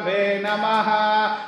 श्रीगुरवे 0.00 0.24
नमः। 0.44 0.88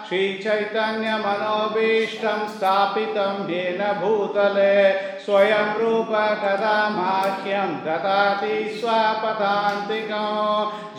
श्रीचैतन्यमनोभीष्टं 0.09 2.41
स्थापितं 2.48 3.38
येन 3.51 3.80
भूतले। 4.01 4.75
स्वयं 5.19 5.69
रूप 5.80 6.11
कदा 6.42 6.78
माह्यं 6.88 7.70
ददाति 7.84 8.56
स्वपदान्तिकं। 8.80 10.27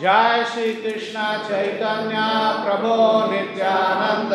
जय 0.00 0.32
श्रीकृष्ण 0.52 1.18
चैतन्य 1.48 2.16
प्रभो 2.64 2.96
नित्यानन्द। 3.30 4.32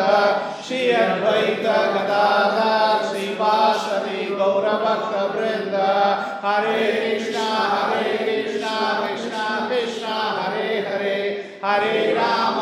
श्री 0.66 0.80
अद्वैत 0.90 1.66
गदाधर 1.94 2.94
श्रीवासदि 3.08 4.20
गौरभक्तवृन्द 4.30 5.76
हरे 6.44 6.82
कृष्ण 7.00 7.36
हरे 7.72 8.08
कृष्ण 8.18 8.64
कृष्ण 9.00 9.34
कृष्ण 9.68 10.04
हरे 10.38 10.70
हरे। 10.88 11.20
हरे 11.64 11.98
राम 12.14 12.56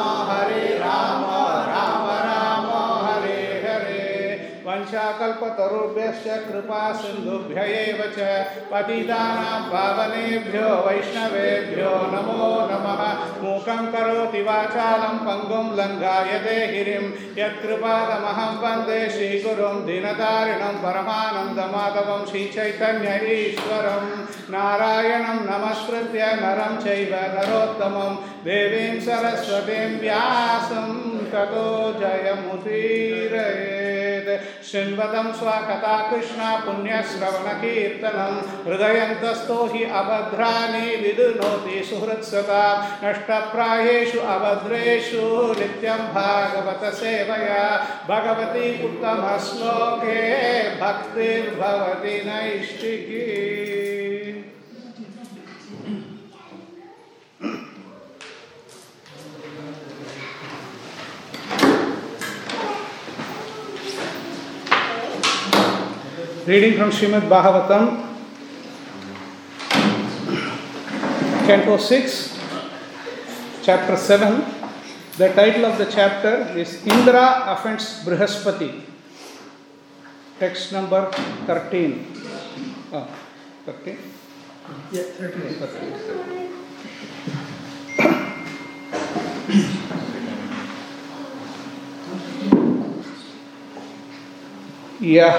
वंशाकल्पतरुभ्यश्च 5.19 6.27
कृपा 6.47 6.81
सिन्धुभ्य 6.93 7.63
एव 7.75 8.01
च 8.17 8.27
पतितानां 8.71 9.61
पावनेभ्यो 9.71 10.69
वैष्णवेभ्यो 10.87 11.93
नमो 12.13 12.47
नमः। 12.71 13.03
मूकं 13.43 13.87
करोति 13.93 14.43
वाचालं 14.43 15.17
पङ्गुं 15.27 15.65
लङ्घायते 15.79 16.57
गिरिं 16.73 17.07
यत्कृपादमहं 17.39 18.55
वन्दे 18.63 19.01
श्रीगुरुं 19.11 19.75
दीनतारिणं 19.87 20.79
परमानन्दमाधवं 20.85 22.25
श्रीचैतन्य 22.27 23.19
ईश्वरं 23.35 24.07
नारायणं 24.55 25.41
नमस्कृत्य 25.51 26.31
नरं 26.43 26.77
चैव 26.85 27.15
नरोत्तमं। 27.37 28.15
देवीं 28.45 29.01
सरस्वतीं 29.01 29.89
व्यासं 30.01 30.89
ततो 31.33 31.67
शृण्वतं 34.37 35.33
स्वकथा 35.33 36.11
कृष्णा 36.11 36.57
पुण्यश्रवणकीर्तनं। 36.57 38.35
हृदयन्तस्थो 38.71 39.67
हि 39.67 39.85
अभद्राणि 39.85 40.97
विदुनोति 40.97 41.85
सुहृत्सता। 41.85 42.89
नष्टप्रायेषु 43.05 44.21
अभद्रेषु 44.21 45.55
नित्यं 45.59 45.99
भागवतसेवया 45.99 47.87
भगवती 48.09 48.85
उत्तमश्लोके 48.85 50.19
भक्तिर्भवति 50.81 52.23
नैष्टिकी 52.27 53.98
reading 66.49 66.75
from 66.75 66.91
Shrimad 66.91 67.25
Bhagavatam 67.29 67.87
canto 71.47 71.77
six 71.87 72.15
chapter 73.65 73.97
seven 74.05 74.39
the 75.19 75.29
title 75.37 75.65
of 75.65 75.83
the 75.83 75.87
chapter 75.91 76.59
is 76.61 76.73
Indra 76.91 77.27
offends 77.55 77.91
Brihaspati 78.05 78.71
text 80.41 80.73
number 80.75 81.11
thirteen 81.49 81.93
thirteen 83.67 83.99
thirteen 84.89 85.55
thirteen 85.61 85.97
यः 95.03 95.39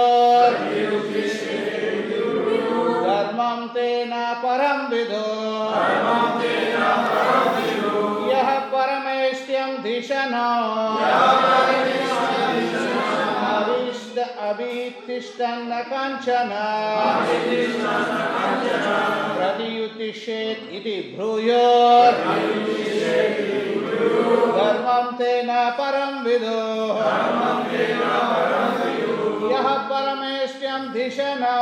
विदो 5.01 5.25
यः 8.31 8.49
परमेष्ट्यं 8.59 9.83
धिषणो 9.83 10.51
अभिष्ट 13.51 14.17
अभितिष्ठन्न 14.49 15.71
काञ्चन। 15.81 16.51
तेन 25.17 25.49
परं 25.79 26.13
विदो। 26.23 26.61
यः 29.51 29.67
परमेष्ट्यं 29.91 30.93
धिषणो 30.93 31.61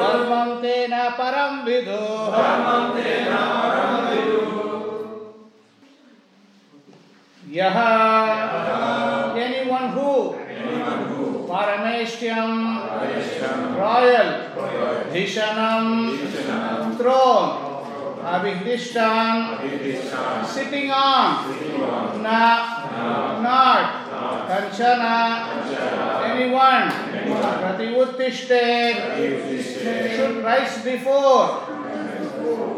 धर्मं 0.00 0.54
तेन 0.62 0.94
परं 1.18 1.62
विदो 1.64 2.02
Yaha, 7.54 9.36
anyone 9.36 9.90
who, 9.90 10.34
Parameshtyam, 11.46 12.50
royal, 13.78 14.28
Dhishanam, 15.12 15.86
throne, 16.96 17.48
Abhidishtam, 18.24 19.60
sitting 20.44 20.90
on, 20.90 21.44
na, 22.22 23.40
not, 23.40 23.86
Kanchana, 24.48 25.14
anyone, 26.24 27.07
Prativuttishte, 27.35 28.73
should 30.15 30.43
rise 30.43 30.83
before, 30.83 31.63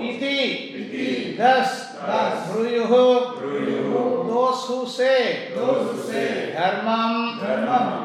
iti, 0.01 1.35
thus, 1.37 1.95
bruyuhu, 2.51 3.07
those 4.27 4.61
who 4.67 4.87
say, 4.87 5.51
dharmam, 6.55 7.39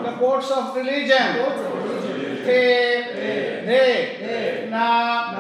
the 0.05 0.13
courts 0.19 0.51
of 0.51 0.75
religion, 0.77 1.35
te, 2.45 2.61
they, 3.67 4.69
na, 4.71 5.33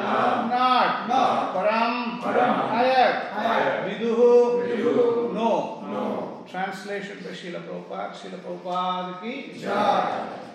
not, 0.49 1.55
param, 1.55 2.21
higher, 2.69 3.85
viduhu, 3.89 5.33
no. 5.35 5.73
Translation 6.49 7.19
by 7.25 7.31
Srila 7.31 7.61
Prabhupada, 7.67 8.13
Srila 8.15 8.39
Prabhupada 8.39 9.21
ki. 9.21 9.59
jai. 9.59 10.46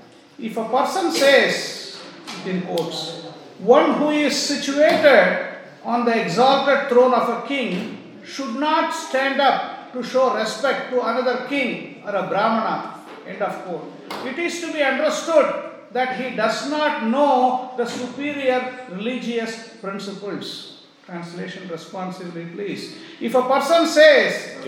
If 0.42 0.58
a 0.58 0.66
person 0.66 1.12
says, 1.12 2.02
in 2.46 2.64
quotes, 2.64 3.22
one 3.60 3.94
who 3.94 4.10
is 4.10 4.36
situated 4.36 5.60
on 5.84 6.04
the 6.04 6.20
exalted 6.20 6.90
throne 6.90 7.14
of 7.14 7.30
a 7.30 7.48
king 7.48 8.20
should 8.26 8.56
not 8.56 8.92
stand 8.92 9.40
up 9.40 9.94
to 9.94 10.02
show 10.02 10.34
respect 10.34 10.90
to 10.90 11.02
another 11.02 11.46
king 11.48 12.02
or 12.04 12.16
a 12.16 12.26
brahmana. 12.28 13.06
End 13.28 13.42
of 13.42 13.54
quote. 13.66 13.86
It 14.26 14.40
is 14.40 14.62
to 14.62 14.74
be 14.74 14.82
understood 14.82 15.72
that 15.92 16.18
he 16.18 16.36
does 16.36 16.70
not 16.72 17.06
know 17.06 17.74
the 17.78 17.86
superior 17.86 18.88
religious 18.90 19.78
principles. 19.80 20.70
Translation 21.06 21.68
responsibly, 21.68 22.45
please. 22.45 22.95
If 23.19 23.33
a 23.36 23.42
person 23.42 23.88
says, 23.88 24.65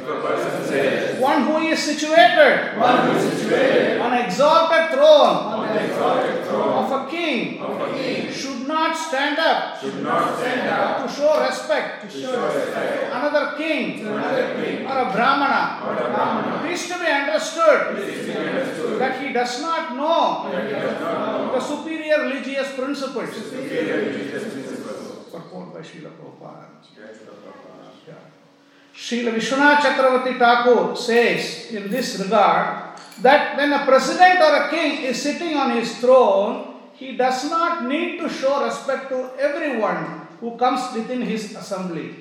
one 1.20 1.44
who 1.44 1.58
is 1.60 1.80
situated, 1.80 2.76
on 2.78 4.14
an 4.14 4.26
exalted 4.26 4.90
throne, 4.92 5.54
of 6.84 6.92
a 6.92 7.08
king, 7.10 7.62
should 8.32 8.68
not 8.68 8.98
stand 8.98 9.38
up, 9.40 9.80
to 9.80 9.88
show 11.14 11.40
respect 11.40 12.12
to 12.12 12.28
another 13.12 13.56
king, 13.56 14.06
or 14.06 14.18
a 14.18 15.12
brahmana. 15.14 16.66
It 16.66 16.72
is 16.74 16.88
to 16.88 16.96
be 17.00 17.06
understood 17.06 17.80
that 19.00 19.22
he 19.22 19.32
does 19.32 19.62
not 19.62 19.96
know 19.96 20.50
the 21.54 21.60
superior 21.62 22.22
religious 22.22 22.74
principles. 22.74 23.30
Purport 24.24 24.54
by 24.54 24.63
Srila 25.84 26.12
Prabhupada. 26.16 26.66
Yeah. 28.08 28.16
Srila 28.96 29.34
Vishwanath 29.36 29.78
Chakravarti 29.78 30.40
Thakur 30.40 30.96
says 30.96 31.72
in 31.72 31.90
this 31.90 32.20
regard 32.20 32.98
that 33.22 33.58
when 33.58 33.74
a 33.74 33.86
president 33.86 34.40
or 34.40 34.68
a 34.68 34.70
king 34.70 35.04
is 35.04 35.22
sitting 35.22 35.56
on 35.56 35.76
his 35.78 35.98
throne, 36.00 36.74
he 36.94 37.18
does 37.18 37.50
not 37.50 37.86
need 37.86 38.20
to 38.20 38.30
show 38.30 38.64
respect 38.64 39.10
to 39.10 39.32
everyone 39.40 40.28
who 40.40 40.58
comes 40.58 40.94
within 40.96 41.22
his 41.22 41.56
assembly. 41.56 42.16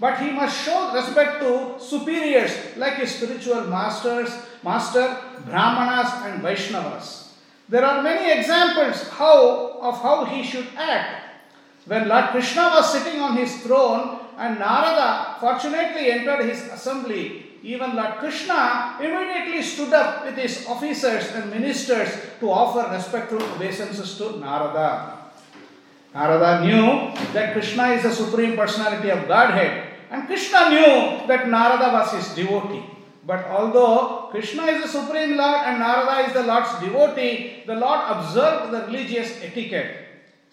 But 0.00 0.18
he 0.18 0.30
must 0.32 0.64
show 0.64 0.92
respect 0.92 1.40
to 1.40 1.76
superiors 1.78 2.50
like 2.76 2.94
his 2.94 3.14
spiritual 3.14 3.64
masters, 3.68 4.30
master, 4.62 5.16
brahmanas 5.46 6.12
and 6.24 6.42
Vaishnavas. 6.42 7.32
There 7.68 7.84
are 7.84 8.02
many 8.02 8.38
examples 8.38 9.08
how, 9.08 9.78
of 9.80 10.02
how 10.02 10.24
he 10.24 10.42
should 10.42 10.66
act. 10.76 11.23
When 11.86 12.08
Lord 12.08 12.30
Krishna 12.30 12.72
was 12.72 12.92
sitting 12.92 13.20
on 13.20 13.36
his 13.36 13.60
throne 13.60 14.20
and 14.38 14.58
Narada 14.58 15.36
fortunately 15.38 16.10
entered 16.12 16.48
his 16.48 16.64
assembly, 16.72 17.60
even 17.62 17.94
Lord 17.94 18.16
Krishna 18.20 18.96
immediately 19.00 19.62
stood 19.62 19.92
up 19.92 20.24
with 20.24 20.36
his 20.36 20.66
officers 20.66 21.32
and 21.32 21.50
ministers 21.50 22.08
to 22.40 22.50
offer 22.50 22.90
respectful 22.90 23.42
obeisances 23.42 24.16
to 24.16 24.38
Narada. 24.38 25.18
Narada 26.14 26.64
knew 26.64 27.12
that 27.32 27.52
Krishna 27.52 27.88
is 27.88 28.04
the 28.04 28.12
supreme 28.12 28.56
personality 28.56 29.10
of 29.10 29.28
Godhead, 29.28 29.88
and 30.10 30.26
Krishna 30.26 30.70
knew 30.70 31.26
that 31.26 31.48
Narada 31.48 31.92
was 31.92 32.12
his 32.12 32.34
devotee. 32.34 32.84
But 33.26 33.44
although 33.46 34.28
Krishna 34.30 34.64
is 34.66 34.82
the 34.82 34.88
supreme 34.88 35.36
Lord 35.36 35.60
and 35.64 35.80
Narada 35.80 36.28
is 36.28 36.32
the 36.34 36.44
Lord's 36.44 36.72
devotee, 36.80 37.64
the 37.66 37.74
Lord 37.74 38.00
observed 38.08 38.72
the 38.72 38.86
religious 38.86 39.42
etiquette. 39.42 40.03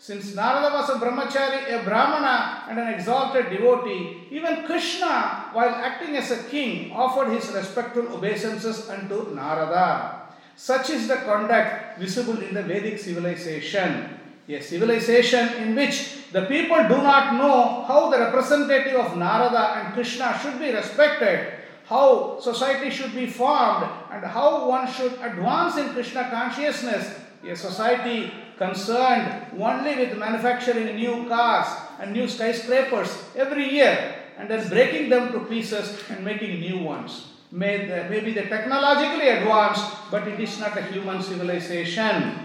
Since 0.02 0.34
Narada 0.34 0.74
was 0.74 0.90
a 0.90 0.94
brahmachari, 0.94 1.80
a 1.80 1.84
brahmana, 1.84 2.64
and 2.68 2.80
an 2.80 2.88
exalted 2.88 3.52
devotee, 3.52 4.26
even 4.32 4.66
Krishna, 4.66 5.52
while 5.54 5.70
acting 5.70 6.18
as 6.18 6.32
a 6.32 6.42
king, 6.50 6.92
offered 6.92 7.30
his 7.30 7.52
respectful 7.52 8.12
obeisances 8.12 8.90
unto 8.90 9.30
Narada. 9.36 10.24
Such 10.56 10.90
is 10.90 11.08
the 11.08 11.18
conduct 11.18 12.00
visible 12.00 12.42
in 12.42 12.56
the 12.56 12.64
Vedic 12.64 12.98
civilization. 12.98 14.18
A 14.50 14.60
civilization 14.60 15.48
in 15.62 15.76
which 15.76 16.32
the 16.32 16.46
people 16.46 16.82
do 16.90 16.98
not 16.98 17.36
know 17.36 17.86
how 17.88 18.10
the 18.10 18.18
representative 18.18 18.96
of 18.96 19.16
Narada 19.18 19.86
and 19.86 19.94
Krishna 19.94 20.36
should 20.42 20.58
be 20.58 20.72
respected, 20.72 21.54
how 21.86 22.40
society 22.40 22.90
should 22.90 23.14
be 23.14 23.28
formed, 23.28 23.86
and 24.12 24.26
how 24.26 24.68
one 24.68 24.92
should 24.92 25.14
advance 25.22 25.78
in 25.78 25.90
Krishna 25.90 26.28
consciousness. 26.32 27.20
A 27.48 27.56
society 27.56 28.32
concerned 28.62 29.26
only 29.58 29.96
with 29.98 30.18
manufacturing 30.18 30.96
new 30.96 31.26
cars 31.28 31.66
and 32.00 32.14
new 32.14 32.28
skyscrapers 32.28 33.10
every 33.36 33.68
year 33.68 34.14
and 34.38 34.48
then 34.50 34.70
breaking 34.70 35.10
them 35.10 35.32
to 35.34 35.40
pieces 35.50 35.98
and 36.10 36.24
making 36.24 36.62
new 36.62 36.78
ones. 36.78 37.34
Maybe 37.52 38.32
they're 38.34 38.48
technologically 38.48 39.28
advanced, 39.30 39.86
but 40.12 40.28
it 40.28 40.40
is 40.40 40.60
not 40.60 40.78
a 40.78 40.84
human 40.84 41.22
civilization. 41.22 42.38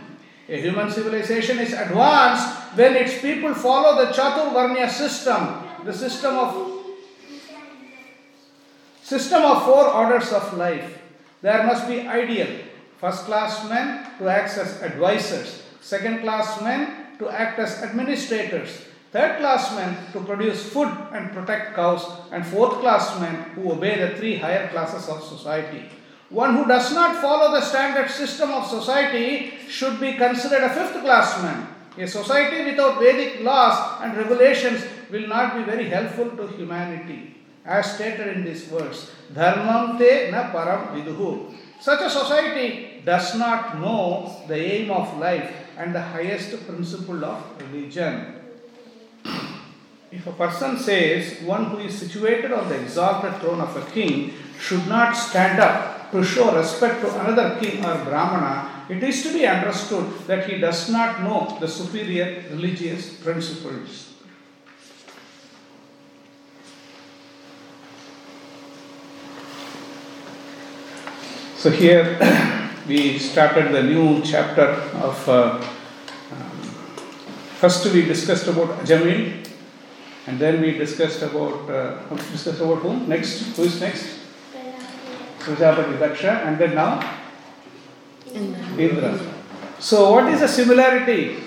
A 0.48 0.60
human 0.60 0.90
civilization 0.90 1.58
is 1.58 1.72
advanced 1.74 2.48
when 2.74 2.96
its 2.96 3.20
people 3.20 3.52
follow 3.54 4.04
the 4.04 4.10
Chaturvarnya 4.12 4.88
system, 4.88 5.69
the 5.84 5.92
system 5.92 6.34
of 6.38 6.48
system 9.02 9.42
of 9.42 9.64
four 9.64 9.86
orders 9.86 10.32
of 10.32 10.54
life. 10.54 10.98
There 11.42 11.62
must 11.66 11.86
be 11.86 12.00
ideal, 12.00 12.64
first 12.98 13.26
class 13.26 13.69
men 13.69 14.06
to 14.19 14.29
act 14.29 14.58
as 14.58 14.82
advisors, 14.82 15.66
second 15.86 16.19
class 16.22 16.60
men 16.62 17.14
to 17.19 17.28
act 17.31 17.60
as 17.60 17.81
administrators, 17.82 18.82
third 19.12 19.38
class 19.38 19.70
men 19.76 19.94
to 20.12 20.20
produce 20.20 20.69
food 20.69 20.90
and 21.12 21.31
protect 21.31 21.76
cows, 21.76 22.05
and 22.32 22.44
fourth 22.44 22.81
class 22.81 23.20
men 23.20 23.36
who 23.55 23.70
obey 23.70 23.94
the 24.00 24.16
three 24.16 24.36
higher 24.36 24.66
classes 24.69 25.08
of 25.08 25.22
society. 25.22 25.84
One 26.28 26.56
who 26.56 26.66
does 26.66 26.93
not 26.93 27.22
follow 27.22 27.52
the 27.52 27.60
standard 27.60 28.10
system 28.10 28.50
of 28.50 28.66
society 28.66 29.55
should 29.69 30.00
be 30.00 30.14
considered 30.14 30.64
a 30.64 30.74
fifth 30.74 31.00
class 31.02 31.40
man. 31.40 31.69
A 31.98 32.06
society 32.06 32.69
without 32.69 32.98
Vedic 32.98 33.43
laws 33.43 34.02
and 34.02 34.16
regulations 34.16 34.82
will 35.08 35.28
not 35.28 35.56
be 35.56 35.62
very 35.62 35.88
helpful 35.88 36.31
to 36.31 36.48
humanity. 36.48 37.36
As 37.64 37.94
stated 37.94 38.36
in 38.36 38.44
this 38.44 38.64
verse, 38.64 39.12
Dharmam 39.32 39.98
te 39.98 40.31
na 40.32 40.50
param 40.50 40.98
viduhu. 40.98 41.55
Such 41.81 42.00
a 42.02 42.10
society 42.10 43.02
does 43.05 43.36
not 43.36 43.78
know 43.78 44.43
the 44.48 44.56
aim 44.56 44.90
of 44.90 45.16
life 45.19 45.66
and 45.76 45.94
the 45.94 46.00
highest 46.00 46.66
principle 46.66 47.24
of 47.24 47.44
religion. 47.60 48.34
If 50.10 50.26
a 50.26 50.32
person 50.32 50.78
says 50.78 51.42
one 51.42 51.66
who 51.66 51.78
is 51.78 51.98
situated 51.98 52.52
on 52.52 52.68
the 52.68 52.80
exalted 52.80 53.34
throne 53.40 53.60
of 53.60 53.76
a 53.76 53.90
king 53.90 54.32
should 54.58 54.86
not 54.88 55.12
stand 55.12 55.60
up 55.60 56.10
to 56.12 56.24
show 56.24 56.54
respect 56.56 57.00
to 57.02 57.20
another 57.20 57.58
king 57.60 57.84
or 57.84 58.04
brahmana, 58.04 58.86
it 58.88 59.02
is 59.02 59.22
to 59.24 59.32
be 59.32 59.46
understood 59.46 60.06
that 60.26 60.48
he 60.48 60.58
does 60.58 60.88
not 60.88 61.22
know 61.22 61.58
the 61.60 61.68
superior 61.68 62.44
religious 62.50 63.14
principles. 63.14 64.14
So 71.56 71.70
here 71.70 72.16
we 72.88 73.19
started 73.19 73.72
the 73.72 73.82
new 73.82 74.22
chapter 74.22 74.66
of. 75.06 75.28
Uh, 75.28 75.60
um, 76.32 76.50
first 77.60 77.84
we 77.93 78.02
discussed 78.02 78.46
about 78.46 78.69
Ajamil, 78.81 79.46
and 80.26 80.38
then 80.38 80.60
we 80.60 80.72
discussed 80.72 81.22
about 81.22 81.70
uh, 81.70 81.98
discussed 82.32 82.60
about 82.60 82.78
whom 82.78 83.08
next? 83.08 83.56
Who 83.56 83.64
is 83.64 83.81
next? 83.81 84.20
Prajapati 85.40 85.96
Daksha, 85.98 86.46
and 86.46 86.58
then 86.58 86.74
now 86.74 87.00
Indra. 88.34 89.19
So 89.78 90.12
what 90.12 90.28
is 90.32 90.40
the 90.40 90.48
similarity? 90.48 91.43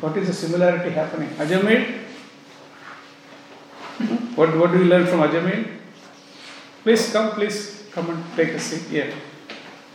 What 0.00 0.16
is 0.16 0.28
the 0.28 0.34
similarity 0.34 0.90
happening? 0.90 1.28
Ajamil. 1.30 2.02
What 4.34 4.56
what 4.56 4.72
do 4.72 4.78
we 4.78 4.84
learn 4.84 5.06
from 5.06 5.20
Ajamil? 5.20 5.66
Please 6.82 7.10
come, 7.12 7.32
please. 7.32 7.76
come 7.96 8.10
and 8.10 8.22
take 8.36 8.50
a 8.50 8.60
seat. 8.60 8.84
Yeah. 8.90 9.10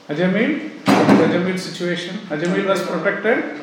Ajamil, 0.08 0.84
Ajamil 0.86 1.58
situation. 1.60 2.18
Ajamil 2.30 2.68
was 2.68 2.82
protected. 2.82 3.60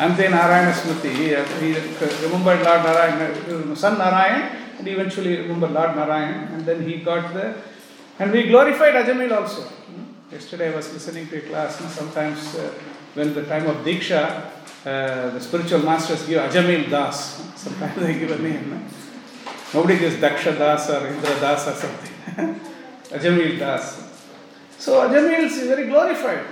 Ante 0.00 0.28
Narayana 0.28 0.72
Smriti, 0.72 1.10
he, 1.10 1.28
he 1.60 2.24
remembered 2.26 2.62
Lord 2.64 2.82
Narayan, 2.84 3.76
son 3.76 3.98
Narayan, 3.98 4.56
and 4.78 4.88
eventually 4.88 5.36
remembered 5.36 5.72
Lord 5.72 5.94
Narayan, 5.96 6.48
and 6.54 6.64
then 6.64 6.88
he 6.88 6.98
got 6.98 7.34
the. 7.34 7.54
And 8.18 8.32
we 8.32 8.44
glorified 8.48 8.94
Ajamil 8.94 9.36
also. 9.36 9.62
Hmm? 9.62 10.32
Yesterday 10.32 10.72
I 10.72 10.76
was 10.76 10.92
listening 10.92 11.28
to 11.28 11.38
a 11.38 11.40
class, 11.42 11.80
and 11.80 11.90
sometimes 11.90 12.54
uh, 12.56 12.72
when 13.14 13.34
the 13.34 13.44
time 13.44 13.66
of 13.66 13.76
Diksha, 13.84 14.50
uh, 14.86 15.30
the 15.30 15.40
spiritual 15.40 15.80
masters 15.80 16.24
give 16.26 16.40
Ajamil 16.40 16.88
Das. 16.88 17.42
Sometimes 17.56 17.96
they 17.96 18.18
give 18.18 18.30
a 18.30 18.38
name. 18.42 18.70
no? 18.70 18.80
Nobody 19.74 19.98
gives 19.98 20.16
Daksha 20.16 20.56
Das 20.58 20.88
or 20.90 21.06
Indra 21.06 21.38
Das 21.40 21.68
or 21.68 21.74
something. 21.74 22.60
Ajamil 23.12 23.58
Das. 23.58 24.07
So 24.78 25.08
Ajamil 25.08 25.40
is 25.40 25.66
very 25.66 25.86
glorified 25.86 26.46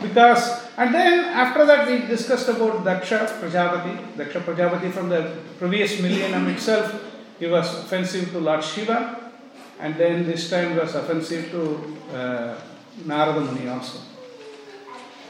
because, 0.00 0.66
and 0.78 0.94
then 0.94 1.26
after 1.26 1.66
that 1.66 1.86
we 1.86 2.06
discussed 2.06 2.48
about 2.48 2.84
Daksha 2.84 3.26
Prajapati. 3.38 4.14
Daksha 4.16 4.40
Prajapati 4.40 4.90
from 4.90 5.10
the 5.10 5.36
previous 5.58 6.00
millennium 6.00 6.48
itself, 6.48 7.04
he 7.38 7.46
was 7.46 7.68
offensive 7.84 8.30
to 8.32 8.38
Lord 8.38 8.64
Shiva, 8.64 9.30
and 9.78 9.94
then 9.96 10.24
this 10.24 10.48
time 10.48 10.74
was 10.76 10.94
offensive 10.94 11.50
to 11.50 12.16
uh, 12.16 12.54
Narada 13.04 13.40
Muni 13.40 13.68
also. 13.68 13.98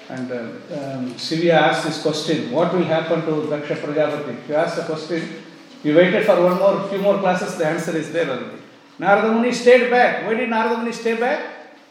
And 0.09 0.31
uh, 0.31 0.37
um, 0.37 1.15
Sivya 1.15 1.53
asked 1.53 1.85
this 1.85 2.01
question 2.01 2.53
What 2.53 2.73
will 2.73 2.85
happen 2.85 3.23
to 3.23 3.33
Daksha 3.51 3.77
Prajapati? 3.77 4.49
You 4.49 4.55
ask 4.55 4.77
the 4.77 4.83
question, 4.83 5.43
you 5.83 5.97
waited 5.97 6.25
for 6.27 6.41
one 6.41 6.59
more, 6.61 6.89
few 6.89 6.99
more 6.99 7.19
classes, 7.19 7.59
the 7.59 7.67
answer 7.67 7.97
is 7.97 8.13
there 8.13 8.31
already. 8.31 8.59
Narada 9.01 9.33
Muni 9.33 9.51
stayed 9.51 9.91
back. 9.91 10.27
Why 10.27 10.35
did 10.35 10.49
Narada 10.49 10.77
Muni 10.77 10.93
stay 10.93 11.17
back? 11.19 11.50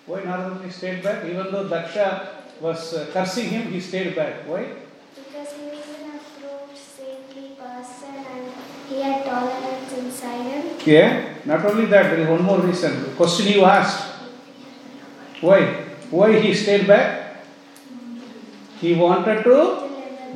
Why 0.09 0.23
Narada 0.23 0.55
Muni 0.55 0.71
stayed 0.71 1.03
back? 1.03 1.23
Even 1.23 1.51
though 1.51 1.69
Daksha 1.69 2.29
was 2.59 2.95
uh, 2.95 3.05
cursing 3.13 3.49
him, 3.49 3.71
he 3.71 3.79
stayed 3.79 4.15
back. 4.15 4.41
Why? 4.49 4.65
Because 5.13 5.53
he 5.53 5.69
was 5.69 5.85
an 5.85 6.17
approved, 6.17 6.75
saintly 6.75 7.53
person 7.53 8.15
and 8.17 8.49
he 8.89 9.01
had 9.01 9.23
tolerance 9.23 9.93
inside 9.93 10.41
him. 10.49 10.65
Yeah, 10.83 11.35
not 11.45 11.63
only 11.63 11.85
that, 11.85 12.09
there 12.09 12.21
is 12.21 12.27
one 12.27 12.41
more 12.41 12.59
reason. 12.59 13.03
The 13.03 13.09
question 13.11 13.53
you 13.53 13.65
asked. 13.65 14.01
Why? 15.41 15.85
Why 16.09 16.39
he 16.39 16.55
stayed 16.55 16.87
back? 16.87 17.45
He 18.81 18.95
wanted 18.95 19.43
to 19.43 19.57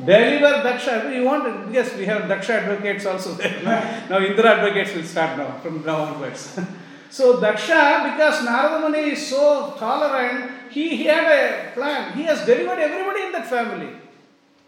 deliver 0.06 0.62
Daksha. 0.62 1.12
He 1.12 1.20
wanted, 1.20 1.74
yes, 1.74 1.96
we 1.96 2.06
have 2.06 2.30
Daksha 2.30 2.62
advocates 2.62 3.06
also 3.06 3.34
there. 3.34 3.60
now 4.08 4.20
Indra 4.20 4.54
advocates 4.54 4.94
will 4.94 5.02
start 5.02 5.36
now, 5.36 5.58
from 5.58 5.84
now 5.84 5.96
onwards. 6.14 6.60
so 7.14 7.38
Daksha, 7.38 8.10
because 8.10 8.42
Narada 8.42 8.80
Muni 8.80 9.12
is 9.12 9.24
so 9.28 9.72
tolerant, 9.78 10.50
he, 10.68 10.96
he 10.96 11.04
had 11.04 11.30
a 11.30 11.72
plan. 11.72 12.12
He 12.12 12.24
has 12.24 12.44
delivered 12.44 12.80
everybody 12.80 13.22
in 13.26 13.30
that 13.30 13.46
family. 13.46 13.90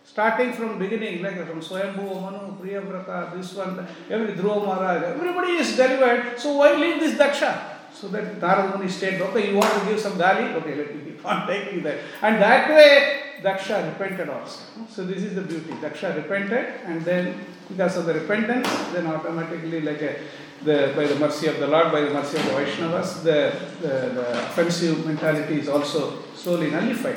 Starting 0.05 0.53
from 0.53 0.79
beginning, 0.79 1.25
like 1.25 1.45
from 1.45 1.61
Swayambhu, 1.61 2.23
Manu, 2.23 2.57
Priyavrata, 2.57 3.37
this 3.37 3.53
one, 3.53 3.85
every 4.09 4.33
Dhruva 4.35 4.65
Maharaj, 4.65 5.03
everybody 5.03 5.55
is 5.55 5.75
delivered. 5.75 6.39
So 6.39 6.59
why 6.59 6.75
leave 6.77 7.01
this 7.01 7.19
Daksha? 7.19 7.76
So 7.99 8.09
that 8.09 8.39
Narada 8.41 8.87
stayed, 8.91 9.23
okay, 9.23 9.51
you 9.51 9.57
want 9.57 9.73
to 9.73 9.89
give 9.89 9.99
some 9.99 10.19
gali? 10.19 10.53
Okay, 10.57 10.75
let 10.75 10.95
me 10.95 11.01
keep 11.03 11.25
on 11.25 11.47
taking 11.47 11.83
that. 11.85 11.97
And 12.21 12.43
that 12.43 12.69
way, 12.69 13.23
Daksha 13.43 13.89
repented 13.89 14.29
also. 14.29 14.61
So 14.91 15.05
this 15.05 15.23
is 15.23 15.35
the 15.35 15.41
beauty. 15.41 15.73
Daksha 15.81 16.15
repented, 16.15 16.75
and 16.85 17.03
then 17.03 17.41
because 17.69 17.97
of 17.97 18.05
the 18.05 18.13
repentance, 18.13 18.69
then 18.93 19.07
automatically, 19.07 19.81
like 19.81 20.03
a, 20.03 20.21
the 20.63 20.93
by 20.95 21.07
the 21.07 21.17
mercy 21.17 21.47
of 21.47 21.59
the 21.59 21.67
Lord, 21.67 21.91
by 21.91 22.03
the 22.03 22.13
mercy 22.13 22.37
of 22.37 22.45
the 22.45 22.51
Vaishnavas, 22.51 23.23
the, 23.23 23.53
the, 23.81 23.95
the 24.13 24.47
offensive 24.47 25.07
mentality 25.07 25.61
is 25.61 25.69
also 25.69 26.23
slowly 26.35 26.71
nullified. 26.71 27.17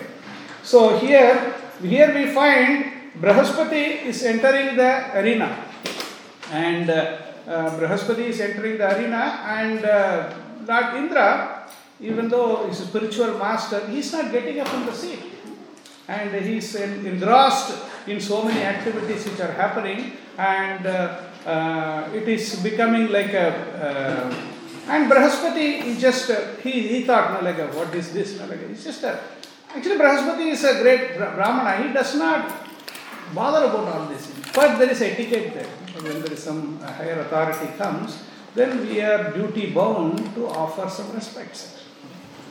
So 0.63 0.97
here, 0.97 1.55
here 1.81 2.13
we 2.13 2.31
find 2.33 3.11
Brahaspati 3.19 4.05
is 4.05 4.23
entering 4.23 4.77
the 4.77 5.17
arena, 5.19 5.65
and 6.51 6.89
uh, 6.89 7.17
uh, 7.47 7.77
Brahaspati 7.77 8.29
is 8.29 8.39
entering 8.39 8.77
the 8.77 8.97
arena, 8.97 9.41
and 9.45 9.83
uh, 9.83 10.33
Lord 10.69 10.93
Indra, 10.95 11.65
even 11.99 12.29
though 12.29 12.67
he's 12.67 12.79
a 12.81 12.85
spiritual 12.85 13.39
master, 13.39 13.87
he's 13.87 14.13
not 14.13 14.31
getting 14.31 14.59
up 14.59 14.67
from 14.67 14.85
the 14.85 14.93
seat. 14.93 15.19
And 16.07 16.29
he's 16.45 16.75
en- 16.75 17.05
engrossed 17.05 17.73
in 18.07 18.21
so 18.21 18.43
many 18.43 18.61
activities 18.61 19.25
which 19.25 19.39
are 19.39 19.51
happening. 19.51 20.13
And 20.37 20.85
uh, 20.85 21.21
uh, 21.45 22.09
it 22.13 22.27
is 22.27 22.61
becoming 22.61 23.11
like 23.11 23.33
a 23.33 23.49
uh, 23.81 24.45
and 24.89 25.11
Brahaspati 25.11 25.83
he 25.83 25.97
just 25.99 26.29
uh, 26.31 26.55
he, 26.63 26.87
he 26.87 27.03
thought 27.03 27.33
no, 27.33 27.47
like 27.47 27.59
a, 27.59 27.67
what 27.67 27.93
is 27.93 28.11
this 28.11 28.39
no, 28.39 28.47
like 28.47 28.59
it's 28.61 28.83
just 28.83 29.03
a 29.03 29.19
actually 29.69 29.97
Brahaspati 29.97 30.47
is 30.51 30.63
a 30.63 30.81
great 30.81 31.15
Bra- 31.17 31.35
Brahmana. 31.35 31.83
He 31.83 31.93
does 31.93 32.15
not 32.15 32.49
bother 33.33 33.67
about 33.67 33.87
all 33.87 34.05
this. 34.07 34.31
But 34.53 34.79
there 34.79 34.89
is 34.89 35.01
etiquette 35.01 35.53
there. 35.53 35.69
When 36.01 36.21
there 36.21 36.33
is 36.33 36.41
some 36.41 36.79
uh, 36.81 36.91
higher 36.91 37.19
authority 37.19 37.67
comes 37.77 38.17
then 38.55 38.87
we 38.87 39.01
are 39.01 39.31
duty 39.31 39.71
bound 39.71 40.17
to 40.35 40.47
offer 40.47 40.89
some 40.89 41.11
respects 41.13 41.83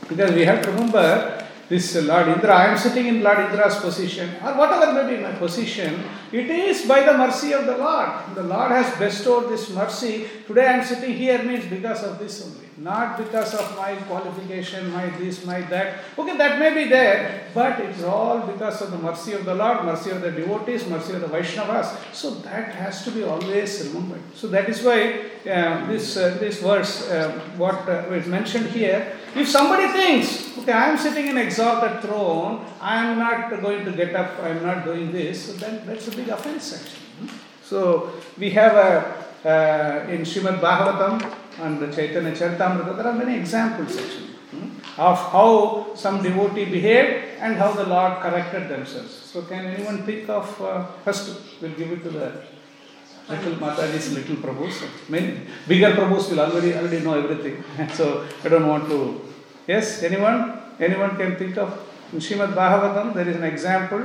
because 0.07 0.33
we 0.33 0.43
have 0.43 0.61
to 0.63 0.71
remember 0.71 1.45
this 1.69 1.95
Lord 1.95 2.27
Indra, 2.29 2.49
I 2.49 2.65
am 2.71 2.77
sitting 2.77 3.05
in 3.05 3.21
Lord 3.21 3.37
Indra's 3.37 3.75
position, 3.75 4.27
or 4.43 4.57
whatever 4.57 4.91
may 4.91 5.15
be 5.15 5.21
my 5.21 5.33
position, 5.33 6.03
it 6.31 6.49
is 6.49 6.87
by 6.87 7.01
the 7.03 7.15
mercy 7.15 7.53
of 7.53 7.67
the 7.67 7.77
Lord. 7.77 8.09
The 8.33 8.41
Lord 8.41 8.71
has 8.71 8.97
bestowed 8.97 9.49
this 9.49 9.69
mercy. 9.69 10.27
Today 10.47 10.65
I 10.65 10.73
am 10.79 10.83
sitting 10.83 11.13
here 11.13 11.43
means 11.43 11.65
because 11.65 12.03
of 12.03 12.17
this 12.17 12.43
only, 12.43 12.68
not 12.79 13.17
because 13.17 13.53
of 13.53 13.75
my 13.75 13.95
qualification, 13.95 14.91
my 14.91 15.09
this, 15.17 15.45
my 15.45 15.61
that. 15.61 15.99
Okay, 16.17 16.37
that 16.37 16.59
may 16.59 16.73
be 16.73 16.89
there, 16.89 17.43
but 17.53 17.79
it's 17.81 18.03
all 18.03 18.39
because 18.41 18.81
of 18.81 18.91
the 18.91 18.97
mercy 18.97 19.33
of 19.33 19.43
the 19.43 19.53
Lord, 19.53 19.83
mercy 19.83 20.11
of 20.11 20.21
the 20.21 20.31
devotees, 20.31 20.87
mercy 20.87 21.13
of 21.13 21.21
the 21.21 21.27
Vaishnavas. 21.27 22.13
So 22.13 22.31
that 22.47 22.73
has 22.75 23.03
to 23.03 23.11
be 23.11 23.23
always 23.23 23.85
remembered. 23.87 24.21
So 24.33 24.47
that 24.47 24.69
is 24.69 24.81
why 24.81 25.25
uh, 25.49 25.87
this 25.87 26.15
uh, 26.15 26.37
this 26.39 26.61
verse, 26.61 27.09
uh, 27.09 27.31
what 27.57 27.87
is 28.13 28.27
mentioned 28.27 28.67
here, 28.67 29.13
if 29.35 29.49
somebody 29.49 29.87
thinks, 29.91 30.57
okay, 30.59 30.71
I 30.71 30.89
am 30.89 30.97
sitting 30.97 31.27
in 31.27 31.37
exalted 31.37 32.01
throne, 32.01 32.65
I 32.79 33.05
am 33.05 33.19
not 33.19 33.49
going 33.61 33.83
to 33.85 33.91
get 33.91 34.15
up, 34.15 34.39
I 34.41 34.49
am 34.49 34.63
not 34.63 34.85
doing 34.85 35.11
this, 35.11 35.47
so 35.47 35.53
then 35.53 35.85
that's 35.85 36.07
a 36.07 36.11
big 36.11 36.29
offense 36.29 36.73
actually. 36.73 37.33
So 37.63 38.13
we 38.37 38.49
have 38.51 38.73
a 38.73 39.29
uh, 39.45 40.05
in 40.09 40.21
Srimad 40.21 40.59
Bhagavatam 40.59 41.38
and 41.61 41.79
the 41.79 41.87
Chaitanya 41.87 42.31
Charitamrita, 42.31 42.95
there 42.97 43.07
are 43.07 43.13
many 43.13 43.37
examples 43.37 43.97
actually 43.97 44.33
hmm, 44.51 44.69
of 44.97 45.17
how 45.31 45.93
some 45.95 46.21
devotee 46.23 46.65
behaved 46.65 47.39
and 47.39 47.55
how 47.55 47.71
the 47.71 47.85
Lord 47.85 48.21
corrected 48.21 48.69
themselves. 48.69 49.11
So 49.11 49.41
can 49.43 49.65
anyone 49.65 50.03
think 50.03 50.29
of 50.29 50.61
uh, 50.61 50.85
first? 51.05 51.39
We'll 51.61 51.71
give 51.71 51.91
it 51.91 52.03
to 52.03 52.09
the 52.09 52.33
little 53.29 53.55
Mataji's 53.55 54.13
little 54.13 54.37
Prabhus. 54.37 55.09
Many 55.09 55.41
bigger 55.67 55.91
Prabhus 55.91 56.29
will 56.31 56.39
already 56.39 56.73
already 56.73 56.99
know 56.99 57.13
everything. 57.13 57.63
so 57.93 58.27
I 58.43 58.49
don't 58.49 58.67
want 58.67 58.89
to. 58.89 59.21
Yes, 59.67 60.03
anyone? 60.03 60.61
Anyone 60.79 61.15
can 61.17 61.35
think 61.35 61.57
of 61.57 61.69
in 62.11 62.19
Srimad 62.19 62.53
Bhagavatam 62.53 63.13
there 63.13 63.27
is 63.27 63.35
an 63.35 63.43
example. 63.43 64.03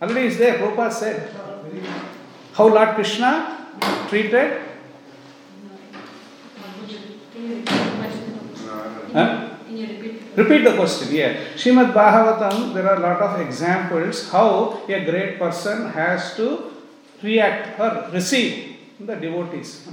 Already 0.00 0.26
is 0.26 0.38
there. 0.38 0.58
Prabhupada 0.58 0.92
said 0.92 1.30
how 2.54 2.66
Lord 2.66 2.94
Krishna 2.96 3.68
treated. 4.08 4.71
Huh? 9.12 9.48
Repeat? 9.70 10.22
Repeat 10.36 10.64
the 10.64 10.74
question. 10.76 11.14
Yeah. 11.14 11.34
Shrimad 11.54 11.92
Bhagavatam, 11.92 12.74
there 12.74 12.88
are 12.88 12.96
a 12.96 13.00
lot 13.00 13.20
of 13.20 13.40
examples 13.40 14.30
how 14.30 14.82
a 14.88 15.04
great 15.04 15.38
person 15.38 15.90
has 15.90 16.34
to 16.36 16.72
react 17.22 17.78
or 17.80 18.10
receive 18.12 18.76
the 19.00 19.14
devotees. 19.14 19.88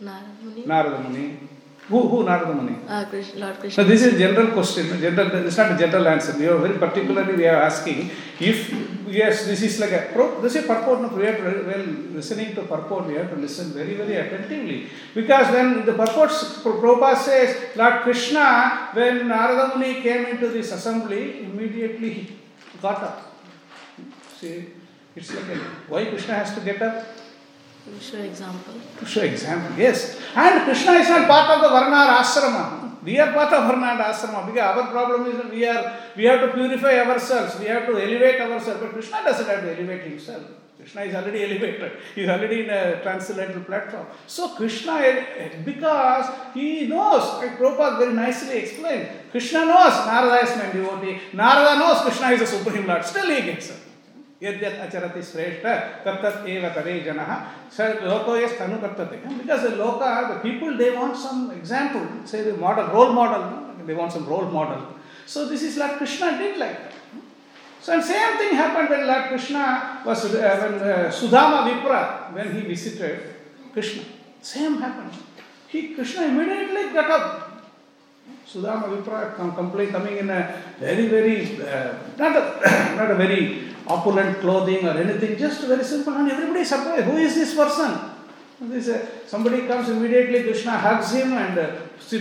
Narada 0.00 0.32
Muni. 0.42 0.66
Narada 0.66 0.98
Muni. 1.08 1.38
Who, 1.88 2.08
who 2.08 2.24
Narada 2.24 2.54
Muni? 2.54 2.78
Uh, 2.88 3.04
Krish- 3.04 3.38
Lord 3.38 3.58
Krishna. 3.60 3.82
So 3.82 3.88
this 3.88 4.02
is 4.02 4.18
general 4.18 4.52
question. 4.52 4.88
General, 4.98 5.46
it's 5.46 5.56
not 5.58 5.72
a 5.72 5.76
general 5.76 6.08
answer. 6.08 6.36
We 6.38 6.46
are 6.46 6.56
very 6.56 6.78
particularly 6.78 7.36
we 7.36 7.46
are 7.46 7.60
asking 7.60 8.10
if 8.40 8.72
yes, 9.06 9.44
this 9.44 9.60
is 9.60 9.78
like 9.78 9.92
a 9.92 10.08
pro, 10.12 10.40
this 10.40 10.54
is 10.54 10.64
purport. 10.64 11.12
We 11.12 11.26
have 11.26 11.36
to 11.36 11.64
well 11.66 11.86
listening 12.14 12.54
to 12.54 12.62
purport. 12.62 13.06
We 13.06 13.14
have 13.14 13.28
to 13.30 13.36
listen 13.36 13.72
very 13.72 13.94
very 13.96 14.16
attentively 14.16 14.88
because 15.14 15.52
when 15.52 15.84
the 15.84 15.92
purports 15.92 16.62
Prabhupada 16.64 17.18
says 17.18 17.76
Lord 17.76 18.00
Krishna 18.00 18.88
when 18.94 19.28
Narada 19.28 19.76
Muni 19.76 20.00
came 20.00 20.24
into 20.24 20.48
this 20.48 20.72
assembly 20.72 21.44
immediately 21.44 22.10
he 22.14 22.36
got 22.80 23.02
up. 23.02 23.36
See, 24.40 24.68
it's 25.14 25.34
like 25.34 25.48
a, 25.50 25.58
why 25.88 26.06
Krishna 26.06 26.34
has 26.34 26.54
to 26.54 26.60
get 26.60 26.80
up. 26.80 27.04
You 27.86 28.00
show 28.00 28.16
example. 28.16 28.74
To 28.98 29.04
show 29.04 29.20
example, 29.22 29.76
yes. 29.76 30.18
And 30.34 30.64
Krishna 30.64 30.92
is 30.92 31.08
not 31.08 31.28
part 31.28 31.50
of 31.50 31.62
the 31.62 31.68
Varna 31.68 31.96
or 31.96 32.24
Asrama. 32.24 33.02
We 33.04 33.18
are 33.20 33.32
part 33.32 33.52
of 33.52 33.64
Varna 33.64 33.86
and 33.88 34.00
Asrama 34.00 34.46
because 34.46 34.76
our 34.76 34.86
problem 34.90 35.26
is 35.26 35.50
we 35.50 35.66
are 35.66 35.98
we 36.16 36.24
have 36.24 36.40
to 36.40 36.48
purify 36.48 36.98
ourselves, 37.00 37.58
we 37.60 37.66
have 37.66 37.86
to 37.86 37.92
elevate 37.92 38.40
ourselves. 38.40 38.80
But 38.80 38.92
Krishna 38.92 39.22
doesn't 39.24 39.46
have 39.46 39.60
to 39.60 39.76
elevate 39.76 40.02
himself. 40.02 40.44
Krishna 40.78 41.02
is 41.02 41.14
already 41.14 41.44
elevated. 41.48 41.92
He 42.14 42.22
is 42.22 42.28
already 42.30 42.64
in 42.64 42.70
a 42.70 43.02
transcendental 43.02 43.64
platform. 43.64 44.06
So 44.26 44.54
Krishna, 44.54 45.26
because 45.64 46.26
he 46.54 46.86
knows, 46.86 47.38
like 47.38 47.58
Prabhupada 47.58 47.98
very 47.98 48.12
nicely 48.14 48.58
explained, 48.58 49.08
Krishna 49.30 49.66
knows 49.66 50.06
Narada 50.06 50.42
is 50.42 50.56
my 50.56 50.72
devotee. 50.72 51.20
Narada 51.34 51.78
knows 51.78 52.00
Krishna 52.00 52.30
is 52.32 52.40
the 52.40 52.46
Supreme 52.46 52.86
Lord. 52.86 53.04
Still 53.04 53.30
he 53.30 53.42
gets 53.42 53.70
it. 53.70 53.76
यद्यत् 54.42 54.80
आचरति 54.84 55.22
श्रेष्ठ 55.22 55.66
तत्तत् 56.04 56.48
एव 56.48 56.68
तदे 56.76 56.98
जनः 57.06 57.30
स 57.76 57.80
लोको 58.02 58.36
yes 58.36 58.58
तनु 58.58 58.76
वर्तते 58.82 59.16
because 59.38 59.64
look 59.82 60.02
the 60.30 60.40
people 60.42 60.78
they 60.78 60.90
want 60.96 61.16
some 61.24 61.52
example 61.58 62.08
say 62.30 62.42
the 62.44 62.58
model 62.62 62.90
role 62.96 63.14
model 63.20 63.46
they 63.86 63.94
want 64.00 64.14
some 64.14 64.26
role 64.32 64.50
model 64.54 64.82
so 65.34 65.44
this 65.50 65.64
is 65.70 65.78
lord 65.78 65.98
Krishna 65.98 66.30
did 66.38 66.58
like 66.64 66.92
So 67.84 67.92
and 67.92 68.02
same 68.02 68.38
thing 68.38 68.54
happened 68.56 68.88
when 68.88 69.06
Lord 69.06 69.24
Krishna 69.28 70.00
was 70.06 70.24
uh, 70.24 70.38
when 70.60 70.74
uh, 70.80 71.10
Sudama 71.12 71.68
Vipra 71.68 72.32
when 72.32 72.50
he 72.54 72.62
visited 72.62 73.34
Krishna. 73.74 74.02
Same 74.40 74.78
happened. 74.78 75.12
He 75.68 75.92
Krishna 75.94 76.24
immediately 76.24 76.94
got 76.94 77.10
up. 77.10 77.62
Sudama 78.48 78.88
Vipra 78.88 79.36
come, 79.36 79.54
complained 79.54 79.92
coming 79.92 80.16
in 80.16 80.30
a 80.30 80.62
very 80.80 81.08
very 81.08 81.60
uh, 81.60 81.92
not 82.16 82.34
a 82.34 82.96
not 82.96 83.10
a 83.10 83.16
very 83.16 83.73
opulent 83.86 84.40
clothing 84.40 84.86
or 84.86 84.96
anything, 84.98 85.38
just 85.38 85.62
very 85.62 85.84
simple. 85.84 86.14
And 86.14 86.30
everybody 86.30 86.60
is 86.60 86.68
surprised. 86.68 87.04
Who 87.04 87.16
is 87.16 87.34
this 87.34 87.54
person? 87.54 88.12
This, 88.60 88.88
uh, 88.88 89.06
somebody 89.26 89.66
comes 89.66 89.88
immediately, 89.88 90.44
Krishna 90.44 90.72
hugs 90.78 91.12
him 91.12 91.32
and 91.32 91.58
uh, 91.58 91.70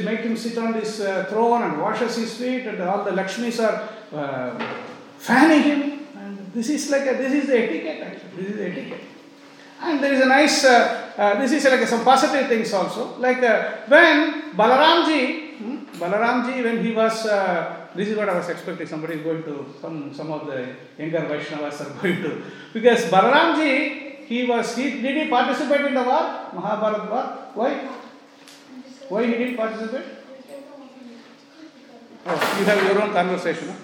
make 0.04 0.22
him 0.22 0.36
sit 0.36 0.58
on 0.58 0.74
this 0.74 1.00
uh, 1.00 1.26
throne 1.30 1.62
and 1.62 1.80
washes 1.80 2.16
his 2.16 2.36
feet, 2.38 2.66
and 2.66 2.82
all 2.82 3.04
the 3.04 3.12
Lakshmis 3.12 3.64
are 3.64 3.90
uh, 4.18 4.76
fanning 5.18 5.64
him. 5.64 6.00
And 6.18 6.52
this 6.54 6.70
is 6.70 6.90
like 6.90 7.04
a, 7.04 7.14
this 7.18 7.34
is 7.34 7.48
the 7.48 7.58
etiquette 7.64 8.02
actually. 8.02 8.44
This 8.44 8.50
is 8.52 8.58
the 8.58 8.72
etiquette. 8.72 9.02
And 9.82 10.04
there 10.04 10.14
is 10.14 10.22
a 10.22 10.26
nice, 10.26 10.64
uh, 10.66 11.12
uh, 11.18 11.40
this 11.40 11.52
is 11.52 11.66
like 11.66 11.88
some 11.88 12.04
positive 12.04 12.48
things 12.48 12.74
also. 12.74 13.18
Like 13.20 13.44
uh, 13.44 13.78
when 13.88 14.54
Balaramji, 14.54 15.58
hmm, 15.58 15.78
Balaramji, 16.02 16.64
when 16.64 16.84
he 16.84 16.94
was, 16.94 17.26
this 17.96 18.08
is 18.08 18.18
what 18.18 18.30
I 18.30 18.38
was 18.38 18.50
expecting, 18.50 18.88
somebody 18.88 19.16
is 19.16 19.24
going 19.24 19.44
to, 19.44 19.66
some, 19.82 20.14
some 20.14 20.32
of 20.32 20.48
the 20.48 20.76
younger 20.98 21.20
Vaishnavas 21.20 21.82
are 21.82 22.02
going 22.02 22.22
to. 22.22 22.42
Because 22.74 23.06
Balaramji, 23.06 24.26
he 24.26 24.46
was, 24.46 24.76
he, 24.76 25.02
did 25.02 25.24
he 25.24 25.30
participate 25.30 25.86
in 25.86 25.94
the 25.94 26.04
war? 26.04 26.50
Mahabharata 26.54 27.10
war? 27.12 27.24
Why? 27.54 27.90
Why 29.10 29.26
he 29.26 29.34
didn't 29.34 29.58
participate? 29.58 30.06
Oh, 32.26 32.58
you 32.60 32.66
have 32.66 32.84
your 32.84 33.02
own 33.02 33.12
conversation. 33.12 33.68
Huh? 33.68 33.76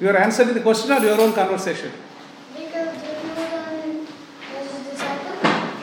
You 0.00 0.10
are 0.10 0.16
answering 0.16 0.54
the 0.54 0.60
question 0.60 0.90
or 0.90 1.00
your 1.00 1.20
own 1.20 1.32
conversation? 1.32 1.92
Because. 2.54 3.14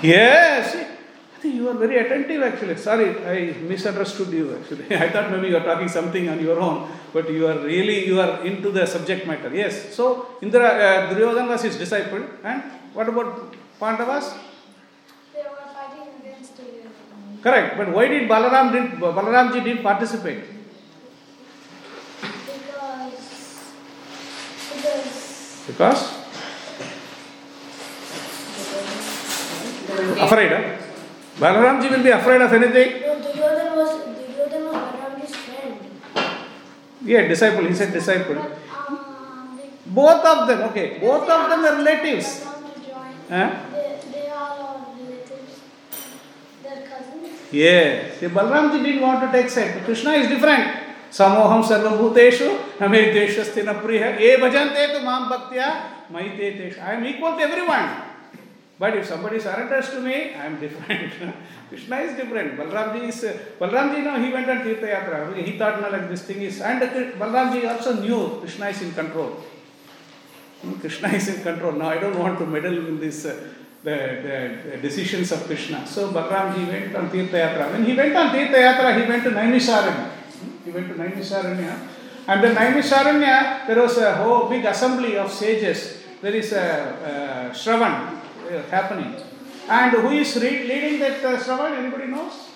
Yes. 0.03 0.80
You 1.43 1.69
are 1.69 1.73
very 1.73 1.97
attentive 1.97 2.41
actually. 2.43 2.75
Sorry, 2.77 3.07
I 3.25 3.53
misunderstood 3.61 4.29
you 4.31 4.55
actually. 4.55 4.85
I 5.05 5.09
thought 5.09 5.31
maybe 5.31 5.47
you 5.47 5.57
are 5.57 5.63
talking 5.63 5.87
something 5.87 6.29
on 6.29 6.39
your 6.39 6.59
own, 6.59 6.87
but 7.13 7.31
you 7.31 7.47
are 7.47 7.57
really 7.59 8.05
you 8.05 8.21
are 8.21 8.45
into 8.45 8.69
the 8.69 8.85
subject 8.85 9.25
matter. 9.25 9.49
Yes. 9.53 9.95
So 9.95 10.37
Indra 10.41 10.67
uh, 10.67 11.09
Duryodhana 11.13 11.49
was 11.49 11.63
his 11.63 11.77
disciple, 11.77 12.23
and 12.43 12.61
what 12.93 13.09
about 13.09 13.55
Pandavas? 13.79 14.33
They 15.33 15.41
were 15.41 15.67
fighting 15.73 16.09
against 16.21 16.57
Duryodhana. 16.57 17.41
Correct. 17.41 17.77
But 17.77 17.91
why 17.91 18.07
did 18.07 18.29
Balaram 18.29 18.71
didn't 18.71 18.99
Balaramji 18.99 19.63
didn't 19.63 19.81
participate? 19.81 20.43
Because. 22.21 23.17
Because. 24.77 25.67
Because 25.67 26.21
afraid. 30.21 30.51
Huh? 30.51 30.80
Balaramji 31.41 31.89
will 31.89 32.03
be 32.03 32.09
afraid 32.11 32.39
of 32.41 32.53
anything. 32.53 33.01
No, 33.01 33.17
Duryodhana 33.17 33.75
was. 33.75 33.91
Duryodhana 34.13 34.69
was 34.69 34.81
Balaramji's 34.93 35.35
friend. 35.35 35.73
Yeah, 37.03 37.27
disciple. 37.27 37.65
He 37.65 37.73
said 37.73 37.91
disciple. 37.91 38.35
But. 38.35 38.59
Um, 38.77 39.57
they, 39.57 39.71
Both 39.87 40.23
of 40.23 40.47
them. 40.47 40.61
Okay. 40.69 40.99
Both 40.99 41.27
of 41.27 41.49
them 41.49 41.65
are 41.65 41.75
relatives. 41.81 42.39
They 42.39 42.45
want 42.45 42.75
to 42.75 42.81
join. 42.85 43.13
Huh? 43.27 43.49
They, 43.73 43.99
they 44.13 44.29
all 44.29 44.61
are 44.69 44.85
relatives. 44.93 45.61
They're 46.61 46.85
cousins. 46.85 47.49
Yes, 47.51 48.19
the 48.19 48.27
Balramji 48.27 48.83
didn't 48.83 49.01
want 49.01 49.25
to 49.25 49.31
take 49.31 49.49
side. 49.49 49.83
Krishna 49.83 50.11
is 50.11 50.27
different. 50.27 50.77
Samoham 51.09 51.65
sarvabhuteshu 51.65 52.79
name 52.79 53.11
deshasti 53.17 53.65
na 53.65 53.73
priya 53.81 54.15
e 54.17 54.37
bhajante 54.37 54.93
tu 54.93 55.03
mam 55.03 55.27
bhaktya 55.27 55.67
maite 56.13 56.55
teshu. 56.55 56.79
I 56.81 56.93
am 56.93 57.03
equal 57.03 57.35
to 57.35 57.41
everyone. 57.41 58.10
But 58.81 58.97
if 58.97 59.05
somebody 59.05 59.39
surrenders 59.39 59.91
to 59.91 59.99
me, 60.01 60.33
I 60.33 60.47
am 60.47 60.59
different. 60.59 61.13
Krishna 61.69 61.97
is 61.97 62.15
different. 62.15 62.57
Balramji 62.57 63.09
is, 63.09 63.21
Balramji, 63.59 64.03
no, 64.03 64.19
he 64.19 64.33
went 64.33 64.49
on 64.49 64.57
Tirtha 64.65 64.87
Yatra. 64.89 65.37
He 65.37 65.55
thought, 65.55 65.79
no, 65.79 65.89
like 65.91 66.09
this 66.09 66.23
thing 66.23 66.41
is, 66.41 66.59
and 66.61 66.81
Balramji 66.81 67.69
also 67.69 68.01
knew 68.01 68.39
Krishna 68.39 68.69
is 68.69 68.81
in 68.81 68.91
control. 68.93 69.37
Hmm, 70.63 70.73
Krishna 70.79 71.09
is 71.09 71.27
in 71.27 71.43
control. 71.43 71.73
Now 71.73 71.89
I 71.89 71.99
don't 71.99 72.17
want 72.17 72.39
to 72.39 72.47
meddle 72.47 72.75
in 72.87 72.99
this, 72.99 73.23
uh, 73.23 73.37
the, 73.83 73.91
the, 73.91 74.71
the 74.71 74.77
decisions 74.77 75.31
of 75.31 75.45
Krishna. 75.45 75.85
So 75.85 76.11
Balramji 76.11 76.67
went 76.67 76.95
on 76.95 77.11
Tirtha 77.11 77.37
Yatra. 77.37 77.71
When 77.73 77.85
he 77.85 77.95
went 77.95 78.15
on 78.15 78.33
Tirtha 78.35 78.57
Yatra, 78.65 78.99
he 78.99 79.07
went 79.07 79.23
to 79.25 79.29
Naimisaranya. 79.29 80.09
Hmm, 80.09 80.65
He 80.65 80.71
went 80.71 80.87
to 80.87 80.95
Naimisaranya. 80.95 81.87
And 82.25 82.43
then 82.43 82.55
Naimisaranya, 82.55 83.67
there 83.67 83.79
was 83.79 83.99
a 83.99 84.15
whole 84.15 84.49
big 84.49 84.65
assembly 84.65 85.17
of 85.17 85.31
sages. 85.31 86.01
There 86.19 86.33
is 86.33 86.51
a, 86.53 87.51
a 87.53 87.55
Shravan 87.55 88.21
happening. 88.69 89.15
And 89.69 89.91
who 89.91 90.09
is 90.09 90.35
re- 90.35 90.67
leading 90.67 90.99
that 90.99 91.23
uh, 91.23 91.37
Shravan? 91.37 91.77
Anybody 91.77 92.07
knows? 92.07 92.49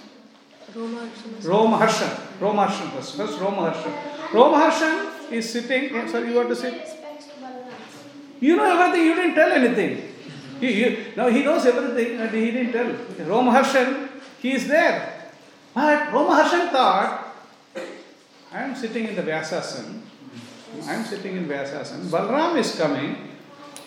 Roma 0.75 1.09
Romaharshan. 1.39 2.39
Romaharshan 2.39 2.91
first. 2.91 3.15
First 3.15 3.39
Romaharshan. 3.39 3.93
Romaharshan 4.31 5.31
is 5.31 5.49
sitting. 5.49 5.93
Yeah, 5.93 6.07
sorry, 6.07 6.29
you 6.29 6.35
want 6.35 6.49
to 6.49 6.55
say? 6.55 6.77
Respects 6.77 7.27
to 7.27 7.31
Balaram. 7.39 8.41
You 8.41 8.55
know 8.57 8.65
everything, 8.65 9.07
you 9.07 9.15
didn't 9.15 9.35
tell 9.35 9.51
anything. 9.51 10.13
He, 10.59 10.73
he, 10.73 10.97
now 11.15 11.29
he 11.29 11.43
knows 11.43 11.65
everything 11.65 12.19
and 12.19 12.31
he 12.31 12.51
didn't 12.51 12.73
tell. 12.73 12.91
Romaharshan, 13.25 14.09
he 14.41 14.53
is 14.53 14.67
there. 14.67 15.31
But 15.73 16.09
Romaharshan 16.09 16.71
thought, 16.71 17.35
I 18.51 18.63
am 18.63 18.75
sitting 18.75 19.07
in 19.07 19.15
the 19.15 19.23
Vyasasan. 19.23 20.01
I 20.87 20.93
am 20.93 21.05
sitting 21.05 21.37
in 21.37 21.47
Vyasasan. 21.47 22.07
Balram 22.07 22.57
is 22.57 22.75
coming. 22.75 23.29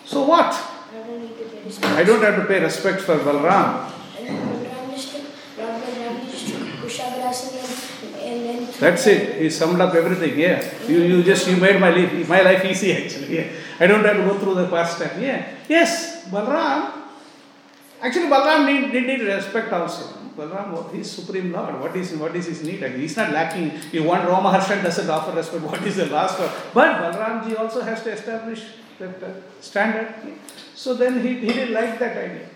So 0.05 0.23
what? 0.25 0.53
I 0.89 2.03
don't 2.03 2.23
have 2.23 2.35
to 2.37 2.45
pay 2.45 2.59
respect 2.61 3.01
for 3.01 3.17
Balram. 3.17 3.91
That's 8.79 9.05
it. 9.07 9.41
He 9.41 9.49
summed 9.49 9.81
up 9.81 9.93
everything. 9.93 10.39
Yeah. 10.39 10.63
You, 10.87 10.99
you 11.01 11.23
just 11.23 11.47
you 11.47 11.57
made 11.57 11.79
my 11.79 11.89
life 11.89 12.27
my 12.29 12.41
life 12.41 12.65
easy 12.65 12.93
actually. 12.93 13.37
Yeah. 13.37 13.47
I 13.79 13.87
don't 13.87 14.03
have 14.03 14.17
to 14.17 14.23
go 14.23 14.39
through 14.39 14.55
the 14.55 14.67
past 14.67 14.99
time. 14.99 15.21
Yeah. 15.21 15.45
Yes. 15.67 16.25
Balram. 16.29 16.91
Actually, 18.01 18.27
Balram 18.27 18.65
need, 18.65 18.93
need, 18.93 19.05
need 19.07 19.21
respect 19.27 19.71
also. 19.73 20.05
Balram, 20.37 20.71
what- 20.71 20.93
he 20.93 21.01
is 21.01 21.11
supreme 21.11 21.51
Lord. 21.51 21.79
What 21.81 21.95
is 21.95 22.13
what 22.15 22.35
is 22.35 22.45
his 22.47 22.63
need? 22.63 22.81
Like, 22.81 22.95
he's 22.95 23.17
not 23.17 23.31
lacking. 23.31 23.71
If 23.91 24.03
one 24.05 24.25
Rama 24.25 24.51
Harshan 24.57 24.81
doesn't 24.81 25.09
offer 25.09 25.35
respect, 25.35 25.63
what 25.63 25.85
is 25.85 25.97
the 25.97 26.05
last? 26.07 26.37
But 26.73 26.91
Balramji 27.01 27.59
also 27.59 27.81
has 27.81 28.01
to 28.03 28.11
establish 28.11 28.63
that 28.99 29.15
standard. 29.59 30.13
So 30.79 30.93
then 30.93 31.21
he, 31.21 31.31
he 31.39 31.47
didn't 31.47 31.73
like 31.73 31.99
that 31.99 32.15
idea. 32.15 32.47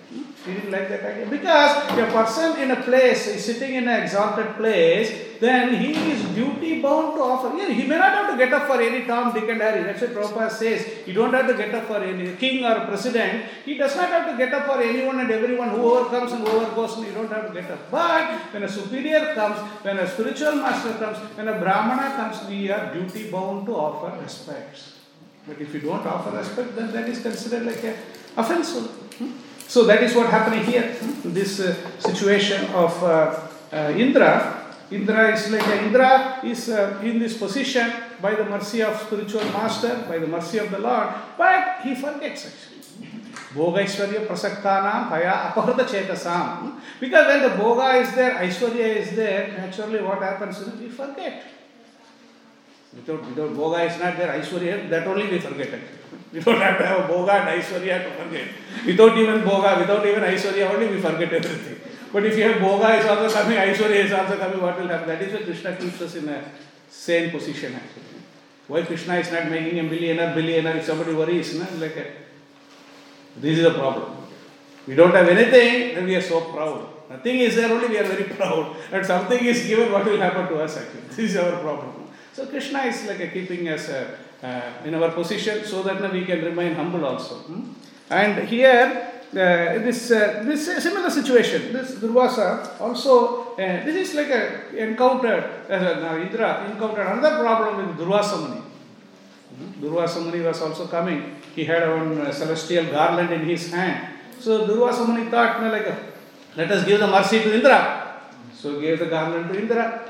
He 0.46 0.54
didn't 0.54 0.72
like 0.72 0.88
that 0.88 1.04
idea. 1.04 1.26
Because 1.26 1.72
a 2.00 2.06
person 2.18 2.58
in 2.64 2.72
a 2.72 2.82
place 2.82 3.28
is 3.28 3.44
sitting 3.44 3.74
in 3.76 3.86
an 3.86 4.02
exalted 4.04 4.56
place, 4.56 5.10
then 5.42 5.76
he 5.82 5.92
is 6.12 6.24
duty 6.34 6.82
bound 6.82 7.18
to 7.18 7.22
offer. 7.22 7.50
He 7.80 7.84
may 7.86 7.98
not 7.98 8.14
have 8.18 8.32
to 8.32 8.38
get 8.38 8.54
up 8.54 8.66
for 8.68 8.80
any 8.82 9.06
Tom, 9.06 9.34
Dick, 9.34 9.50
and 9.50 9.60
Harry. 9.60 9.84
That's 9.84 10.00
what 10.04 10.14
Prabhupada 10.14 10.52
says. 10.52 10.88
You 11.06 11.14
don't 11.14 11.34
have 11.34 11.48
to 11.48 11.54
get 11.56 11.76
up 11.76 11.86
for 11.88 11.98
any 11.98 12.34
king 12.38 12.64
or 12.64 12.86
president. 12.86 13.44
He 13.66 13.76
does 13.76 13.94
not 13.98 14.08
have 14.08 14.32
to 14.32 14.38
get 14.38 14.54
up 14.54 14.68
for 14.68 14.82
anyone 14.82 15.20
and 15.20 15.30
everyone. 15.30 15.72
Whoever 15.72 16.10
comes 16.10 16.32
and 16.32 16.48
whoever 16.48 16.74
goes, 16.74 16.98
you 17.06 17.12
don't 17.12 17.30
have 17.30 17.48
to 17.50 17.54
get 17.54 17.70
up. 17.70 17.92
But 17.92 18.54
when 18.54 18.64
a 18.64 18.70
superior 18.70 19.36
comes, 19.36 19.60
when 19.84 20.00
a 20.00 20.08
spiritual 20.10 20.56
master 20.64 20.94
comes, 20.94 21.18
when 21.36 21.50
a 21.50 21.60
Brahmana 21.60 22.16
comes, 22.16 22.48
we 22.48 22.72
are 22.72 22.94
duty 22.94 23.30
bound 23.30 23.66
to 23.66 23.76
offer 23.76 24.18
respects. 24.22 24.93
But 25.48 25.60
if 25.60 25.74
you 25.74 25.82
don't 25.82 26.06
offer 26.06 26.36
respect, 26.38 26.76
then 26.76 26.92
that 26.94 27.10
is 27.10 27.22
considered 27.22 27.66
like 27.66 27.84
an 27.84 27.96
offense. 28.38 28.78
Hmm? 28.78 29.32
So 29.68 29.86
that 29.86 30.02
is 30.04 30.16
what 30.16 30.30
happening 30.30 30.64
here. 30.64 30.94
hmm? 30.94 31.34
This 31.34 31.60
uh, 31.60 31.76
situation 32.00 32.66
of 32.72 33.04
uh, 33.04 33.40
uh, 33.72 33.94
Indra. 33.98 34.60
Indra 34.92 35.34
is 35.34 35.50
like 35.50 35.66
Indra 35.82 36.40
is 36.44 36.70
uh, 36.70 37.02
in 37.04 37.20
this 37.20 37.38
position 37.38 37.92
by 38.22 38.36
the 38.36 38.46
mercy 38.46 38.82
of 38.82 39.00
spiritual 39.02 39.44
master, 39.46 40.06
by 40.08 40.18
the 40.20 40.28
mercy 40.28 40.60
of 40.60 40.72
the 40.72 40.80
Lord, 40.80 41.10
but 41.38 41.82
he 41.84 41.96
forgets 41.96 42.46
actually. 42.46 42.74
Prasaktanam 43.54 45.10
haya 45.10 45.52
apahrita 45.52 45.86
chetasam. 45.86 46.80
Because 47.00 47.28
when 47.28 47.42
the 47.44 47.56
bhoga 47.56 48.02
is 48.02 48.14
there, 48.16 48.36
Aishwarya 48.36 48.96
is 48.98 49.16
there, 49.16 49.54
naturally 49.58 50.02
what 50.02 50.20
happens 50.22 50.60
is 50.60 50.74
we 50.80 50.90
forget. 50.90 51.44
Without, 52.96 53.26
without 53.26 53.50
Bhoga 53.50 53.90
is 53.90 54.00
not 54.00 54.18
there, 54.18 54.40
Aishwarya, 54.40 54.90
that 54.90 55.08
only 55.08 55.28
we 55.28 55.40
forget. 55.40 55.80
We 56.32 56.40
don't 56.40 56.62
have 56.62 56.78
to 56.78 56.86
have 56.86 57.10
Bhoga 57.10 57.42
and 57.42 57.62
Aishwarya 57.62 58.04
to 58.04 58.24
forget. 58.24 58.48
Without 58.86 59.18
even 59.18 59.42
Bhoga, 59.42 59.80
without 59.80 60.06
even 60.06 60.24
Aishwarya, 60.24 60.74
only 60.74 60.88
we 60.88 61.02
forget 61.02 61.34
everything. 61.34 61.80
But 62.12 62.26
if 62.26 62.38
you 62.38 62.44
have 62.44 62.62
Bhoga 62.62 63.00
is 63.00 63.06
also 63.06 63.42
coming, 63.42 63.58
Aishwarya 63.58 64.06
is 64.06 64.12
also 64.12 64.38
coming, 64.38 64.62
what 64.62 64.80
will 64.80 64.88
happen? 64.88 65.08
That 65.08 65.22
is 65.22 65.34
why 65.34 65.42
Krishna 65.42 65.76
keeps 65.76 66.02
us 66.02 66.16
in 66.16 66.30
a 66.30 66.44
sane 66.90 67.32
position 67.32 67.76
actually. 67.76 68.04
Why 68.68 68.84
Krishna 68.84 69.16
is 69.16 69.32
not 69.32 69.50
making 69.50 69.80
a 69.80 69.84
millionaire, 69.84 70.34
billionaire, 70.34 70.78
if 70.78 70.86
somebody 70.86 71.14
worries, 71.14 71.56
no? 71.56 71.68
like 71.80 71.98
a, 71.98 72.06
this 73.38 73.58
is 73.58 73.64
the 73.64 73.74
problem. 73.74 74.16
We 74.88 74.96
don't 74.96 75.12
have 75.12 75.28
anything, 75.28 75.96
then 75.96 76.06
we 76.06 76.16
are 76.16 76.22
so 76.22 76.42
proud. 76.42 76.88
Nothing 77.10 77.40
is 77.40 77.56
there, 77.56 77.72
only 77.72 77.88
we 77.88 77.98
are 77.98 78.04
very 78.04 78.24
proud. 78.24 78.76
And 78.92 79.06
something 79.06 79.44
is 79.44 79.66
given, 79.68 79.92
what 79.92 80.06
will 80.06 80.20
happen 80.20 80.48
to 80.48 80.62
us 80.62 80.78
actually? 80.78 81.02
This 81.10 81.32
is 81.32 81.38
our 81.38 81.60
problem. 81.60 82.03
So 82.34 82.48
Krishna 82.48 82.80
is 82.90 83.06
like 83.06 83.20
a 83.20 83.28
keeping 83.28 83.70
us 83.70 83.90
uh, 83.90 84.18
uh, 84.42 84.86
in 84.86 84.96
our 84.96 85.12
position 85.12 85.64
so 85.66 85.84
that 85.84 86.12
we 86.12 86.26
can 86.26 86.44
remain 86.44 86.74
humble 86.74 87.06
also. 87.06 87.36
hmm? 87.36 87.74
And 88.10 88.48
here, 88.50 89.12
uh, 89.34 89.82
this 89.86 90.12
uh, 90.12 90.42
this 90.44 90.68
is 90.68 90.82
similar 90.82 91.10
situation. 91.10 91.72
This 91.72 91.96
Durvasa 91.96 92.82
also, 92.82 93.54
uh, 93.54 93.86
this 93.86 94.10
is 94.10 94.16
like 94.16 94.30
a 94.30 94.76
encountered, 94.76 95.70
uh, 95.70 96.00
now 96.02 96.18
Indra 96.18 96.66
encountered 96.70 97.06
another 97.06 97.38
problem 97.38 97.88
with 97.88 97.98
Durvasa 97.98 98.42
Muni. 98.42 98.62
Durvasa 99.80 100.24
Muni 100.24 100.42
was 100.42 100.60
also 100.62 100.88
coming. 100.88 101.38
He 101.56 101.66
had 101.66 101.88
one 101.88 102.34
celestial 102.34 102.86
garland 102.86 103.32
in 103.32 103.46
his 103.46 103.72
hand. 103.72 104.10
So 104.40 104.68
Durvasa 104.68 105.08
Muni 105.08 105.30
thought, 105.30 105.62
no, 105.62 105.70
like, 105.70 105.86
let 106.58 106.72
us 106.72 106.84
give 106.84 107.00
the 107.00 107.08
mercy 107.08 107.44
to 107.44 107.54
Indra. 107.54 108.22
So 108.54 108.82
gave 108.82 108.98
the 108.98 109.06
garland 109.06 109.54
to 109.54 109.60
Indra. 109.60 110.02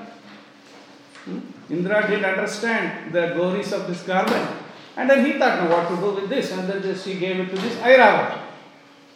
Hmm? 1.25 1.52
Indra 1.69 2.07
didn't 2.07 2.25
understand 2.25 3.13
the 3.13 3.33
glories 3.33 3.71
of 3.73 3.87
this 3.87 4.03
garment. 4.03 4.49
And 4.95 5.09
then 5.09 5.25
he 5.25 5.39
thought, 5.39 5.63
no, 5.63 5.75
what 5.75 5.89
to 5.89 5.95
do 5.95 6.21
with 6.21 6.29
this? 6.29 6.51
And 6.51 6.69
then 6.69 6.81
just 6.81 7.05
he 7.05 7.15
gave 7.15 7.39
it 7.39 7.49
to 7.49 7.55
this 7.55 7.75
Airavata. 7.77 8.39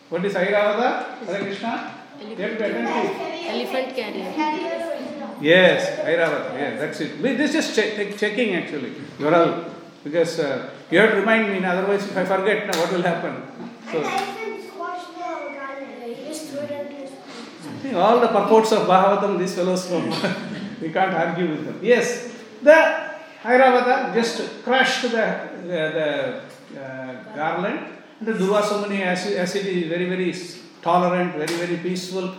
What 0.10 0.26
is 0.26 0.34
Airavata? 0.34 1.18
Hare 1.26 1.42
Krishna? 1.42 1.94
You 2.20 2.36
have. 2.36 2.62
Elephant 2.62 3.96
carrier. 3.96 4.34
Yes, 5.42 6.00
Airavata. 6.00 6.54
Yes, 6.54 6.80
that's 6.80 7.00
it. 7.02 7.22
This 7.22 7.54
is 7.54 7.76
check, 7.76 7.96
check- 7.96 8.18
checking 8.18 8.56
actually. 8.56 8.94
You're 9.20 9.36
all 9.36 9.66
because 10.04 10.40
uh, 10.40 10.70
you 10.90 11.00
have 11.00 11.12
to 11.12 11.18
remind 11.18 11.52
me. 11.52 11.64
Otherwise, 11.64 12.06
if 12.06 12.18
I 12.18 12.26
forget, 12.26 12.66
now 12.68 12.80
what 12.80 12.92
will 12.92 13.04
happen? 13.04 13.44
So, 13.92 14.00
even 14.00 14.68
squashed 14.68 15.14
the 15.14 15.20
garland. 15.20 16.04
He 16.04 16.26
just 16.28 16.48
threw 16.50 16.62
it 16.62 16.72
into 16.72 16.94
his 16.94 17.12
I 17.12 17.80
think 17.82 17.96
all 17.96 18.20
the 18.20 18.28
purports 18.30 18.72
of 18.72 18.88
Bhagavatam, 18.88 19.38
these 19.38 19.54
fellows 19.54 19.90
know. 19.92 20.02
we 20.82 20.90
can't 20.90 21.14
argue 21.14 21.50
with 21.50 21.66
them. 21.66 21.80
Yes, 21.84 22.34
the 22.64 23.08
Airavata 23.44 24.14
just 24.14 24.64
crushed 24.64 25.04
the 25.04 25.50
the, 25.64 26.42
the 26.74 26.82
uh, 26.82 27.36
garland. 27.36 27.80
The 28.20 28.34
Durvasa 28.34 28.82
Muni, 28.82 29.04
as, 29.04 29.28
as 29.28 29.56
it 29.56 29.68
is 29.68 29.88
very 29.88 30.10
very 30.10 30.34
tolerant, 30.82 31.36
very 31.36 31.54
very 31.54 31.78
peaceful, 31.78 32.34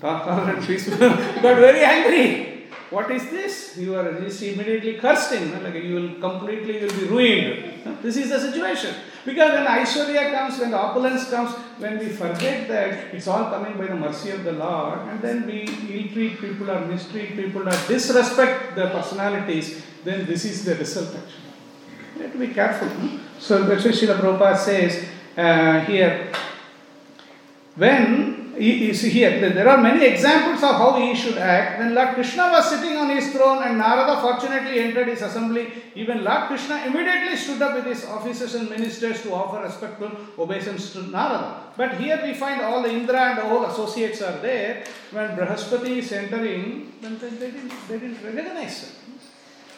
tolerant, 0.00 0.66
peaceful, 0.66 0.96
got 0.96 1.42
very 1.42 1.84
angry. 1.84 2.68
What 2.90 3.10
is 3.10 3.28
this? 3.28 3.76
You 3.76 3.96
are 3.96 4.20
just 4.20 4.42
immediately 4.42 4.94
cursed. 4.94 5.32
Like 5.32 5.74
you 5.74 5.94
will 5.94 6.14
completely 6.20 6.80
you 6.80 6.86
will 6.86 6.94
be 6.94 7.06
ruined. 7.06 8.02
This 8.02 8.16
is 8.16 8.30
the 8.30 8.40
situation. 8.40 8.94
Because 9.24 9.52
when 9.52 9.64
Aishwarya 9.64 10.32
comes, 10.32 10.58
when 10.58 10.70
the 10.70 10.76
opulence 10.78 11.30
comes, 11.30 11.50
when 11.78 11.98
we 11.98 12.08
forget 12.08 12.68
that 12.68 13.14
it's 13.14 13.26
all 13.26 13.50
coming 13.50 13.78
by 13.78 13.86
the 13.86 13.96
mercy 13.96 14.30
of 14.30 14.44
the 14.44 14.52
Lord, 14.52 15.00
and 15.08 15.22
then 15.22 15.46
we 15.46 15.62
ill 15.62 16.12
treat 16.12 16.38
people 16.40 16.70
or 16.70 16.80
mistreat 16.84 17.34
people 17.34 17.66
or 17.66 17.76
disrespect 17.88 18.76
their 18.76 18.90
personalities, 18.90 19.82
then 20.04 20.26
this 20.26 20.44
is 20.44 20.64
the 20.64 20.74
result 20.76 21.08
actually. 21.08 21.40
We 22.16 22.22
have 22.22 22.32
to 22.32 22.38
be 22.38 22.48
careful. 22.48 22.88
hmm? 22.88 23.16
So 23.38 23.64
that's 23.64 23.84
why 23.84 23.92
Srila 23.92 24.18
Prabhupada 24.18 24.58
says 24.58 25.08
uh, 25.36 25.80
here, 25.80 26.30
when 27.76 28.33
you, 28.58 28.72
you 28.88 28.94
see 28.94 29.10
here, 29.10 29.50
there- 29.50 29.68
are 29.68 29.78
many 29.78 30.04
examples 30.06 30.62
of 30.62 30.76
how 30.76 30.92
he 31.00 31.14
should 31.14 31.38
act. 31.38 31.78
When 31.78 31.94
Lord 31.94 32.14
Krishna 32.14 32.50
was 32.50 32.68
sitting 32.70 32.96
on 32.96 33.10
his 33.10 33.32
throne 33.32 33.62
and 33.62 33.78
Narada 33.78 34.20
fortunately 34.20 34.80
entered 34.80 35.08
his 35.08 35.22
assembly, 35.22 35.72
even 35.94 36.24
Lord 36.24 36.48
Krishna 36.48 36.84
immediately 36.86 37.36
stood 37.36 37.62
up 37.62 37.74
with 37.74 37.86
his 37.86 38.04
officers 38.04 38.54
and 38.54 38.70
ministers 38.70 39.22
to 39.22 39.32
offer 39.32 39.62
respectful 39.62 40.10
obeisance 40.38 40.92
to 40.92 41.02
Narada. 41.02 41.72
But 41.76 41.94
here 41.94 42.20
we 42.22 42.34
find 42.34 42.60
all 42.60 42.82
the 42.82 42.90
Indra 42.90 43.30
and 43.30 43.38
all 43.40 43.64
associates 43.64 44.22
are 44.22 44.38
there. 44.38 44.84
When 45.10 45.30
Brahaspati 45.36 45.98
is 45.98 46.12
entering, 46.12 46.92
then 47.00 47.18
they, 47.18 47.30
didn't, 47.30 47.72
they 47.88 47.98
didn't 47.98 48.22
recognize 48.22 48.84
him. 48.84 49.18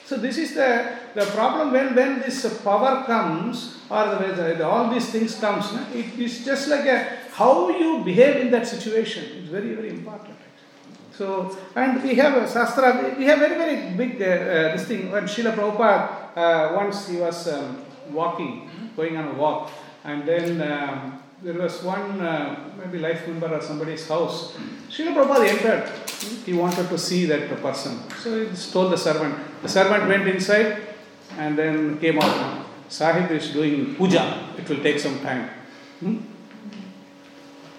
So 0.06 0.16
this 0.16 0.38
is 0.38 0.54
the, 0.54 0.86
the 1.14 1.26
problem 1.34 1.72
when, 1.72 1.96
when 1.96 2.20
this 2.20 2.46
power 2.62 3.02
comes 3.04 3.78
or 3.90 4.06
the, 4.06 4.64
all 4.64 4.88
these 4.88 5.10
things 5.10 5.34
comes, 5.34 5.66
it 5.92 6.16
is 6.16 6.44
just 6.44 6.68
like 6.68 6.86
a, 6.86 7.25
how 7.38 7.68
you 7.68 8.02
behave 8.04 8.36
in 8.44 8.50
that 8.50 8.66
situation 8.66 9.24
is 9.40 9.48
very 9.56 9.74
very 9.74 9.90
important. 9.90 10.36
So 11.18 11.56
and 11.74 12.02
we 12.02 12.14
have 12.16 12.34
a 12.36 12.44
we- 13.18 13.24
have 13.30 13.38
very 13.38 13.56
very 13.64 13.76
big 14.00 14.20
uh, 14.20 14.26
uh, 14.26 14.72
this 14.76 14.84
thing 14.88 15.10
when 15.10 15.24
Srila 15.24 15.52
Prabhupada 15.56 15.98
uh, 16.36 16.76
once 16.76 17.08
he 17.08 17.16
was 17.16 17.48
um, 17.48 17.82
walking, 18.12 18.52
going 18.96 19.16
on 19.16 19.28
a 19.28 19.34
walk 19.34 19.70
and 20.04 20.24
then 20.28 20.60
um, 20.70 21.20
there 21.42 21.54
was 21.64 21.82
one 21.82 22.20
uh, 22.20 22.70
maybe 22.78 22.98
life 22.98 23.26
member 23.28 23.48
or 23.48 23.60
somebody's 23.60 24.06
house. 24.08 24.56
Srila 24.90 25.12
Prabhupada 25.16 25.46
entered. 25.48 25.84
He 26.46 26.52
wanted 26.54 26.88
to 26.88 26.98
see 26.98 27.24
that 27.26 27.48
person. 27.62 27.98
So 28.22 28.28
he 28.44 28.46
told 28.72 28.92
the 28.92 28.98
servant. 28.98 29.34
The 29.62 29.68
servant 29.68 30.08
went 30.08 30.26
inside 30.28 30.82
and 31.38 31.58
then 31.58 31.98
came 31.98 32.18
out. 32.18 32.64
Sahib 32.88 33.30
is 33.30 33.50
doing 33.52 33.94
puja. 33.96 34.24
It 34.58 34.68
will 34.68 34.82
take 34.82 34.98
some 35.00 35.18
time. 35.20 35.48
Hmm? 36.00 36.16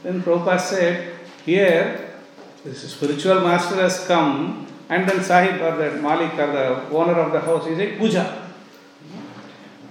Then 0.07 0.23
Prabhupada 0.23 0.57
said, 0.57 1.19
Here, 1.43 2.15
this 2.63 2.79
spiritual 2.89 3.41
master 3.41 3.75
has 3.75 4.07
come, 4.07 4.65
and 4.87 5.03
then 5.03 5.21
Sahib 5.21 5.59
or 5.59 5.75
the 5.75 5.99
Malik 5.99 6.31
or 6.39 6.47
the 6.47 6.87
owner 6.95 7.19
of 7.19 7.33
the 7.33 7.41
house 7.41 7.67
is 7.67 7.77
a 7.77 7.97
puja. 7.97 8.47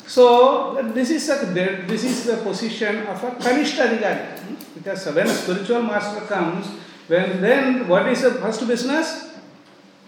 So 0.06 0.80
this 0.94 1.10
is 1.10 1.28
a, 1.28 1.44
this 1.84 2.02
is 2.02 2.24
the 2.24 2.38
position 2.38 3.06
of 3.06 3.22
a 3.24 3.30
Kanishta 3.32 3.92
hmm? 3.92 4.54
Because 4.72 5.04
when 5.12 5.26
a 5.26 5.34
spiritual 5.34 5.82
master 5.82 6.24
comes, 6.24 6.64
when 7.08 7.42
then 7.42 7.86
what 7.86 8.08
is 8.08 8.22
the 8.22 8.40
first 8.40 8.66
business? 8.66 9.36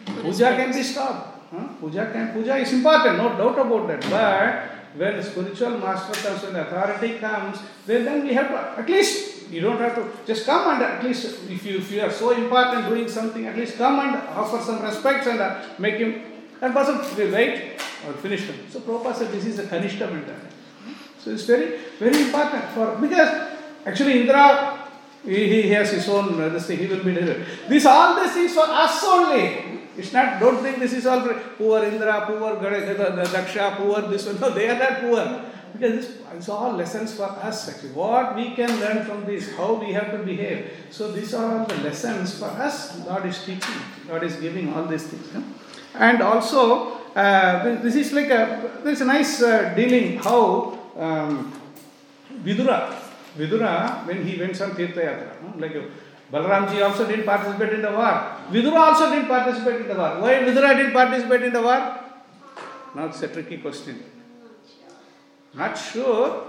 Puja 0.06 0.56
can 0.56 0.72
be 0.72 0.82
stopped. 0.82 1.52
Huh? 1.52 1.68
Puja 1.80 2.08
can 2.10 2.32
puja 2.32 2.56
is 2.56 2.72
important, 2.72 3.18
no 3.18 3.36
doubt 3.36 3.58
about 3.58 3.86
that. 3.88 4.00
But 4.08 4.96
when 4.96 5.22
spiritual 5.22 5.76
master 5.76 6.16
comes, 6.16 6.42
when 6.44 6.56
authority 6.56 7.18
comes, 7.18 7.58
then, 7.84 8.06
then 8.06 8.24
we 8.24 8.32
have 8.32 8.48
to 8.48 8.80
at 8.80 8.88
least 8.88 9.37
you 9.50 9.60
don't 9.60 9.78
have 9.78 9.94
to 9.94 10.10
just 10.26 10.44
come 10.46 10.74
and 10.74 10.82
at 10.82 11.02
least 11.04 11.24
if 11.48 11.64
you 11.64 11.78
if 11.78 11.90
you 11.90 12.00
are 12.00 12.10
so 12.10 12.30
important 12.30 12.88
doing 12.88 13.08
something, 13.08 13.46
at 13.46 13.56
least 13.56 13.76
come 13.76 13.98
and 14.00 14.16
offer 14.28 14.62
some 14.62 14.82
respect 14.82 15.26
and 15.26 15.40
uh, 15.40 15.62
make 15.78 15.96
him 15.96 16.22
that 16.60 16.74
person 16.74 16.98
will 16.98 17.32
wait 17.32 17.80
or 18.06 18.12
finish 18.14 18.42
him. 18.42 18.56
So 18.70 18.80
Prabhupada 18.80 19.16
said 19.16 19.32
this 19.32 19.46
is 19.46 19.58
a 19.58 19.64
Kanishta 19.64 20.12
mentality. 20.12 20.54
So 21.18 21.30
it's 21.30 21.44
very, 21.44 21.78
very 21.98 22.22
important 22.22 22.64
for 22.70 22.96
because 22.96 23.52
actually 23.86 24.20
Indra 24.20 24.88
he, 25.24 25.62
he 25.62 25.68
has 25.70 25.90
his 25.90 26.08
own 26.08 26.40
uh, 26.40 26.48
this 26.48 26.66
thing, 26.66 26.78
he 26.78 26.86
will 26.86 27.02
be 27.04 27.14
delivered. 27.14 27.44
This 27.68 27.86
all 27.86 28.14
this 28.16 28.36
is 28.36 28.54
for 28.54 28.64
us 28.66 29.02
only. 29.04 29.78
It's 29.96 30.12
not 30.12 30.38
don't 30.40 30.62
think 30.62 30.78
this 30.78 30.92
is 30.92 31.06
all 31.06 31.20
for 31.22 31.34
poor 31.56 31.82
Indra, 31.84 32.24
poor 32.26 32.56
Daksha, 32.56 33.76
poor 33.76 34.02
this 34.02 34.26
one. 34.26 34.38
No, 34.40 34.50
they 34.50 34.68
are 34.68 34.78
not 34.78 35.00
poor. 35.00 35.47
Because 35.72 36.06
this 36.06 36.18
it's 36.34 36.48
all 36.48 36.72
lessons 36.72 37.14
for 37.14 37.24
us 37.24 37.68
actually. 37.68 37.90
What 37.90 38.36
we 38.36 38.54
can 38.54 38.80
learn 38.80 39.04
from 39.04 39.24
this, 39.24 39.54
how 39.56 39.74
we 39.74 39.92
have 39.92 40.10
to 40.12 40.18
behave. 40.18 40.70
So 40.90 41.12
these 41.12 41.34
are 41.34 41.60
all 41.60 41.66
the 41.66 41.76
lessons 41.76 42.38
for 42.38 42.46
us. 42.46 42.98
Lord 43.06 43.26
is 43.26 43.38
teaching. 43.44 43.80
Lord 44.08 44.22
is 44.22 44.36
giving 44.36 44.72
all 44.72 44.86
these 44.86 45.06
things. 45.06 45.44
And 45.94 46.22
also, 46.22 46.98
uh, 47.14 47.80
this 47.82 47.96
is 47.96 48.12
like 48.12 48.30
a 48.30 48.80
there's 48.84 49.00
a 49.00 49.04
nice 49.04 49.42
uh, 49.42 49.74
dealing 49.74 50.18
how 50.18 50.78
um, 50.96 51.52
Vidura, 52.44 52.94
Vidura, 53.36 54.06
when 54.06 54.24
he 54.26 54.38
went 54.38 54.60
on 54.60 54.70
Tirtha 54.72 55.02
Yatra, 55.02 55.42
no? 55.42 55.58
like 55.58 55.74
Balaramji 56.32 56.84
also 56.84 57.06
didn't 57.06 57.24
participate 57.24 57.72
in 57.72 57.82
the 57.82 57.90
war. 57.90 58.36
Vidura 58.50 58.80
also 58.92 59.10
didn't 59.10 59.28
participate 59.28 59.80
in 59.80 59.88
the 59.88 59.94
war. 59.94 60.20
Why 60.20 60.34
Vidura 60.44 60.76
didn't 60.76 60.92
participate 60.92 61.42
in 61.42 61.52
the 61.52 61.62
war? 61.62 61.98
Now 62.94 63.06
it's 63.06 63.22
a 63.22 63.28
tricky 63.28 63.58
question. 63.58 64.17
Not 65.58 65.76
sure. 65.76 66.46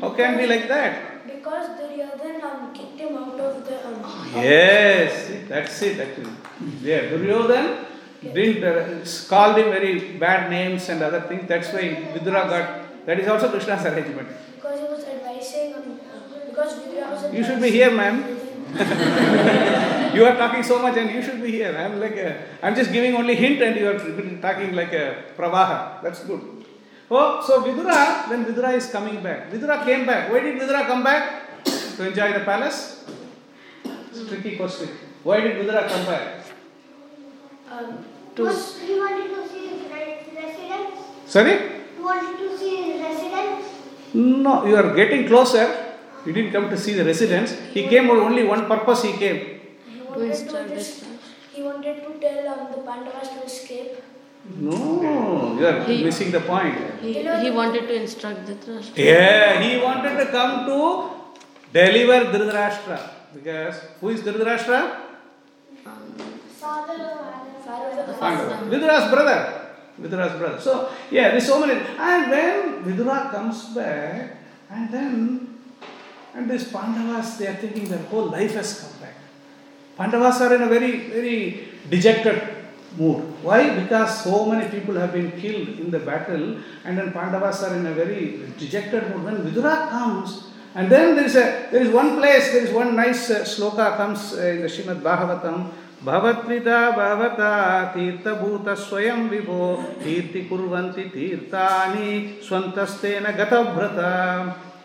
How 0.00 0.10
can 0.10 0.36
be 0.36 0.46
like 0.46 0.66
that? 0.66 1.24
Because 1.26 1.68
Duryodhan 1.78 2.42
um, 2.42 2.74
kicked 2.74 2.98
him 2.98 3.16
out 3.16 3.38
of 3.38 3.64
the. 3.64 3.76
Um, 3.86 4.32
Yes, 4.34 5.30
that's 5.48 5.80
it 5.82 6.00
actually. 6.00 6.34
Yeah, 6.82 7.10
Duryodhan 7.12 7.86
didn't 8.34 8.64
uh, 8.64 9.06
called 9.28 9.56
him 9.56 9.70
very 9.70 10.18
bad 10.18 10.50
names 10.50 10.88
and 10.88 11.00
other 11.02 11.20
things. 11.22 11.46
That's 11.46 11.72
why 11.72 11.84
Vidura 12.14 12.42
got. 12.50 13.06
That 13.06 13.20
is 13.20 13.28
also 13.28 13.50
Krishna's 13.50 13.86
arrangement. 13.86 14.28
because 14.56 14.80
he 14.80 14.86
was 14.86 15.04
advising. 15.04 15.74
Um, 15.74 15.98
because 16.48 16.74
Vidura 16.80 17.10
was 17.12 17.32
You 17.32 17.44
should 17.44 17.62
be 17.62 17.70
here, 17.70 17.90
ma'am. 17.92 18.16
you 20.14 20.24
are 20.24 20.36
talking 20.36 20.62
so 20.62 20.80
much 20.82 20.96
and 20.96 21.10
you 21.10 21.22
should 21.22 21.40
be 21.42 21.50
here. 21.52 21.76
I'm 21.76 21.98
like 22.00 22.16
a, 22.16 22.42
I'm 22.62 22.74
just 22.74 22.92
giving 22.92 23.14
only 23.14 23.34
hint 23.36 23.62
and 23.62 23.76
you 23.76 23.88
are 23.90 23.98
talking 24.40 24.72
like 24.74 24.92
a 24.92 25.24
pravaha. 25.36 26.02
That's 26.02 26.24
good. 26.24 26.59
Oh, 27.10 27.42
so 27.44 27.62
Vidura, 27.62 28.28
when 28.30 28.44
Vidura 28.44 28.74
is 28.76 28.86
coming 28.90 29.22
back, 29.22 29.50
Vidura 29.50 29.84
came 29.84 30.06
back. 30.06 30.30
Why 30.30 30.40
did 30.40 30.60
Vidura 30.60 30.86
come 30.86 31.02
back? 31.02 31.64
To 31.64 32.06
enjoy 32.08 32.32
the 32.32 32.44
palace? 32.44 33.04
It's 33.84 34.20
a 34.20 34.26
tricky 34.28 34.56
question. 34.56 34.88
Why 35.24 35.40
did 35.40 35.56
Vidura 35.56 35.88
come 35.88 36.06
back? 36.06 36.44
Um, 37.70 38.04
To- 38.36 38.44
was- 38.44 38.78
he 38.78 38.94
wanted 39.00 39.28
to 39.34 39.42
see 39.50 39.66
his 39.74 39.82
residence. 39.90 41.00
Sorry? 41.26 41.56
He 41.96 42.02
wanted 42.02 42.36
to 42.42 42.48
see 42.58 42.74
his 42.86 43.02
residence. 43.02 43.66
No, 44.14 44.64
you 44.66 44.76
are 44.76 44.94
getting 44.94 45.26
closer. 45.26 45.66
He 46.24 46.32
didn't 46.32 46.52
come 46.52 46.68
to 46.70 46.78
see 46.78 46.94
the 46.94 47.04
residence. 47.04 47.52
He 47.74 47.88
came 47.88 48.06
for 48.06 48.18
only 48.28 48.44
one 48.44 48.66
purpose. 48.66 49.02
He 49.02 49.12
came. 49.24 49.38
He 49.90 49.98
To 49.98 50.04
wanted 50.06 50.20
to 50.20 50.30
instruct 50.30 50.68
just, 50.70 51.04
he 51.52 51.62
wanted 51.62 51.96
to 52.06 52.10
tell 52.22 52.48
um, 52.54 52.62
the 52.72 52.80
Pandavas 52.88 53.28
to 53.34 53.42
escape. 53.44 53.92
No, 54.58 55.56
you 55.58 55.66
are 55.66 55.84
He- 55.84 56.02
missing 56.04 56.30
the 56.32 56.40
point. 56.40 56.74
He, 57.00 57.12
he 57.14 57.50
wanted 57.50 57.86
to 57.88 57.94
instruct 57.94 58.46
Dhritarashtra. 58.46 58.96
Yeah, 58.96 59.60
he 59.62 59.80
wanted 59.82 60.16
to 60.18 60.26
come 60.30 60.66
to 60.66 61.10
deliver 61.72 62.18
Dhritarashtra. 62.32 62.98
Because 63.34 63.76
who 64.00 64.08
is 64.10 64.20
Dhritarashtra? 64.22 64.80
Father, 66.60 66.98
father 67.64 68.00
of 68.00 68.06
the 68.06 68.12
Pandava. 68.14 68.56
Vidura's 68.70 69.10
brother. 69.10 69.38
Vidura's 70.00 70.38
brother. 70.38 70.60
So, 70.60 70.90
yeah, 71.10 71.30
there's 71.30 71.46
so 71.46 71.60
many. 71.64 71.80
And 71.98 72.30
when 72.30 72.84
Vidura 72.84 73.30
comes 73.30 73.64
back, 73.74 74.36
and 74.70 74.90
then, 74.90 75.58
and 76.34 76.50
these 76.50 76.64
Pandavas, 76.68 77.36
they 77.38 77.46
are 77.46 77.54
thinking 77.54 77.88
their 77.88 78.02
whole 78.10 78.26
life 78.26 78.54
has 78.54 78.80
come 78.80 79.00
back. 79.00 79.14
Pandavas 79.96 80.40
are 80.42 80.54
in 80.54 80.62
a 80.62 80.66
very, 80.68 81.08
very 81.08 81.68
dejected 81.88 82.42
mood. 82.98 83.29
Why? 83.41 83.79
Because 83.79 84.23
so 84.23 84.45
many 84.45 84.69
people 84.69 84.95
have 84.95 85.13
been 85.13 85.31
killed 85.33 85.79
in 85.79 85.91
the 85.91 85.99
battle, 85.99 86.57
and 86.83 86.97
then 86.97 87.11
Pandavas 87.11 87.63
are 87.63 87.75
in 87.75 87.85
a 87.85 87.93
very 87.93 88.41
dejected 88.57 89.09
mood. 89.09 89.23
When 89.25 89.37
Vidura 89.37 89.89
comes, 89.89 90.51
and 90.73 90.89
then 90.89 91.15
there 91.15 91.25
is 91.25 91.35
a 91.35 91.69
there 91.71 91.81
is 91.81 91.89
one 91.89 92.17
place, 92.17 92.51
there 92.51 92.63
is 92.63 92.71
one 92.71 92.95
nice 92.95 93.29
uh, 93.29 93.43
sloka 93.43 93.97
comes 93.97 94.33
uh, 94.33 94.41
in 94.41 94.61
the 94.61 94.67
Srimad 94.67 95.01
Bhagavatam. 95.01 95.71
भवत्पिता 96.05 96.79
भवता 96.91 97.51
तीर्थभूत 97.93 98.67
स्वयं 98.77 99.27
विभो 99.29 99.61
कीर्ति 100.03 100.41
कुर्वन्ति 100.49 101.03
तीर्थानि 101.13 102.09
स्वन्तस्तेन 102.47 103.25
गतभ्रता 103.39 104.11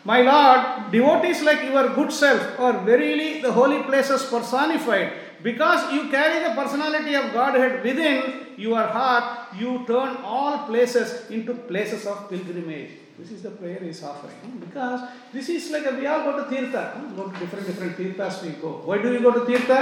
My 0.03 0.23
Lord, 0.23 0.91
devotees 0.93 1.43
like 1.43 1.63
your 1.63 1.91
good 1.91 2.11
self 2.11 2.59
are 2.59 2.73
verily 2.85 3.43
the 3.43 3.53
holy 3.53 3.83
places 3.83 4.23
personified. 4.25 5.13
Because 5.46 5.94
you 5.94 6.10
carry 6.10 6.38
the 6.44 6.54
personality 6.60 7.14
of 7.14 7.32
Godhead 7.32 7.84
within 7.84 8.48
your 8.58 8.82
heart, 8.82 9.54
you 9.56 9.86
turn 9.86 10.18
all 10.24 10.66
places 10.66 11.30
into 11.30 11.54
places 11.54 12.08
of 12.08 12.28
pilgrimage. 12.30 12.90
This 13.20 13.32
is 13.32 13.44
the 13.44 13.52
prayer 13.52 13.80
he 13.80 13.90
is 13.90 14.04
offering. 14.04 14.36
hmm? 14.46 14.58
Because 14.66 15.02
this 15.32 15.48
is 15.50 15.70
like 15.70 15.86
a, 15.86 15.94
we 16.00 16.08
all 16.08 16.24
go 16.24 16.32
to 16.40 16.56
Tirtha, 16.56 16.84
hmm? 16.94 17.16
go 17.16 17.30
to 17.30 17.40
different 17.40 17.68
different 17.68 17.96
Tirthas 17.96 18.42
we 18.44 18.50
go. 18.64 18.72
Why 18.90 18.98
do 19.04 19.12
we 19.12 19.20
go 19.20 19.32
to 19.38 19.42
Tirtha? 19.52 19.80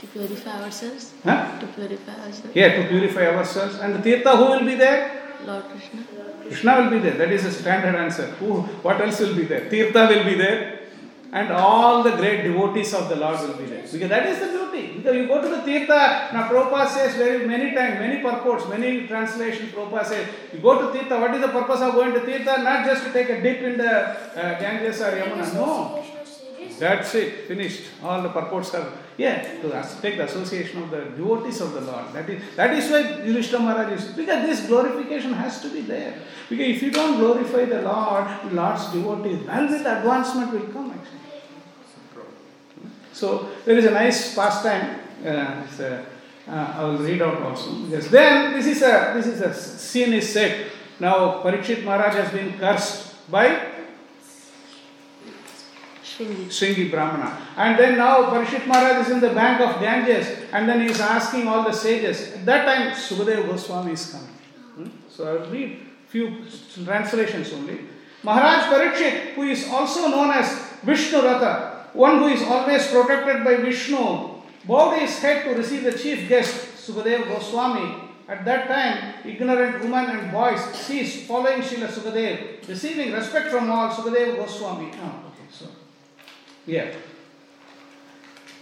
To 0.00 0.06
purify 0.06 0.62
ourselves. 0.64 1.12
Huh? 1.24 1.60
To 1.60 1.66
purify 1.66 2.16
ourselves. 2.24 2.56
Yeah, 2.56 2.76
to 2.80 2.88
purify 2.88 3.26
ourselves. 3.36 3.78
And 3.80 3.94
the 3.96 4.02
Tirtha, 4.08 4.34
who 4.34 4.46
will 4.52 4.66
be 4.72 4.76
there? 4.76 5.36
Lord 5.46 5.64
Krishna. 5.64 6.04
Krishna 6.42 6.80
will 6.80 6.90
be 6.90 6.98
there. 6.98 7.16
That 7.18 7.30
is 7.30 7.44
a 7.44 7.52
standard 7.52 7.94
answer. 7.94 8.28
Who, 8.40 8.62
what 8.88 9.00
else 9.00 9.20
will 9.20 9.36
be 9.36 9.44
there? 9.44 9.68
Tirtha 9.68 10.08
will 10.08 10.24
be 10.24 10.36
there. 10.36 10.79
And 11.32 11.52
all 11.52 12.02
the 12.02 12.16
great 12.16 12.42
devotees 12.42 12.92
of 12.92 13.08
the 13.08 13.14
Lord 13.14 13.38
will 13.40 13.54
be 13.54 13.66
there. 13.66 13.84
Because 13.90 14.08
that 14.08 14.26
is 14.26 14.40
the 14.40 14.48
beauty. 14.48 14.96
Because 14.96 15.14
you 15.14 15.28
go 15.28 15.40
to 15.40 15.48
the 15.48 15.62
Tirtha, 15.62 16.32
now 16.32 16.48
Prabhupada 16.48 16.88
says 16.88 17.14
very 17.14 17.46
many 17.46 17.72
times, 17.72 18.00
many 18.00 18.20
purports, 18.20 18.68
many 18.68 19.06
translations, 19.06 19.70
Prabhupada 19.70 20.06
says, 20.06 20.28
you 20.52 20.58
go 20.58 20.90
to 20.90 20.98
Tirtha, 20.98 21.20
what 21.20 21.32
is 21.32 21.40
the 21.40 21.48
purpose 21.48 21.80
of 21.82 21.94
going 21.94 22.12
to 22.14 22.20
Tirtha? 22.20 22.64
Not 22.64 22.84
just 22.84 23.04
to 23.04 23.12
take 23.12 23.30
a 23.30 23.40
dip 23.40 23.62
in 23.62 23.78
the 23.78 23.92
uh, 23.92 24.58
Ganges 24.58 25.00
or 25.00 25.12
Yamuna. 25.12 25.54
No. 25.54 26.02
Association 26.02 26.18
of 26.20 26.26
sages. 26.26 26.78
That's 26.80 27.14
it, 27.14 27.46
finished. 27.46 27.82
All 28.02 28.22
the 28.22 28.30
purports 28.30 28.74
are, 28.74 28.92
yeah, 29.16 29.60
to 29.62 30.02
take 30.02 30.16
the 30.16 30.24
association 30.24 30.82
of 30.82 30.90
the 30.90 31.04
devotees 31.16 31.60
of 31.60 31.74
the 31.74 31.82
Lord. 31.82 32.12
That 32.12 32.28
is, 32.28 32.42
that 32.56 32.74
is 32.74 32.90
why 32.90 33.24
Yudhishthira 33.24 33.62
Maharaj 33.62 34.00
is, 34.00 34.08
because 34.16 34.46
this 34.46 34.66
glorification 34.66 35.32
has 35.34 35.62
to 35.62 35.68
be 35.68 35.82
there. 35.82 36.14
Because 36.48 36.66
if 36.66 36.82
you 36.82 36.90
don't 36.90 37.18
glorify 37.18 37.66
the 37.66 37.82
Lord, 37.82 38.52
Lord's 38.52 38.90
devotees, 38.92 39.46
then 39.46 39.70
with 39.70 39.86
advancement 39.86 40.52
will 40.52 40.66
come 40.72 40.90
actually. 40.90 41.19
So 43.12 43.50
there 43.64 43.76
is 43.76 43.84
a 43.84 43.90
nice 43.90 44.34
pastime. 44.34 45.00
Uh, 45.24 45.66
a, 45.78 46.06
uh, 46.48 46.74
I 46.78 46.84
will 46.84 46.98
read 46.98 47.22
out 47.22 47.42
also. 47.42 47.70
Yes. 47.88 48.08
Then 48.08 48.54
this 48.54 48.66
is 48.66 48.82
a 48.82 49.12
this 49.14 49.26
is 49.26 49.40
a 49.40 49.52
scene 49.54 50.12
is 50.12 50.32
set. 50.32 50.66
Now 50.98 51.42
Parikshit 51.42 51.84
Maharaj 51.84 52.14
has 52.14 52.32
been 52.32 52.58
cursed 52.58 53.30
by 53.30 53.70
Shringi. 56.02 56.46
Shringi 56.46 56.90
Brahmana. 56.90 57.38
And 57.56 57.78
then 57.78 57.98
now 57.98 58.30
Parikshit 58.30 58.66
Maharaj 58.66 59.06
is 59.06 59.12
in 59.12 59.20
the 59.20 59.30
bank 59.30 59.60
of 59.60 59.80
Ganges 59.80 60.26
and 60.52 60.68
then 60.68 60.80
he 60.80 60.86
is 60.86 61.00
asking 61.00 61.46
all 61.46 61.64
the 61.64 61.72
sages. 61.72 62.34
At 62.34 62.46
that 62.46 62.64
time 62.64 62.92
Sukadeva 62.92 63.46
Goswami 63.46 63.92
is 63.92 64.10
coming. 64.10 64.34
Hmm? 64.74 64.88
So 65.08 65.28
I 65.28 65.32
will 65.40 65.50
read 65.50 65.78
few 66.08 66.44
translations 66.84 67.52
only. 67.52 67.80
Maharaj 68.22 68.64
Parikshit, 68.64 69.34
who 69.34 69.42
is 69.42 69.68
also 69.70 70.08
known 70.08 70.30
as 70.32 70.46
Vishnurata, 70.84 71.69
one 71.92 72.18
who 72.18 72.28
is 72.28 72.42
always 72.42 72.86
protected 72.88 73.44
by 73.44 73.56
Vishnu, 73.56 74.42
bowed 74.66 74.98
his 74.98 75.18
head 75.18 75.44
to 75.44 75.54
receive 75.54 75.84
the 75.84 75.92
chief 75.92 76.28
guest, 76.28 76.76
Sukadeva 76.76 77.26
Goswami. 77.26 78.08
At 78.28 78.44
that 78.44 78.68
time, 78.68 79.14
ignorant 79.24 79.82
women 79.82 80.06
and 80.10 80.30
boys 80.30 80.60
ceased 80.74 81.26
following 81.26 81.62
Srila 81.62 81.88
Sukadev, 81.88 82.68
receiving 82.68 83.12
respect 83.12 83.48
from 83.48 83.70
all 83.70 83.90
Sukadeva 83.90 84.36
Goswami. 84.36 84.92
Oh, 85.02 85.32
okay, 85.32 85.48
so 85.50 85.66
yeah. 86.66 86.92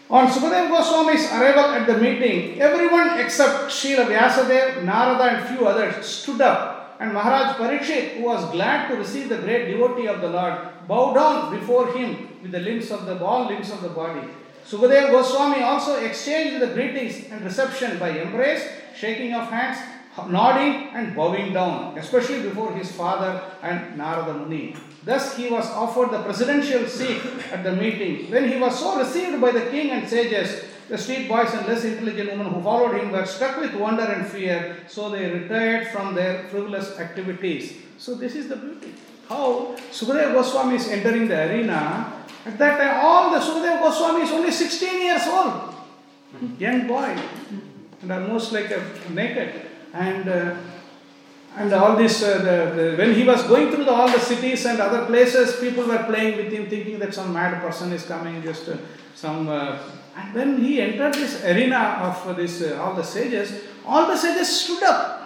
On 0.08 0.26
Sukadeva 0.26 0.70
Goswami's 0.70 1.30
arrival 1.32 1.64
at 1.64 1.86
the 1.86 1.98
meeting, 1.98 2.62
everyone 2.62 3.20
except 3.20 3.70
Srila 3.70 4.06
Vyasadeva, 4.06 4.82
Narada, 4.84 5.36
and 5.36 5.48
few 5.48 5.66
others 5.66 6.06
stood 6.06 6.40
up, 6.40 6.96
and 6.98 7.12
Maharaj 7.12 7.56
Parikshit, 7.56 8.16
who 8.16 8.24
was 8.24 8.50
glad 8.50 8.88
to 8.88 8.96
receive 8.96 9.28
the 9.28 9.36
great 9.36 9.70
devotee 9.70 10.08
of 10.08 10.22
the 10.22 10.30
Lord, 10.30 10.56
bowed 10.88 11.14
down 11.14 11.58
before 11.58 11.92
him 11.92 12.40
with 12.42 12.50
the 12.50 12.60
limbs 12.60 12.90
of 12.90 13.04
the 13.06 13.22
all 13.22 13.46
limbs 13.46 13.70
of 13.70 13.82
the 13.82 13.90
body. 13.90 14.26
Sukadeva 14.66 15.10
Goswami 15.10 15.62
also 15.62 15.96
exchanged 16.04 16.60
the 16.60 16.68
greetings 16.68 17.26
and 17.30 17.44
reception 17.44 17.98
by 17.98 18.10
embrace, 18.10 18.66
shaking 18.96 19.34
of 19.34 19.48
hands, 19.48 19.78
nodding, 20.28 20.88
and 20.94 21.14
bowing 21.14 21.52
down, 21.52 21.96
especially 21.96 22.42
before 22.42 22.72
his 22.72 22.90
father 22.92 23.40
and 23.62 23.96
Narada 23.96 24.34
Muni. 24.34 24.76
Thus, 25.04 25.36
he 25.36 25.48
was 25.48 25.64
offered 25.70 26.10
the 26.10 26.22
presidential 26.22 26.86
seat 26.86 27.22
at 27.52 27.62
the 27.64 27.72
meeting. 27.72 28.30
When 28.30 28.48
he 28.48 28.58
was 28.58 28.78
so 28.78 28.98
received 28.98 29.40
by 29.40 29.52
the 29.52 29.70
king 29.70 29.90
and 29.90 30.08
sages, 30.08 30.64
the 30.88 30.98
street 30.98 31.28
boys 31.28 31.52
and 31.54 31.66
less 31.66 31.84
intelligent 31.84 32.30
women 32.30 32.52
who 32.52 32.62
followed 32.62 32.98
him 32.98 33.12
were 33.12 33.26
struck 33.26 33.58
with 33.60 33.74
wonder 33.74 34.04
and 34.04 34.26
fear, 34.26 34.76
so 34.88 35.08
they 35.10 35.30
retired 35.30 35.88
from 35.88 36.14
their 36.14 36.44
frivolous 36.48 36.98
activities. 36.98 37.74
So, 37.98 38.14
this 38.14 38.34
is 38.34 38.48
the 38.48 38.56
beauty. 38.56 38.94
How 39.28 39.76
Sukadeva 39.92 40.32
Goswami 40.32 40.76
is 40.76 40.88
entering 40.88 41.28
the 41.28 41.48
arena. 41.48 42.12
At 42.46 42.56
that 42.58 42.78
time, 42.78 43.04
all 43.04 43.30
the 43.30 43.38
Sukadeva 43.38 43.80
Goswami 43.80 44.22
is 44.22 44.30
only 44.32 44.50
16 44.50 45.02
years 45.02 45.26
old, 45.26 45.74
young 46.58 46.86
boy, 46.86 47.14
and 48.02 48.12
almost 48.12 48.52
like 48.52 48.70
a 48.70 48.82
naked. 49.10 49.66
And 49.92 50.28
uh, 50.28 50.56
and 51.56 51.72
all 51.72 51.96
this, 51.96 52.22
uh, 52.22 52.38
the, 52.38 52.74
the, 52.76 52.96
when 52.96 53.14
he 53.14 53.24
was 53.24 53.42
going 53.44 53.72
through 53.72 53.84
the, 53.84 53.92
all 53.92 54.06
the 54.06 54.20
cities 54.20 54.64
and 54.64 54.78
other 54.80 55.06
places, 55.06 55.56
people 55.56 55.84
were 55.84 56.04
playing 56.04 56.36
with 56.36 56.52
him, 56.52 56.68
thinking 56.68 57.00
that 57.00 57.12
some 57.12 57.32
mad 57.32 57.60
person 57.60 57.92
is 57.92 58.04
coming, 58.04 58.40
just 58.42 58.68
uh, 58.68 58.76
some. 59.14 59.48
Uh, 59.48 59.78
and 60.14 60.34
when 60.34 60.62
he 60.62 60.80
entered 60.80 61.14
this 61.14 61.44
arena 61.44 61.98
of 62.02 62.36
this, 62.36 62.62
uh, 62.62 62.80
all 62.80 62.94
the 62.94 63.02
sages, 63.02 63.64
all 63.84 64.06
the 64.06 64.16
sages 64.16 64.48
stood 64.60 64.84
up. 64.84 65.17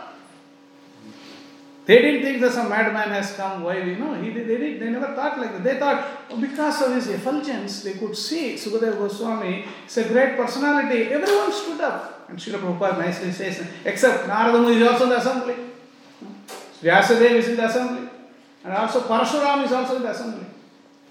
They 1.84 2.00
didn't 2.00 2.22
think 2.22 2.40
that 2.40 2.52
some 2.52 2.68
madman 2.68 3.08
has 3.08 3.34
come. 3.34 3.64
Why? 3.64 3.78
You 3.78 3.96
know, 3.96 4.14
he, 4.14 4.30
they, 4.30 4.44
did, 4.44 4.80
they 4.80 4.90
never 4.90 5.14
thought 5.14 5.38
like 5.38 5.52
that. 5.52 5.64
They 5.64 5.78
thought 5.78 6.30
because 6.40 6.80
of 6.82 6.94
his 6.94 7.08
effulgence, 7.08 7.82
they 7.82 7.94
could 7.94 8.16
see 8.16 8.54
Sukadeva 8.54 8.98
Goswami 8.98 9.64
is 9.86 9.98
a 9.98 10.04
great 10.04 10.36
personality. 10.36 11.04
Everyone 11.12 11.52
stood 11.52 11.80
up. 11.80 12.26
And 12.28 12.38
Srila 12.38 12.60
Prabhupada 12.60 12.98
nicely 12.98 13.32
says, 13.32 13.66
except 13.84 14.28
Narada 14.28 14.66
is 14.68 14.86
also 14.86 15.04
in 15.04 15.10
the 15.10 15.18
assembly. 15.18 15.54
Vyasadeva 16.80 17.30
is 17.32 17.48
in 17.48 17.56
the 17.56 17.66
assembly. 17.66 18.08
And 18.64 18.72
also 18.74 19.00
Parashuram 19.00 19.64
is 19.64 19.72
also 19.72 19.96
in 19.96 20.02
the 20.02 20.10
assembly. 20.10 20.46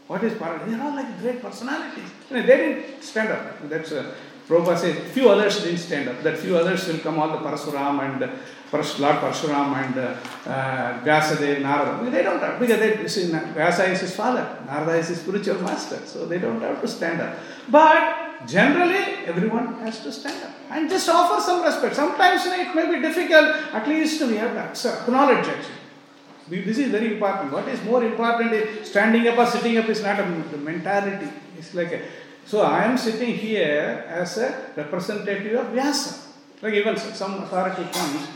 What 0.08 0.24
is 0.24 0.34
Parashuram? 0.34 0.70
They 0.70 0.76
are 0.76 0.84
all 0.84 0.96
like 0.96 1.20
great 1.20 1.42
personalities. 1.42 2.10
You 2.30 2.38
know, 2.38 2.44
they 2.44 2.58
didn't 2.58 3.04
stand 3.04 3.30
up. 3.30 3.70
That's 3.70 3.92
uh, 3.92 4.16
Prabhupada 4.52 4.78
says, 4.78 4.98
few 5.14 5.30
others 5.30 5.64
didn't 5.64 5.80
stand 5.80 6.10
up. 6.10 6.22
That 6.24 6.38
few 6.38 6.58
others 6.58 6.86
will 6.88 7.00
come, 7.00 7.18
all 7.20 7.30
the 7.30 7.38
Parashuram 7.38 7.96
and 8.06 8.22
uh, 8.22 8.30
Paras- 8.70 9.00
Lord 9.00 9.16
Parashuram 9.16 9.70
and 9.82 9.98
uh, 9.98 10.50
uh, 10.50 11.00
Vyasadeva, 11.06 11.62
Narada. 11.62 12.12
They 12.12 12.24
don't 12.24 12.42
have, 12.42 12.60
because 12.60 12.80
they, 12.80 13.08
see, 13.08 13.32
Vyasa 13.32 13.86
is 13.86 14.02
his 14.02 14.14
father, 14.14 14.46
Narada 14.66 14.98
is 14.98 15.08
his 15.08 15.22
spiritual 15.22 15.62
master. 15.62 16.00
So 16.06 16.26
they 16.26 16.40
don't 16.40 16.60
have 16.62 16.82
to 16.82 16.88
stand 16.88 17.22
up. 17.22 17.38
But 17.70 18.46
generally 18.46 19.04
everyone 19.26 19.76
has 19.76 20.02
to 20.04 20.12
stand 20.12 20.44
up 20.44 20.52
and 20.70 20.90
just 20.90 21.08
offer 21.08 21.42
some 21.42 21.64
respect. 21.64 21.96
Sometimes 21.96 22.44
you 22.44 22.52
know, 22.52 22.62
it 22.62 22.76
may 22.76 22.94
be 22.94 23.02
difficult, 23.02 23.74
at 23.74 23.88
least 23.88 24.22
we 24.22 24.36
have 24.36 24.54
to 24.74 24.90
acknowledge 25.02 25.48
actually. 25.48 26.66
This 26.66 26.78
is 26.80 26.90
very 26.90 27.14
important. 27.14 27.54
What 27.54 27.68
is 27.70 27.82
more 27.84 28.04
important 28.04 28.52
is 28.52 28.90
standing 28.90 29.26
up 29.30 29.38
or 29.38 29.46
sitting 29.46 29.78
up 29.78 29.88
is 29.88 30.04
not 30.04 30.20
a 30.20 30.26
mentality. 30.26 31.30
It's 31.58 31.74
like 31.74 31.94
a, 31.94 32.02
so 32.52 32.60
I 32.60 32.84
am 32.84 32.98
sitting 32.98 33.34
here 33.34 34.04
as 34.10 34.38
a 34.38 34.74
representative 34.76 35.58
of 35.58 35.68
Vyasa. 35.68 36.20
Like 36.62 36.74
even 36.74 36.98
some 36.98 37.44
authority 37.44 37.86
comes, 37.94 38.28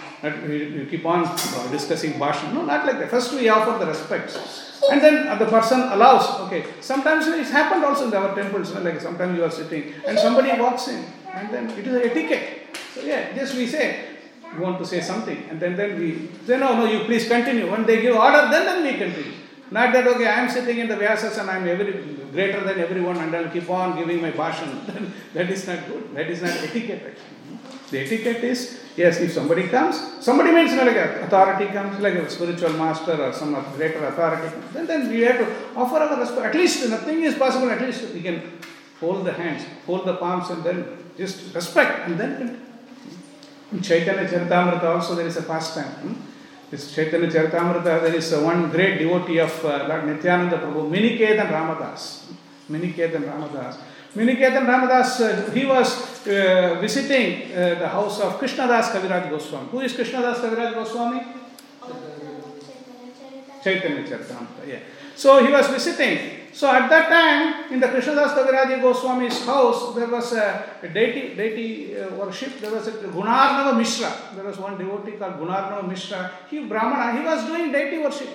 we, 0.47 0.71
we 0.71 0.86
keep 0.86 1.06
on 1.06 1.25
uh, 1.25 1.67
discussing 1.69 2.17
Bhashan. 2.17 2.54
No, 2.54 2.63
not 2.63 2.86
like 2.86 2.97
that. 2.99 3.10
First 3.10 3.34
we 3.34 3.49
offer 3.49 3.78
the 3.78 3.91
respects. 3.91 4.80
And 4.89 5.01
then 5.01 5.38
the 5.38 5.45
person 5.47 5.82
allows. 5.82 6.39
Okay. 6.47 6.63
Sometimes 6.80 7.28
it's 7.28 7.51
happened 7.51 7.84
also 7.84 8.08
in 8.08 8.13
our 8.13 8.34
temples. 8.34 8.73
Like 8.73 9.01
sometimes 9.01 9.38
you 9.38 9.43
are 9.43 9.51
sitting 9.51 9.93
and 10.08 10.17
somebody 10.17 10.58
walks 10.62 10.88
in, 10.88 11.04
and 11.34 11.54
then 11.54 11.69
it 11.71 11.86
is 11.86 11.95
etiquette. 12.10 12.78
So 12.93 13.01
yeah, 13.01 13.36
just 13.36 13.54
we 13.56 13.67
say, 13.67 14.15
you 14.56 14.62
want 14.62 14.80
to 14.80 14.86
say 14.86 15.01
something, 15.01 15.43
and 15.49 15.60
then 15.60 15.75
then 15.75 15.99
we 15.99 16.30
say 16.47 16.58
no, 16.58 16.73
no, 16.78 16.86
you 16.86 16.99
please 17.04 17.28
continue. 17.28 17.69
When 17.69 17.86
they 17.86 18.01
give 18.01 18.15
order, 18.15 18.47
then 18.49 18.63
then 18.65 18.84
we 18.84 18.97
continue. 18.97 19.44
Not 19.76 19.92
that 19.92 20.08
okay, 20.08 20.28
I 20.28 20.40
am 20.42 20.50
sitting 20.50 20.78
in 20.78 20.88
the 20.88 20.96
Vyasas 20.96 21.38
and 21.38 21.50
I 21.50 21.58
am 21.58 21.68
every 21.68 21.92
greater 22.32 22.62
than 22.64 22.80
everyone, 22.80 23.18
and 23.18 23.36
I'll 23.36 23.50
keep 23.56 23.70
on 23.70 23.98
giving 23.98 24.22
my 24.22 24.32
bhashan. 24.32 24.70
that 25.34 25.50
is 25.50 25.68
not 25.68 25.86
good. 25.88 26.16
That 26.16 26.30
is 26.30 26.42
not 26.42 26.52
etiquette. 26.68 27.18
The 27.92 28.00
etiquette 28.06 28.42
is 28.52 28.60
yes, 28.96 29.20
if 29.20 29.34
somebody 29.34 29.68
comes, 29.68 29.98
somebody 30.22 30.54
means 30.54 30.72
like 30.74 30.96
authority 30.96 31.66
comes, 31.74 32.00
like 32.00 32.14
a 32.14 32.30
spiritual 32.30 32.72
master 32.84 33.16
or 33.22 33.34
some 33.34 33.52
greater 33.76 34.06
authority, 34.06 34.50
comes, 34.54 34.74
then 34.76 34.88
then 34.88 35.10
we 35.10 35.20
have 35.22 35.40
to 35.40 35.48
offer 35.76 35.98
our 35.98 36.20
respect. 36.22 36.46
At 36.46 36.56
least 36.56 36.90
nothing 36.90 37.24
is 37.24 37.36
possible. 37.36 37.70
At 37.70 37.82
least 37.82 38.14
we 38.14 38.22
can 38.22 38.40
hold 39.02 39.26
the 39.26 39.34
hands, 39.34 39.66
hold 39.86 40.06
the 40.06 40.16
palms, 40.16 40.50
and 40.52 40.64
then 40.64 40.86
just 41.18 41.54
respect, 41.54 42.08
and 42.08 42.18
then. 42.18 42.62
In 43.72 43.82
Chaitanya 43.82 44.26
Charitamrita 44.30 44.88
also 44.96 45.16
there 45.16 45.28
is 45.28 45.36
a 45.36 45.42
pastime. 45.42 45.94
Hmm? 46.06 46.35
This 46.76 46.94
Chaitanya 46.94 47.30
Charitamrita, 47.30 48.02
there 48.04 48.16
is 48.16 48.34
uh, 48.34 48.42
one 48.42 48.70
great 48.70 49.00
devotee 49.00 49.40
of 49.40 49.64
uh, 49.64 49.88
Lord 49.88 50.08
Nityananda 50.08 50.58
Prabhu, 50.58 50.92
Miniketan 50.92 51.50
Ramadas. 51.50 52.26
Miniketan 52.70 53.24
Ramadas. 53.24 53.78
Miniketan 54.14 54.68
Ramadas, 54.68 55.22
uh, 55.22 55.52
he 55.52 55.66
was 55.66 56.28
uh, 56.28 56.78
visiting 56.82 57.50
uh, 57.54 57.76
the 57.80 57.88
house 57.88 58.20
of 58.20 58.38
Krishnadas 58.38 58.92
Kaviraj 58.92 59.30
Goswami. 59.30 59.70
Who 59.70 59.80
is 59.80 59.94
Krishnadas 59.94 60.42
Kaviraj 60.42 60.74
Goswami? 60.74 61.22
Chaitanya 63.64 64.04
Charitamrita, 64.04 64.68
yeah. 64.68 64.80
So 65.16 65.46
he 65.46 65.54
was 65.54 65.68
visiting. 65.68 66.44
So 66.56 66.72
at 66.72 66.88
that 66.88 67.10
time, 67.10 67.74
in 67.74 67.82
the 67.82 67.88
Krishnadas 67.88 68.32
Kaviraji 68.32 68.80
Goswami's 68.82 69.46
house, 69.46 69.94
there 69.94 70.08
was 70.08 70.32
a, 70.32 70.80
deity, 70.82 71.36
deity 71.36 72.00
uh, 72.00 72.15
worship. 72.15 72.62
There 72.62 72.72
was 72.72 72.88
a 72.88 72.91
Gunarnava 72.91 73.78
Mishra. 73.78 74.10
There 74.34 74.46
was 74.46 74.58
one 74.58 74.78
devotee 74.78 75.18
called 75.20 75.34
Gunarnava 75.34 75.86
Mishra. 75.86 76.32
He 76.50 76.65
Brahmana, 76.65 77.20
he 77.20 77.26
was 77.26 77.44
doing 77.44 77.74
deity 77.74 77.98
worship. 77.98 78.30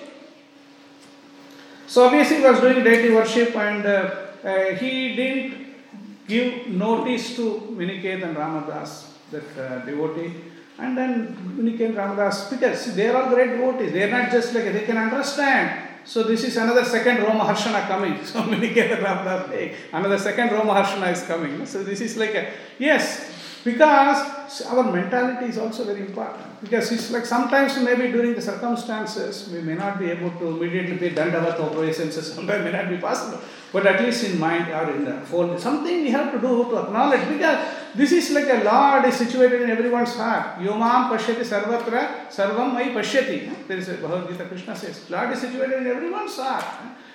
So 1.87 2.05
obviously 2.05 2.37
he 2.37 2.43
was 2.43 2.59
doing 2.59 2.83
deity 2.83 3.11
worship 3.11 3.55
and 3.55 3.83
uh, 3.87 4.15
uh, 4.43 4.75
he 4.75 5.15
didn't 5.15 5.73
give 6.27 6.67
notice 6.67 7.35
to 7.37 7.73
Miniketan 7.73 8.37
Ramadas, 8.37 9.17
that 9.31 9.57
uh, 9.57 9.83
devotee. 9.83 10.31
And 10.77 10.95
then 10.95 11.55
Miniketan 11.57 11.97
Ramadas, 11.97 12.51
because 12.51 12.95
they 12.95 13.07
are 13.07 13.23
all 13.23 13.29
great 13.33 13.49
devotees. 13.49 13.93
They 13.93 14.03
are 14.03 14.11
not 14.11 14.29
just 14.29 14.53
like, 14.53 14.65
they 14.65 14.83
can 14.83 14.97
understand. 14.97 15.87
So 16.03 16.23
this 16.23 16.43
is 16.43 16.57
another 16.57 16.83
second 16.83 17.23
Roma 17.23 17.45
Harshana 17.45 17.87
coming. 17.87 18.19
So 18.25 18.41
hey, 18.43 19.75
another 19.93 20.17
second 20.17 20.51
Roma 20.51 20.73
Harshana 20.73 21.11
is 21.11 21.23
coming. 21.23 21.65
So 21.65 21.83
this 21.83 22.01
is 22.01 22.17
like 22.17 22.35
a, 22.35 22.51
yes, 22.79 23.31
because 23.63 24.61
our 24.65 24.83
mentality 24.91 25.45
is 25.45 25.57
also 25.57 25.83
very 25.83 26.01
important. 26.01 26.61
Because 26.61 26.91
it's 26.91 27.11
like 27.11 27.25
sometimes 27.25 27.77
maybe 27.79 28.11
during 28.11 28.33
the 28.33 28.41
circumstances 28.41 29.49
we 29.51 29.61
may 29.61 29.75
not 29.75 29.99
be 29.99 30.09
able 30.09 30.31
to 30.31 30.47
immediately 30.61 30.97
pay 30.97 31.15
dandavat 31.15 31.59
obeisances, 31.59 32.33
sometimes 32.33 32.63
may 32.63 32.71
not 32.71 32.89
be 32.89 32.97
possible. 32.97 33.39
But 33.71 33.85
at 33.85 34.01
least 34.01 34.23
in 34.25 34.39
mind 34.39 34.67
or 34.69 34.91
in 34.95 35.05
the 35.05 35.21
fold, 35.21 35.59
something 35.59 36.03
we 36.03 36.09
have 36.11 36.31
to 36.33 36.39
do 36.39 36.69
to 36.69 36.77
acknowledge 36.77 37.27
because 37.29 37.57
this 37.95 38.11
is 38.11 38.31
like 38.31 38.49
a 38.49 38.63
Lord 38.63 39.05
is 39.05 39.15
situated 39.15 39.61
in 39.61 39.69
everyone's 39.69 40.15
heart. 40.15 40.59
Yomam 40.59 41.09
pashyati 41.09 41.45
sarvatra 41.45 42.27
sarvam 42.29 42.73
mai 42.73 42.89
pashyati. 42.89 43.67
There 43.67 43.77
is 43.77 43.89
a 43.89 43.93
Bhagavad 43.93 44.29
Gita, 44.29 44.45
Krishna 44.45 44.75
says, 44.75 45.09
Lord 45.09 45.31
is 45.31 45.41
situated 45.41 45.81
in 45.81 45.87
everyone's 45.87 46.35
heart. 46.35 46.65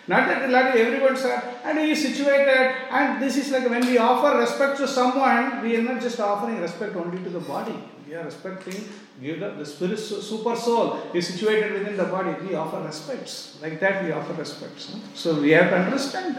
Not 0.08 0.28
that 0.28 0.48
is 0.48 0.54
everyone's 0.54 1.24
and 1.24 1.78
He 1.78 1.90
is 1.90 2.02
situated, 2.02 2.74
and 2.90 3.20
this 3.20 3.36
is 3.36 3.50
like 3.50 3.68
when 3.68 3.84
we 3.86 3.98
offer 3.98 4.38
respect 4.38 4.78
to 4.78 4.86
someone, 4.86 5.62
we 5.62 5.76
are 5.76 5.82
not 5.82 6.00
just 6.00 6.20
offering 6.20 6.60
respect 6.60 6.94
only 6.94 7.22
to 7.24 7.30
the 7.30 7.40
body. 7.40 7.74
We 8.06 8.14
are 8.14 8.24
respecting, 8.24 8.84
give 9.20 9.40
the, 9.40 9.50
the 9.50 9.66
spirit, 9.66 9.98
super 9.98 10.54
soul 10.54 11.10
is 11.12 11.26
situated 11.26 11.72
within 11.72 11.96
the 11.96 12.04
body. 12.04 12.36
We 12.46 12.54
offer 12.54 12.80
respects. 12.80 13.58
Like 13.60 13.80
that, 13.80 14.04
we 14.04 14.12
offer 14.12 14.32
respects. 14.34 14.94
So 15.14 15.40
we 15.40 15.50
have 15.50 15.70
to 15.70 15.76
understand. 15.76 16.36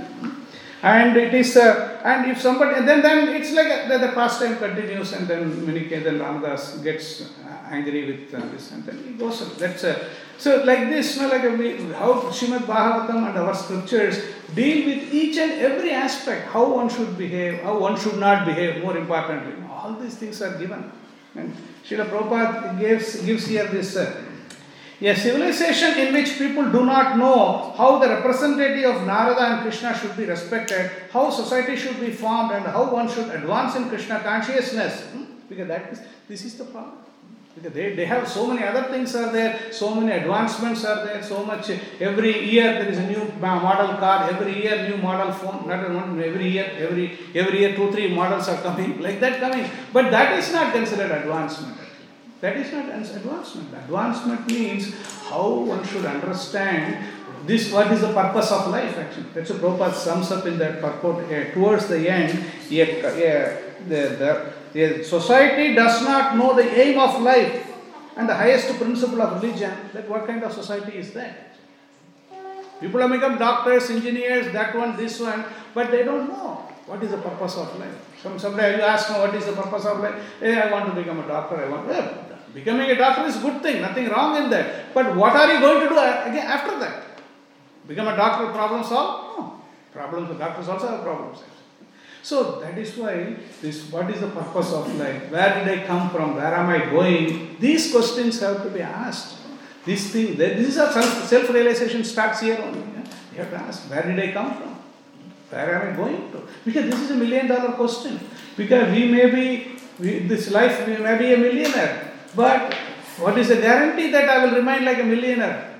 And 0.82 1.18
it 1.18 1.34
is, 1.34 1.58
uh, 1.58 2.00
and 2.06 2.32
if 2.32 2.40
somebody, 2.40 2.86
then 2.86 3.02
then 3.02 3.30
it's 3.30 3.52
like 3.52 3.68
a, 3.68 3.90
the, 3.90 3.98
the 3.98 4.14
pastime 4.14 4.58
continues, 4.60 5.12
and 5.12 5.28
then 5.28 5.52
Minike, 5.66 6.04
then 6.04 6.20
Ramadas 6.20 6.78
gets 6.84 7.22
uh, 7.22 7.68
angry 7.70 8.06
with 8.06 8.34
uh, 8.34 8.46
this, 8.52 8.72
and 8.72 8.86
then 8.86 9.04
he 9.04 9.14
goes. 9.14 9.58
That's 9.58 9.84
uh, 9.84 10.08
so 10.38 10.64
like 10.64 10.90
this, 10.90 11.16
you 11.16 11.24
know, 11.24 11.30
like 11.30 11.44
we, 11.58 11.78
how 11.94 12.22
Srimad 12.30 12.62
Bhagavatam 12.62 13.30
and 13.30 13.38
our 13.38 13.56
scriptures 13.56 14.24
deal 14.54 14.86
with 14.86 15.14
each 15.14 15.38
and 15.38 15.52
every 15.54 15.92
aspect, 15.92 16.48
how 16.48 16.74
one 16.74 16.90
should 16.90 17.18
behave, 17.18 17.62
how 17.62 17.78
one 17.80 18.00
should 18.00 18.18
not 18.18 18.46
behave. 18.46 18.84
More 18.84 18.96
importantly, 18.96 19.54
all 19.70 19.94
these 19.94 20.16
things 20.16 20.42
are 20.42 20.58
given. 20.58 20.92
And 21.36 21.56
Srila 21.84 22.10
Prabhupada 22.10 22.80
gives, 22.80 23.22
gives 23.22 23.48
here 23.48 23.68
this 23.68 23.96
uh, 23.96 24.24
a 25.02 25.16
civilization 25.16 25.98
in 26.00 26.14
which 26.14 26.38
people 26.38 26.72
do 26.72 26.86
not 26.86 27.18
know 27.18 27.74
how 27.78 28.00
the 28.00 28.08
representative 28.10 28.96
of 28.96 29.06
Narada 29.06 29.42
and 29.42 29.62
Krishna 29.62 29.96
should 29.98 30.18
be 30.18 30.26
respected, 30.26 30.92
how 31.12 31.30
society 31.30 31.76
should 31.76 32.00
be 32.00 32.12
formed, 32.12 32.52
and 32.52 32.66
how 32.66 32.92
one 32.92 33.08
should 33.08 33.30
advance 33.30 33.76
in 33.76 33.90
Krishna 33.90 34.20
consciousness. 34.20 35.02
Hmm? 35.12 35.24
Because 35.48 35.68
that 35.68 35.92
is, 35.92 36.02
this 36.28 36.46
is 36.46 36.58
the 36.58 36.66
problem. 36.66 37.07
They, 37.64 37.96
they 37.96 38.06
have 38.06 38.28
so 38.28 38.48
many 38.48 38.64
other 38.64 38.84
things 38.84 39.16
are 39.16 39.32
there, 39.32 39.72
so 39.72 39.96
many 39.96 40.12
advancements 40.12 40.86
are 40.86 41.06
there, 41.06 41.24
so 41.24 41.44
much. 41.44 41.72
Every 42.00 42.46
year 42.46 42.74
there 42.74 42.90
is 42.90 43.00
a 43.00 43.08
new 43.08 43.32
model 43.40 43.98
car, 43.98 44.30
every 44.30 44.64
year 44.64 44.88
new 44.88 44.98
model 44.98 45.34
phone, 45.34 45.68
not 45.68 45.90
one, 45.92 46.22
every 46.22 46.50
year, 46.50 46.72
every, 46.78 47.18
every 47.34 47.60
year 47.60 47.76
two, 47.76 47.92
three 47.92 48.14
models 48.14 48.48
are 48.48 48.62
coming, 48.62 49.02
like 49.08 49.20
that 49.22 49.40
coming. 49.40 49.70
But 49.92 50.12
that 50.12 50.38
is 50.38 50.52
not 50.52 50.72
considered 50.74 51.12
advancement. 51.12 51.78
That 52.42 52.58
is 52.58 52.72
not 52.72 52.86
advancement. 52.90 53.74
Advancement 53.74 54.48
means 54.48 54.94
how 55.30 55.50
one 55.50 55.84
should 55.86 56.06
understand 56.06 57.04
this 57.46 57.72
what 57.72 57.92
is 57.92 58.02
the 58.02 58.14
purpose 58.14 58.52
of 58.52 58.68
life 58.68 58.98
actually. 58.98 59.28
That's 59.34 59.50
what 59.52 59.62
Prabhupada 59.62 59.94
sums 59.94 60.32
up 60.32 60.46
in 60.46 60.58
that 60.60 60.82
purport. 60.82 61.32
Uh, 61.32 61.52
towards 61.54 61.88
the 61.88 62.10
end, 62.10 62.44
yeah, 62.70 63.16
yeah, 63.16 63.58
the, 63.90 64.54
the, 64.74 64.98
the 64.98 65.04
society 65.04 65.74
does 65.74 66.02
not 66.04 66.38
know 66.38 66.56
the 66.56 66.64
aim 66.64 67.00
of 67.00 67.22
life 67.22 67.66
and 68.16 68.28
the 68.28 68.36
highest 68.36 68.78
principle 68.80 69.22
of 69.22 69.42
religion. 69.42 69.72
That 69.94 70.10
what 70.10 70.28
kind 70.28 70.44
of 70.44 70.54
society 70.54 70.98
is 70.98 71.14
that? 71.14 71.56
People 72.80 73.02
have 73.02 73.12
become 73.12 73.38
doctors, 73.38 73.90
engineers, 73.90 74.52
that 74.54 74.76
one, 74.76 74.96
this 74.96 75.20
one, 75.20 75.46
but 75.74 75.90
they 75.90 76.04
don't 76.04 76.28
know 76.30 76.68
what 76.86 77.04
is 77.04 77.12
the 77.12 77.18
purpose 77.18 77.58
of 77.58 77.78
life. 77.80 77.94
Some 78.22 78.38
someday 78.40 78.78
you 78.78 78.82
ask 78.84 79.08
them 79.08 79.20
what 79.20 79.34
is 79.34 79.46
the 79.46 79.54
purpose 79.54 79.86
of 79.86 80.00
life. 80.00 80.16
Hey, 80.40 80.60
I 80.60 80.72
want 80.72 80.86
to 80.90 80.94
become 80.94 81.20
a 81.20 81.28
doctor. 81.28 81.58
I 81.58 81.70
want. 81.70 81.90
Becoming 82.54 82.90
a 82.90 82.96
doctor 82.96 83.26
is 83.26 83.38
a 83.38 83.42
good 83.42 83.62
thing. 83.62 83.82
Nothing 83.82 84.10
wrong 84.10 84.44
in 84.44 84.50
that. 84.50 84.94
But 84.94 85.16
what 85.16 85.36
are 85.36 85.54
you 85.54 85.60
going 85.60 85.82
to 85.84 85.90
do 85.90 85.98
uh, 85.98 86.24
again 86.26 86.48
after 86.48 86.80
that? 86.80 87.04
Become 87.88 88.08
a 88.08 88.16
doctor, 88.16 88.52
problem 88.52 88.84
solve? 88.84 89.38
No. 89.38 89.62
Problems. 89.94 90.38
Doctors 90.40 90.68
also 90.68 90.88
have 90.88 91.04
problems. 91.04 91.40
So 92.28 92.60
that 92.60 92.78
is 92.78 92.92
why 92.98 93.38
this. 93.62 93.90
What 93.90 94.10
is 94.12 94.20
the 94.20 94.28
purpose 94.28 94.74
of 94.74 94.94
life? 95.00 95.32
Where 95.32 95.52
did 95.56 95.68
I 95.74 95.88
come 95.88 96.10
from? 96.10 96.36
Where 96.36 96.54
am 96.54 96.68
I 96.70 96.80
going? 96.92 97.56
These 97.58 97.92
questions 97.94 98.42
have 98.42 98.64
to 98.64 98.70
be 98.70 98.82
asked. 98.82 99.38
This 99.86 100.12
thing. 100.12 100.36
This 100.36 100.76
is 100.76 100.78
a 100.78 100.92
self 101.26 101.50
realization 101.50 102.04
starts 102.04 102.42
here 102.42 102.60
only. 102.62 102.84
You 103.32 103.44
have 103.44 103.52
to 103.52 103.56
ask. 103.56 103.90
Where 103.90 104.04
did 104.04 104.20
I 104.20 104.34
come 104.34 104.52
from? 104.60 104.76
Where 105.52 105.72
am 105.76 105.94
I 105.94 105.96
going 105.96 106.32
to? 106.34 106.44
Because 106.66 106.92
this 106.92 107.00
is 107.00 107.12
a 107.12 107.16
million 107.16 107.48
dollar 107.48 107.72
question. 107.80 108.20
Because 108.58 108.92
we 108.92 109.08
may 109.08 109.32
be, 109.32 109.80
we, 109.98 110.20
this 110.28 110.52
life 110.52 110.86
we 110.86 110.98
may 110.98 111.18
be 111.18 111.34
a 111.34 111.38
millionaire, 111.38 112.12
but 112.36 112.74
what 113.24 113.38
is 113.38 113.48
the 113.48 113.56
guarantee 113.56 114.12
that 114.12 114.28
I 114.28 114.44
will 114.44 114.56
remain 114.58 114.84
like 114.84 115.00
a 115.00 115.06
millionaire? 115.06 115.77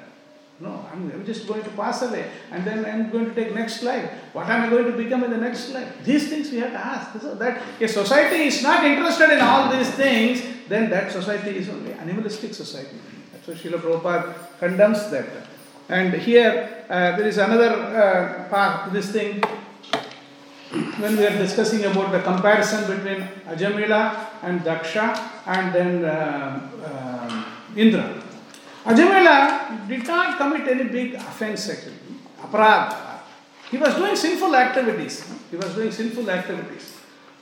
I'm, 0.98 1.12
I'm 1.12 1.26
just 1.26 1.48
going 1.48 1.64
to 1.64 1.70
pass 1.72 2.02
away 2.02 2.30
and 2.52 2.66
then 2.66 2.86
I'm 2.86 3.10
going 3.12 3.26
to 3.26 3.36
take 3.36 3.54
next 3.54 3.84
life. 3.84 4.10
What 4.34 4.48
am 4.48 4.64
I 4.64 4.70
going 4.70 4.86
to 4.92 4.98
become 4.98 5.24
in 5.24 5.32
the 5.32 5.38
next 5.38 5.70
life? 5.70 6.04
These 6.04 6.30
things 6.30 6.52
we 6.52 6.58
have 6.58 6.72
to 6.72 6.80
ask. 6.80 7.22
So 7.22 7.36
that 7.36 7.62
if 7.80 7.92
society 7.92 8.44
is 8.46 8.64
not 8.64 8.84
interested 8.84 9.30
in 9.32 9.42
all 9.42 9.72
these 9.72 9.90
things, 9.92 10.42
then 10.68 10.90
that 10.90 11.12
society 11.12 11.58
is 11.58 11.70
only 11.70 11.94
animalistic 11.94 12.54
society. 12.54 12.98
That's 13.32 13.48
why 13.48 13.54
Srila 13.54 13.80
Prabhupada 13.80 14.60
condemns 14.60 15.10
that. 15.12 15.28
And 15.90 16.14
here 16.16 16.86
uh, 16.90 17.16
there 17.18 17.28
is 17.28 17.38
another 17.38 17.72
uh, 17.72 18.50
part, 18.50 18.92
this 18.92 19.12
thing. 19.12 19.44
when 21.00 21.16
we 21.16 21.26
are 21.26 21.38
discussing 21.38 21.86
about 21.86 22.12
the 22.12 22.20
comparison 22.20 22.82
between 22.94 23.26
Ajamila 23.48 24.28
and 24.44 24.62
Daksha 24.62 25.16
and 25.46 25.74
then 25.74 26.06
uh, 26.06 26.70
um 26.84 27.46
Indra. 27.78 28.27
Ajamila 28.88 29.86
did 29.88 30.08
not 30.08 30.38
commit 30.38 30.66
any 30.68 30.86
big 30.86 31.16
offense 31.16 31.70
actually, 31.70 32.00
aparad. 32.40 32.96
He 33.70 33.78
was 33.78 33.94
doing 33.96 34.16
sinful 34.16 34.56
activities. 34.56 35.28
He 35.52 35.58
was 35.58 35.76
doing 35.76 35.92
sinful 35.92 36.30
activities. 36.30 36.96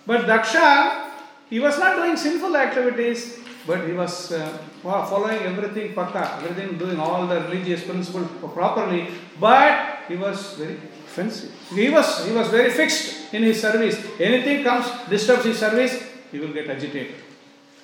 But 0.08 0.22
Daksha, 0.26 1.12
he 1.48 1.60
was 1.60 1.78
not 1.78 1.98
doing 1.98 2.18
sinful 2.18 2.58
activities, 2.58 3.38
but 3.68 3.86
he 3.86 3.94
was 3.94 4.32
uh, 4.32 4.58
following 4.82 5.38
everything 5.44 5.94
pata, 5.94 6.42
everything, 6.42 6.80
doing 6.80 7.00
all 7.00 7.28
the 7.28 7.42
religious 7.42 7.84
principles 7.84 8.28
properly. 8.54 9.10
But 9.40 10.00
he 10.08 10.16
was 10.16 10.54
very 10.54 10.78
offensive. 11.06 11.54
He 11.70 11.92
was 11.92 12.26
he 12.26 12.32
was 12.34 12.50
very 12.50 12.72
fixed 12.72 13.34
in 13.36 13.44
his 13.44 13.62
service. 13.62 14.02
Anything 14.20 14.64
comes 14.64 14.90
disturbs 15.10 15.46
his 15.46 15.60
service, 15.60 15.94
he 16.32 16.40
will 16.40 16.54
get 16.54 16.68
agitated. 16.68 17.22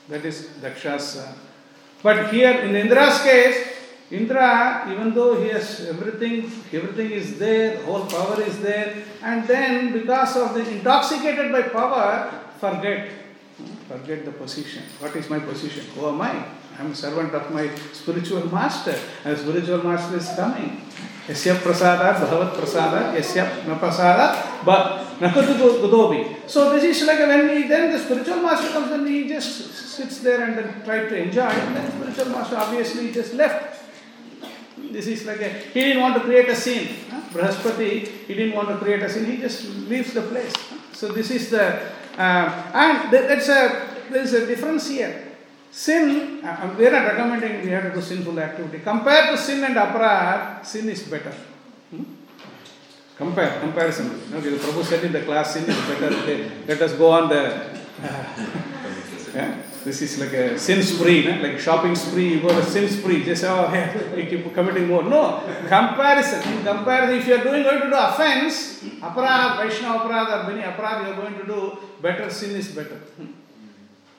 That 0.10 0.26
is 0.26 0.50
Daksha's. 0.62 1.18
Uh, 1.18 1.34
but 2.04 2.34
here 2.34 2.52
in 2.52 2.76
Indra's 2.76 3.22
case, 3.22 3.68
Indra, 4.12 4.88
even 4.92 5.14
though 5.14 5.42
he 5.42 5.48
has 5.50 5.88
everything, 5.88 6.52
everything 6.74 7.12
is 7.12 7.40
there, 7.40 7.82
whole 7.84 8.06
power 8.06 8.42
is 8.42 8.60
there, 8.60 8.94
and 9.24 9.48
then 9.48 9.94
because 9.94 10.36
of 10.36 10.54
the 10.54 10.70
intoxicated 10.70 11.50
by 11.52 11.62
power, 11.62 12.30
forget, 12.60 13.10
forget 13.88 14.26
the 14.26 14.32
position. 14.32 14.84
What 15.00 15.16
is 15.16 15.30
my 15.30 15.40
position? 15.40 15.86
Who 15.96 16.10
am 16.10 16.20
I? 16.20 16.32
I 16.78 16.84
am 16.84 16.92
a 16.92 16.96
servant 16.96 17.34
of 17.34 17.54
my 17.54 17.70
spiritual 17.94 18.52
master, 18.52 19.00
and 19.24 19.38
spiritual 19.38 19.84
master 19.84 20.18
is 20.18 20.28
coming. 20.36 20.82
Yasya 21.28 21.56
prasadat 21.62 22.18
bhavat 22.18 22.58
prasadat, 22.58 23.14
yasya 23.14 23.68
na 23.68 23.78
prasadat, 23.78 24.66
but 24.66 25.06
nakatu 25.20 25.54
gudobi. 25.78 26.50
So 26.50 26.74
this 26.74 26.84
is 26.84 27.06
like 27.06 27.20
when 27.20 27.50
he, 27.50 27.68
then 27.68 27.92
the 27.92 28.00
spiritual 28.00 28.42
master 28.42 28.70
comes 28.74 28.92
and 28.92 29.08
he 29.08 29.28
just 29.28 29.72
sits 29.72 30.20
there 30.20 30.42
and 30.42 30.58
then 30.58 30.84
try 30.84 31.06
to 31.06 31.16
enjoy, 31.16 31.46
and 31.46 31.76
then 31.76 31.92
spiritual 31.92 32.34
master 32.34 32.58
obviously 32.58 33.12
just 33.12 33.36
left. 33.36 33.80
This 34.92 35.06
is 35.08 35.26
like 35.26 35.42
a, 35.42 35.50
he 35.50 35.82
didn't 35.82 36.02
want 36.02 36.16
to 36.16 36.22
create 36.22 36.50
a 36.50 36.56
scene. 36.56 36.90
Huh? 37.10 37.22
Brahaspati, 37.32 38.26
he 38.26 38.34
didn't 38.34 38.56
want 38.56 38.70
to 38.70 38.78
create 38.78 39.04
a 39.04 39.10
scene, 39.10 39.26
he 39.26 39.38
just 39.38 39.64
leaves 39.88 40.14
the 40.14 40.24
place. 40.24 40.54
So 40.92 41.14
this 41.14 41.30
is 41.30 41.52
the, 41.52 41.80
uh, 42.18 42.72
and 42.74 43.14
that's 43.14 43.48
a, 43.48 43.88
there's 44.10 44.34
a 44.34 44.46
difference 44.48 44.90
here. 44.90 45.31
Sin, 45.72 46.42
we 46.78 46.86
are 46.86 46.92
not 46.92 47.06
recommending 47.08 47.64
we 47.64 47.72
have 47.72 47.84
to 47.84 47.94
do 47.96 48.02
sinful 48.02 48.38
activity. 48.40 48.80
Compared 48.80 49.32
to 49.32 49.38
sin 49.38 49.64
and 49.64 49.76
aparad, 49.76 50.66
sin 50.66 50.90
is 50.90 51.04
better. 51.04 51.32
Hmm? 51.92 52.04
Compare, 53.16 53.60
comparison. 53.62 54.20
Okay, 54.34 54.50
the 54.50 54.58
Prabhu 54.58 54.84
said 54.84 55.04
in 55.06 55.14
the 55.14 55.22
class, 55.22 55.54
sin 55.54 55.64
is 55.64 55.78
better. 55.88 56.12
Let 56.68 56.82
us 56.82 56.94
go 56.94 57.12
on 57.12 57.30
the. 57.30 57.80
yeah, 59.34 59.64
this 59.86 60.02
is 60.02 60.20
like 60.20 60.34
a 60.34 60.60
sin 60.60 60.84
spree, 60.84 61.26
no? 61.26 61.42
like 61.42 61.58
shopping 61.58 61.96
spree. 61.96 62.34
You 62.34 62.42
go 62.42 62.50
to 62.50 62.66
sin 62.66 62.90
spree. 62.90 63.24
Just 63.24 63.46
oh, 63.46 63.72
you 64.18 64.26
keep 64.30 64.54
committing 64.54 64.88
more. 64.88 65.04
No, 65.04 65.42
comparison. 65.70 66.42
In 66.52 66.66
comparison, 66.66 67.16
if 67.16 67.28
you 67.28 67.36
are 67.36 67.44
doing 67.44 67.64
going 67.64 67.82
to 67.82 67.90
do 67.90 67.96
offense, 67.96 68.84
aparad, 69.00 69.64
Vaishnava 69.64 70.04
aparad, 70.04 70.28
or 70.36 70.52
many 70.52 70.64
aparad, 70.64 71.08
you 71.08 71.14
are 71.14 71.16
going 71.16 71.40
to 71.40 71.46
do 71.46 71.78
better. 72.02 72.30
Sin 72.30 72.58
is 72.58 72.68
better. 72.76 72.98
Hmm. 73.16 73.41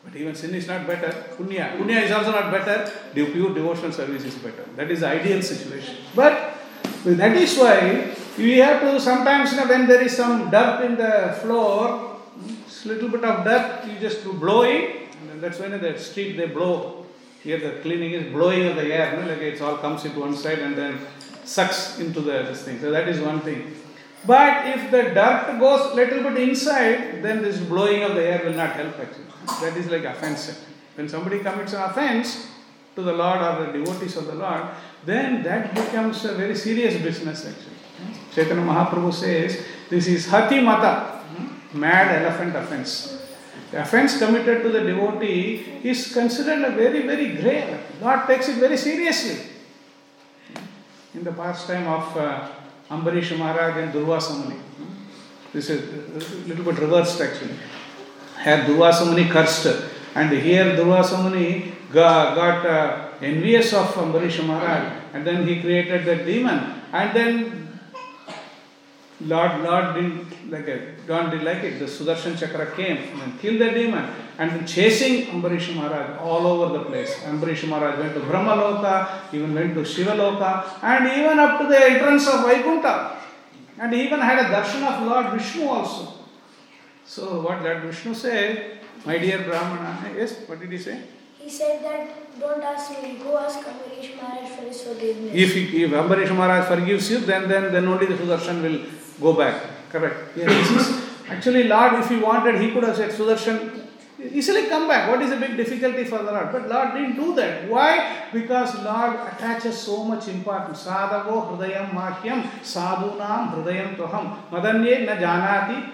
But 0.04 0.16
even 0.16 0.34
sin 0.34 0.54
is 0.54 0.66
not 0.66 0.86
better. 0.86 1.12
Punya, 1.38 1.78
punya 1.78 2.02
is 2.02 2.10
also 2.10 2.32
not 2.32 2.50
better. 2.50 2.90
The 3.14 3.26
pure 3.30 3.54
devotional 3.54 3.92
service 3.92 4.24
is 4.24 4.34
better. 4.34 4.64
That 4.76 4.90
is 4.90 5.00
the 5.00 5.08
ideal 5.08 5.42
situation. 5.42 5.96
But 6.14 6.58
that 7.04 7.36
is 7.36 7.56
why 7.56 8.14
we 8.36 8.58
have 8.58 8.80
to 8.82 9.00
sometimes, 9.00 9.52
you 9.52 9.58
know, 9.58 9.68
when 9.68 9.86
there 9.86 10.02
is 10.02 10.16
some 10.16 10.50
dirt 10.50 10.84
in 10.84 10.96
the 10.96 11.38
floor, 11.42 12.18
it's 12.66 12.84
little 12.84 13.08
bit 13.08 13.24
of 13.24 13.44
dirt, 13.44 13.86
you 13.86 13.98
just 14.00 14.24
blow 14.24 14.62
it. 14.62 15.14
And 15.30 15.40
that's 15.40 15.58
when 15.58 15.72
in 15.72 15.80
the 15.80 15.98
street 15.98 16.36
they 16.36 16.46
blow. 16.46 17.06
Here 17.42 17.58
the 17.58 17.80
cleaning 17.82 18.12
is 18.12 18.32
blowing 18.32 18.66
of 18.66 18.76
the 18.76 18.92
air, 18.92 19.20
no? 19.20 19.26
like 19.26 19.38
it 19.38 19.60
all 19.60 19.76
comes 19.78 20.04
into 20.04 20.20
one 20.20 20.36
side 20.36 20.60
and 20.60 20.76
then 20.76 20.98
sucks 21.44 21.98
into 21.98 22.20
the 22.20 22.42
this 22.44 22.62
thing. 22.62 22.80
So 22.80 22.90
that 22.90 23.08
is 23.08 23.20
one 23.20 23.40
thing. 23.40 23.74
But 24.24 24.66
if 24.66 24.90
the 24.92 25.02
dirt 25.14 25.58
goes 25.58 25.94
little 25.94 26.22
bit 26.22 26.48
inside, 26.48 27.22
then 27.22 27.42
this 27.42 27.58
blowing 27.58 28.04
of 28.04 28.14
the 28.14 28.22
air 28.22 28.42
will 28.44 28.54
not 28.54 28.76
help 28.76 28.98
actually. 29.00 29.31
That 29.46 29.76
is 29.76 29.90
like 29.90 30.04
offense. 30.04 30.64
When 30.94 31.08
somebody 31.08 31.40
commits 31.40 31.72
an 31.72 31.82
offense 31.82 32.48
to 32.94 33.02
the 33.02 33.12
Lord 33.12 33.40
or 33.40 33.66
the 33.66 33.72
devotees 33.72 34.16
of 34.16 34.26
the 34.26 34.34
Lord, 34.34 34.64
then 35.04 35.42
that 35.42 35.74
becomes 35.74 36.24
a 36.24 36.34
very 36.34 36.54
serious 36.54 37.00
business 37.02 37.46
actually. 37.46 37.76
Chaitanya 38.34 38.64
Mahaprabhu 38.64 39.12
says 39.12 39.64
this 39.88 40.06
is 40.06 40.28
hati 40.28 40.60
mata, 40.60 41.22
mad 41.72 42.22
elephant 42.22 42.56
offense. 42.56 43.18
The 43.70 43.80
offense 43.80 44.18
committed 44.18 44.62
to 44.62 44.68
the 44.68 44.80
devotee 44.80 45.80
is 45.82 46.12
considered 46.12 46.62
a 46.62 46.70
very, 46.72 47.06
very 47.06 47.36
grave. 47.36 47.80
God 48.00 48.26
takes 48.26 48.48
it 48.48 48.56
very 48.56 48.76
seriously. 48.76 49.48
In 51.14 51.24
the 51.24 51.32
pastime 51.32 51.86
of 51.86 52.16
uh, 52.16 52.48
Ambarish 52.90 53.36
Maharaj 53.36 53.76
and 53.78 53.92
Durvasa 53.92 54.38
Muni. 54.38 54.60
This 55.52 55.70
is 55.70 55.82
a 55.82 56.48
little 56.48 56.64
bit 56.64 56.78
reversed 56.78 57.20
actually. 57.20 57.54
Here 58.44 58.64
Durvasa 58.64 59.06
Muni 59.06 59.28
cursed, 59.28 59.84
and 60.14 60.30
here 60.32 60.76
Durvasa 60.76 61.22
Muni 61.22 61.72
got, 61.92 62.34
got 62.34 62.66
uh, 62.66 63.08
envious 63.20 63.72
of 63.72 63.86
Ambarish 63.94 64.44
Maharaj, 64.44 65.00
and 65.14 65.26
then 65.26 65.46
he 65.46 65.60
created 65.60 66.04
that 66.04 66.26
demon, 66.26 66.82
and 66.92 67.16
then 67.16 67.62
Lord, 69.20 69.60
Lord 69.60 69.94
didn't 69.94 70.50
like 70.50 70.66
it. 70.66 71.08
Lord 71.08 71.30
didn't 71.30 71.44
like 71.44 71.62
it. 71.62 71.78
The 71.78 71.84
Sudarshan 71.84 72.36
Chakra 72.36 72.74
came 72.74 73.20
and 73.20 73.38
killed 73.38 73.60
the 73.60 73.70
demon 73.70 74.10
and 74.38 74.66
chasing 74.66 75.26
Ambarish 75.26 75.74
Maharaj 75.76 76.18
all 76.20 76.46
over 76.46 76.78
the 76.78 76.84
place. 76.86 77.14
Ambarish 77.20 77.68
Maharaj 77.68 77.98
went 77.98 78.14
to 78.14 78.20
Brahmaloka, 78.20 79.32
even 79.32 79.54
went 79.54 79.74
to 79.74 79.82
Shivaloka, 79.82 80.82
and 80.82 81.06
even 81.06 81.38
up 81.38 81.60
to 81.60 81.68
the 81.68 81.78
entrance 81.78 82.26
of 82.26 82.44
Vaikuntha. 82.46 83.18
And 83.78 83.94
even 83.94 84.20
had 84.20 84.38
a 84.38 84.48
darshan 84.48 84.82
of 84.82 85.06
Lord 85.06 85.32
Vishnu 85.32 85.68
also. 85.68 86.21
So 87.04 87.42
what 87.42 87.62
Lord 87.62 87.82
Vishnu 87.82 88.14
said, 88.14 88.78
my 89.04 89.18
dear 89.18 89.38
Brahmana, 89.42 90.12
yes, 90.16 90.36
what 90.46 90.60
did 90.60 90.70
he 90.70 90.78
say? 90.78 91.02
He 91.38 91.50
said 91.50 91.82
that 91.84 92.40
don't 92.40 92.62
ask 92.62 92.90
me, 93.02 93.18
go 93.22 93.36
ask 93.36 93.58
Ambarish 93.58 94.16
Maharaj 94.16 94.50
for 94.50 94.62
his 94.62 94.80
forgiveness. 94.82 95.32
If, 95.34 95.56
if 95.56 95.90
Ambarish 95.90 96.34
Maharaj 96.34 96.66
forgives 96.68 97.10
you, 97.10 97.18
then, 97.18 97.48
then, 97.48 97.72
then 97.72 97.86
only 97.86 98.06
the 98.06 98.14
Sudarshan 98.14 98.62
will 98.62 98.86
go 99.20 99.38
back. 99.38 99.62
Correct. 99.90 100.36
Yeah, 100.36 100.46
this 100.46 100.70
is 100.70 101.04
actually 101.28 101.64
Lord, 101.64 101.94
if 101.94 102.08
he 102.08 102.18
wanted, 102.18 102.60
he 102.60 102.70
could 102.70 102.84
have 102.84 102.96
said 102.96 103.10
Sudarshan, 103.10 103.81
easily 104.30 104.66
come 104.66 104.88
back. 104.88 105.10
What 105.10 105.22
is 105.22 105.30
the 105.30 105.36
big 105.36 105.56
difficulty 105.56 106.04
for 106.04 106.18
the 106.18 106.30
Lord? 106.32 106.52
But 106.52 106.68
Lord 106.68 106.94
didn't 106.94 107.16
do 107.16 107.34
that. 107.36 107.68
Why? 107.68 108.28
Because 108.32 108.74
Lord 108.82 109.16
attaches 109.32 109.78
so 109.78 110.04
much 110.04 110.28
importance. 110.28 110.84
Sadhavo 110.84 111.56
hridayam 111.56 111.90
mahyam 111.90 112.42
sadhunam 112.62 113.54
hridayam 113.54 113.96
toham 113.96 114.48
madanye 114.50 115.06
na 115.06 115.16
janati 115.16 115.92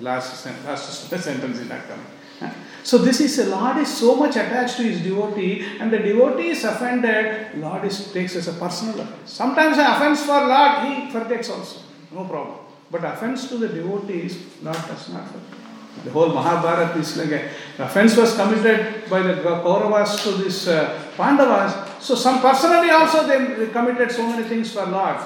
last, 0.00 0.46
last 0.66 1.10
sentence 1.22 1.58
is 1.58 1.68
not 1.68 1.80
coming. 1.88 2.54
So 2.84 2.98
this 2.98 3.20
is 3.20 3.38
a 3.38 3.50
Lord 3.50 3.76
is 3.78 3.94
so 3.94 4.14
much 4.16 4.36
attached 4.36 4.76
to 4.76 4.82
his 4.82 5.02
devotee, 5.02 5.66
and 5.80 5.92
the 5.92 5.98
devotee 5.98 6.50
is 6.50 6.64
offended. 6.64 7.58
Lord 7.58 7.84
is 7.84 8.12
takes 8.12 8.36
as 8.36 8.48
a 8.48 8.54
personal 8.54 9.00
offense. 9.00 9.30
Sometimes 9.30 9.76
an 9.76 9.86
offense 9.86 10.24
for 10.24 10.40
Lord 10.46 10.86
he 10.86 11.10
forgets 11.10 11.50
also, 11.50 11.80
no 12.12 12.24
problem. 12.24 12.58
But 12.90 13.04
offense 13.04 13.48
to 13.50 13.58
the 13.58 13.68
devotees, 13.68 14.38
Lord 14.62 14.76
does 14.86 15.08
not 15.10 15.26
forget. 15.26 15.67
The 16.04 16.10
whole 16.10 16.28
Mahabharata 16.28 16.98
is 16.98 17.16
like 17.16 17.32
a 17.32 17.48
the 17.76 17.84
offense 17.84 18.16
was 18.16 18.34
committed 18.34 19.08
by 19.08 19.22
the 19.22 19.34
Kauravas 19.34 20.22
to 20.24 20.42
this 20.42 20.66
uh, 20.66 21.00
Pandavas. 21.16 22.02
So 22.02 22.16
some 22.16 22.40
personally 22.40 22.90
also 22.90 23.26
they 23.26 23.68
committed 23.68 24.10
so 24.10 24.26
many 24.26 24.42
things 24.48 24.72
for 24.72 24.84
Lord. 24.86 25.16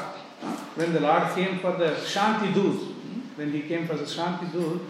When 0.75 0.93
the 0.93 1.01
Lord 1.01 1.35
came 1.35 1.61
for 1.61 1.73
the 1.73 1.95
Shanti 2.05 2.53
Doot, 2.53 2.79
when 3.37 3.53
he 3.53 3.63
came 3.63 3.87
for 3.87 3.95
the 3.95 4.05
Shanti 4.05 4.53
Doot, 4.53 4.83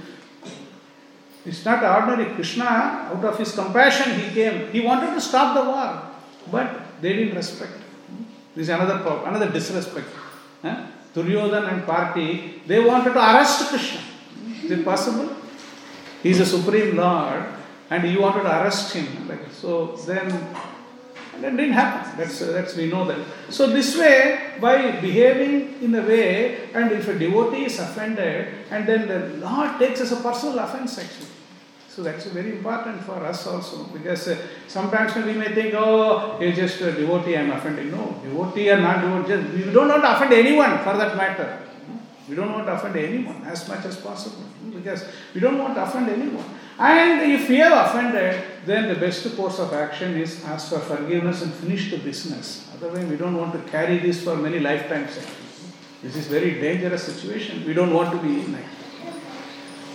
it's 1.45 1.65
not 1.65 1.83
ordinary. 1.85 2.35
Krishna, 2.35 2.65
out 2.65 3.25
of 3.25 3.39
his 3.39 3.53
compassion, 3.55 4.19
he 4.19 4.35
came. 4.35 4.71
He 4.73 4.81
wanted 4.81 5.15
to 5.15 5.21
stop 5.21 5.55
the 5.55 5.71
war, 5.71 6.03
but 6.51 7.01
they 7.01 7.13
didn't 7.15 7.37
respect. 7.37 7.75
This 8.55 8.65
is 8.65 8.69
another 8.69 8.99
problem, 8.99 9.35
another 9.35 9.51
disrespect. 9.51 10.09
Duryodhan 11.15 11.73
and 11.73 11.85
party, 11.85 12.63
they 12.67 12.83
wanted 12.83 13.13
to 13.13 13.19
arrest 13.19 13.69
Krishna. 13.69 14.01
Is 14.65 14.71
it 14.71 14.85
possible? 14.85 15.42
He 16.23 16.31
is 16.31 16.41
a 16.41 16.47
supreme 16.47 16.97
Lord, 16.97 17.45
and 17.91 18.09
you 18.09 18.21
wanted 18.21 18.43
to 18.45 18.63
arrest 18.63 18.95
him. 18.95 19.29
Like, 19.29 19.51
so 19.51 19.97
then, 20.07 20.29
that 21.41 21.57
didn't 21.57 21.73
happen. 21.73 22.17
That's, 22.17 22.39
that's 22.39 22.77
we 22.77 22.87
know 22.87 23.05
that. 23.07 23.19
So 23.51 23.67
this 23.67 23.97
way, 23.99 24.53
by 24.61 25.01
behaving 25.01 25.83
in 25.83 25.95
a 25.95 26.03
way, 26.03 26.71
and 26.73 26.93
if 26.93 27.09
a 27.09 27.19
devotee 27.19 27.65
is 27.65 27.79
offended, 27.81 28.67
and 28.71 28.87
then 28.87 29.09
the 29.09 29.47
Lord 29.47 29.79
takes 29.79 30.01
as 30.01 30.13
a 30.13 30.17
personal 30.17 30.59
offense 30.61 30.99
actually. 30.99 31.29
So 31.89 32.03
that's 32.03 32.25
very 32.25 32.53
important 32.53 33.03
for 33.03 33.17
us 33.17 33.47
also 33.47 33.85
because 33.93 34.27
uh, 34.27 34.39
sometimes 34.67 35.15
we 35.15 35.35
may 35.35 35.55
think, 35.55 35.75
oh, 35.75 36.39
he's 36.41 36.57
just 36.57 36.81
a 36.81 36.93
devotee, 36.93 37.37
I'm 37.37 37.51
offending. 37.51 37.91
No, 37.91 38.19
devotee 38.25 38.71
or 38.71 38.79
not 38.79 39.03
devotee, 39.03 39.29
just, 39.29 39.67
we 39.67 39.73
don't 39.73 39.89
want 39.89 40.03
to 40.03 40.17
offend 40.17 40.33
anyone 40.33 40.79
for 40.79 40.97
that 40.97 41.15
matter. 41.19 41.62
We 42.33 42.37
don't 42.37 42.51
want 42.51 42.65
to 42.65 42.73
offend 42.73 42.97
anyone 42.97 43.43
as 43.45 43.69
much 43.69 43.85
as 43.85 43.99
possible 43.99 44.45
because 44.75 45.05
we 45.35 45.41
don't 45.43 45.59
want 45.59 45.75
to 45.75 45.83
offend 45.83 46.09
anyone. 46.09 46.47
And 46.79 47.31
if 47.31 47.47
we 47.47 47.59
have 47.59 47.89
offended, 47.89 48.43
then 48.65 48.89
the 48.89 48.95
best 48.95 49.37
course 49.37 49.59
of 49.59 49.75
action 49.75 50.17
is 50.17 50.43
ask 50.47 50.71
for 50.71 50.79
forgiveness 50.79 51.43
and 51.43 51.53
finish 51.53 51.91
the 51.91 51.99
business. 51.99 52.71
Otherwise, 52.75 53.05
we 53.05 53.17
don't 53.17 53.37
want 53.37 53.53
to 53.53 53.59
carry 53.71 53.99
this 53.99 54.25
for 54.25 54.35
many 54.35 54.61
lifetimes. 54.61 55.21
This 56.03 56.17
is 56.17 56.27
very 56.29 56.59
dangerous 56.59 57.03
situation. 57.05 57.67
We 57.67 57.75
don't 57.75 57.93
want 57.93 58.13
to 58.13 58.19
be 58.27 58.41
in 58.41 58.55
it. 58.55 58.65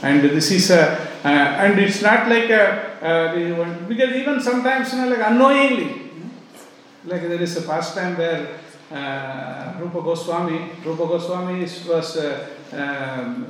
And 0.03 0.21
this 0.21 0.51
is 0.51 0.69
a, 0.69 0.91
uh, 1.25 1.27
and 1.27 1.79
it's 1.79 2.03
not 2.03 2.29
like 2.29 2.51
a, 2.51 3.01
uh, 3.01 3.87
because 3.87 4.11
even 4.15 4.39
sometimes 4.41 4.93
you 4.93 5.01
know 5.01 5.09
like 5.09 5.27
unknowingly, 5.27 6.11
like 7.03 7.21
there 7.21 7.41
is 7.41 7.57
a 7.57 7.63
pastime 7.63 8.15
where 8.15 8.59
uh, 8.91 9.73
Rupa 9.79 10.01
Goswami, 10.01 10.71
Rupa 10.83 11.05
Goswami 11.05 11.61
was 11.61 12.17
uh, 12.17 12.47
um, 12.73 13.45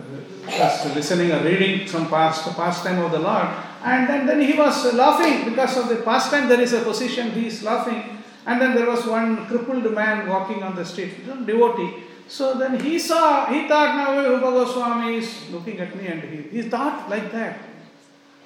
was 0.45 0.95
listening 0.95 1.31
or 1.31 1.43
reading 1.43 1.87
some 1.87 2.07
past 2.09 2.43
pastime 2.55 2.99
of 3.03 3.11
the 3.11 3.19
Lord, 3.19 3.47
and 3.83 4.07
then, 4.07 4.25
then 4.25 4.41
he 4.41 4.53
was 4.53 4.93
laughing 4.93 5.49
because 5.49 5.77
of 5.77 5.89
the 5.89 5.97
pastime. 5.97 6.47
There 6.47 6.61
is 6.61 6.73
a 6.73 6.81
position 6.81 7.31
he 7.31 7.47
is 7.47 7.63
laughing, 7.63 8.23
and 8.45 8.61
then 8.61 8.75
there 8.75 8.87
was 8.87 9.05
one 9.05 9.45
crippled 9.47 9.93
man 9.93 10.27
walking 10.27 10.63
on 10.63 10.75
the 10.75 10.85
street, 10.85 11.25
devotee. 11.45 12.03
So 12.27 12.55
then 12.55 12.79
he 12.79 12.99
saw, 12.99 13.45
he 13.45 13.67
thought 13.67 13.95
now 13.95 14.19
Rupa 14.19 14.51
Goswami 14.51 15.17
is 15.17 15.49
looking 15.51 15.79
at 15.79 15.95
me, 15.95 16.07
and 16.07 16.23
he, 16.23 16.61
he 16.61 16.69
thought 16.69 17.09
like 17.09 17.31
that. 17.31 17.59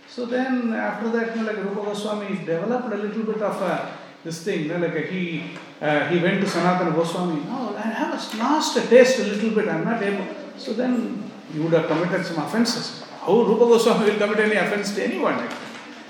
So 0.08 0.26
then 0.26 0.74
after 0.74 1.10
that, 1.12 1.36
you 1.36 1.44
know, 1.44 1.52
like 1.52 1.64
Rupa 1.64 1.84
Goswami 1.84 2.36
developed 2.46 2.94
a 2.94 2.98
little 2.98 3.24
bit 3.24 3.42
of 3.42 3.62
a, 3.62 3.98
this 4.24 4.44
thing, 4.44 4.62
you 4.64 4.68
know, 4.70 4.78
like 4.88 5.08
he 5.10 5.52
uh, 5.82 6.08
he 6.10 6.20
went 6.20 6.42
to 6.42 6.48
Sanatana 6.48 6.94
Goswami. 6.94 7.42
No, 7.46 7.76
I 7.76 7.82
have 7.82 8.14
lost 8.38 8.78
a 8.78 8.82
taste 8.88 9.20
a 9.20 9.24
little 9.24 9.52
bit. 9.52 9.68
I'm 9.68 9.84
not 9.84 10.02
able. 10.02 10.28
So 10.58 10.74
then 10.74 11.24
you 11.54 11.64
would 11.64 11.74
have 11.74 11.88
committed 11.88 12.26
some 12.26 12.38
offenses. 12.44 13.04
How 13.22 13.42
Rupa 13.44 13.66
Goswami 13.66 14.12
will 14.12 14.18
commit 14.20 14.40
any 14.40 14.56
offense 14.56 14.94
to 14.96 15.04
anyone? 15.04 15.38
Like, 15.38 15.52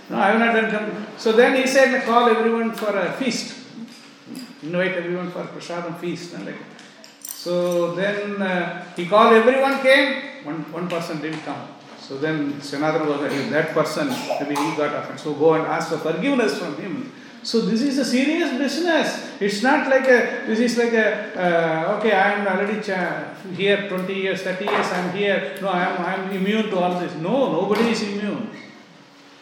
no, 0.09 0.17
I 0.19 0.31
have 0.31 0.39
not 0.39 0.53
done. 0.53 0.71
com- 0.71 1.07
So 1.17 1.31
then 1.31 1.55
he 1.55 1.65
said, 1.67 2.03
call 2.05 2.27
everyone 2.29 2.73
for 2.73 2.89
a 2.97 3.13
feast. 3.13 3.57
Invite 4.63 4.93
everyone 4.93 5.31
for 5.31 5.43
prasadam 5.45 5.97
feast. 5.99 6.33
Like, 6.45 6.55
so 7.23 7.95
then 7.95 8.41
uh, 8.41 8.85
he 8.95 9.07
called 9.07 9.33
everyone 9.33 9.81
came, 9.81 10.45
one, 10.45 10.61
one 10.71 10.87
person 10.87 11.21
didn't 11.21 11.41
come. 11.41 11.67
So 11.99 12.17
then 12.17 12.53
Sanatana 12.61 13.05
Goswami, 13.05 13.49
that 13.49 13.69
person, 13.69 14.09
maybe 14.09 14.55
he 14.55 14.75
got 14.75 14.93
offended. 14.95 15.19
So 15.19 15.33
go 15.33 15.53
and 15.53 15.65
ask 15.65 15.89
for 15.89 15.97
forgiveness 15.97 16.57
from 16.59 16.75
him. 16.75 17.11
So 17.43 17.61
this 17.61 17.81
is 17.81 17.97
a 17.97 18.05
serious 18.05 18.51
business. 18.57 19.31
It's 19.39 19.63
not 19.63 19.89
like 19.89 20.07
a, 20.07 20.45
this 20.45 20.59
is 20.59 20.77
like 20.77 20.93
a, 20.93 21.33
uh, 21.33 21.97
okay, 21.97 22.11
I 22.11 22.33
am 22.33 22.47
already 22.47 22.81
here 23.55 23.89
20 23.89 24.13
years, 24.13 24.41
30 24.43 24.65
years, 24.65 24.85
I 24.87 24.97
am 24.99 25.15
here. 25.15 25.57
No, 25.59 25.69
I 25.69 25.85
am, 25.85 26.01
I 26.05 26.13
am 26.15 26.31
immune 26.31 26.69
to 26.69 26.77
all 26.77 26.99
this. 26.99 27.15
No, 27.15 27.51
nobody 27.51 27.89
is 27.89 28.03
immune. 28.03 28.51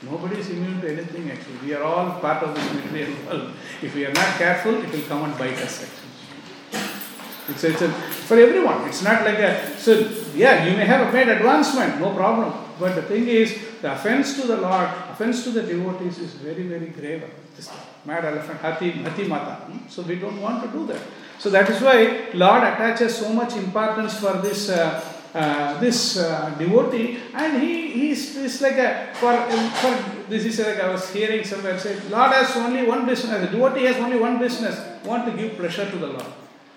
Nobody 0.01 0.39
is 0.39 0.49
immune 0.49 0.79
to 0.79 0.91
anything 0.91 1.29
actually. 1.29 1.57
We 1.67 1.73
are 1.73 1.83
all 1.83 2.19
part 2.21 2.41
of 2.43 2.55
this 2.55 2.73
material 2.73 3.17
world. 3.25 3.51
If 3.81 3.93
we 3.93 4.05
are 4.05 4.13
not 4.13 4.37
careful, 4.37 4.81
it 4.81 4.91
will 4.93 5.01
come 5.01 5.25
and 5.25 5.37
bite 5.37 5.57
us 5.57 5.83
actually. 5.83 6.09
It's, 7.49 7.63
it's 7.63 7.81
a, 7.81 7.89
for 7.89 8.37
everyone. 8.39 8.87
It's 8.87 9.01
not 9.01 9.25
like 9.25 9.39
a, 9.39 9.77
so 9.77 10.09
yeah, 10.35 10.65
you 10.65 10.77
may 10.77 10.85
have 10.85 11.13
made 11.13 11.27
advancement, 11.27 11.99
no 11.99 12.13
problem. 12.13 12.53
But 12.79 12.95
the 12.95 13.01
thing 13.01 13.27
is, 13.27 13.59
the 13.81 13.91
offense 13.91 14.39
to 14.39 14.47
the 14.47 14.57
Lord, 14.57 14.87
offense 15.11 15.43
to 15.43 15.51
the 15.51 15.63
devotees 15.63 16.17
is 16.19 16.31
very, 16.35 16.63
very 16.63 16.87
grave. 16.87 17.23
Mad 18.05 18.25
elephant, 18.25 18.59
hati, 18.59 18.91
hati 18.91 19.23
mata. 19.25 19.55
hmm? 19.65 19.87
So 19.87 20.01
we 20.03 20.15
don't 20.15 20.41
want 20.41 20.63
to 20.63 20.69
do 20.69 20.85
that. 20.87 21.01
So 21.37 21.49
that 21.49 21.69
is 21.69 21.81
why 21.81 22.29
Lord 22.33 22.63
attaches 22.63 23.17
so 23.17 23.31
much 23.33 23.55
importance 23.55 24.19
for 24.19 24.33
this 24.37 24.69
uh, 24.69 25.01
uh, 25.33 25.79
this 25.79 26.17
uh, 26.17 26.49
devotee, 26.57 27.19
and 27.35 27.61
he 27.61 27.91
he's, 27.91 28.35
he's 28.35 28.61
like 28.61 28.77
a 28.77 29.13
for 29.13 29.33
for 29.81 30.27
this 30.27 30.43
is 30.45 30.59
like 30.59 30.79
I 30.79 30.89
was 30.89 31.07
hearing 31.13 31.43
somewhere 31.43 31.77
say 31.77 31.99
Lord 32.09 32.31
has 32.33 32.55
only 32.57 32.83
one 32.85 33.05
business. 33.05 33.39
The 33.41 33.57
devotee 33.57 33.85
has 33.85 33.97
only 33.97 34.19
one 34.19 34.39
business: 34.39 34.75
want 35.05 35.25
to 35.25 35.31
give 35.31 35.55
pleasure 35.55 35.89
to 35.89 35.97
the 35.97 36.07
Lord. 36.07 36.25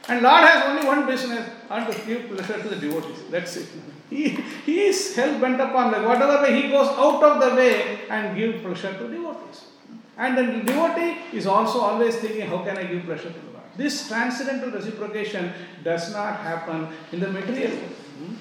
And 0.08 0.20
Lord 0.20 0.42
has 0.42 0.64
only 0.64 0.86
one 0.86 1.06
business, 1.06 1.48
Want 1.70 1.90
to 1.90 2.06
give 2.06 2.28
pleasure 2.28 2.60
to 2.60 2.68
the 2.68 2.76
devotees. 2.76 3.18
That's 3.30 3.56
it. 3.56 3.68
He, 4.10 4.28
he 4.66 4.80
is 4.88 5.16
hell 5.16 5.40
bent 5.40 5.60
upon 5.60 5.92
like 5.92 6.04
whatever 6.06 6.42
way 6.42 6.60
he 6.60 6.68
goes 6.68 6.88
out 6.88 7.22
of 7.22 7.40
the 7.40 7.56
way 7.56 8.00
and 8.10 8.36
give 8.36 8.60
pleasure 8.62 8.92
to 8.92 9.08
devotees. 9.08 9.71
And 10.16 10.36
the 10.36 10.72
devotee 10.72 11.18
is 11.32 11.46
also 11.46 11.80
always 11.80 12.16
thinking, 12.16 12.42
how 12.42 12.58
can 12.64 12.76
I 12.76 12.84
give 12.84 13.04
pleasure 13.04 13.30
to 13.30 13.38
the 13.38 13.52
Lord? 13.52 13.64
This 13.76 14.08
transcendental 14.08 14.70
reciprocation 14.70 15.52
does 15.82 16.12
not 16.12 16.40
happen 16.40 16.88
in 17.12 17.20
the 17.20 17.28
material 17.28 17.70
world. 17.70 17.96
Hmm? 18.18 18.34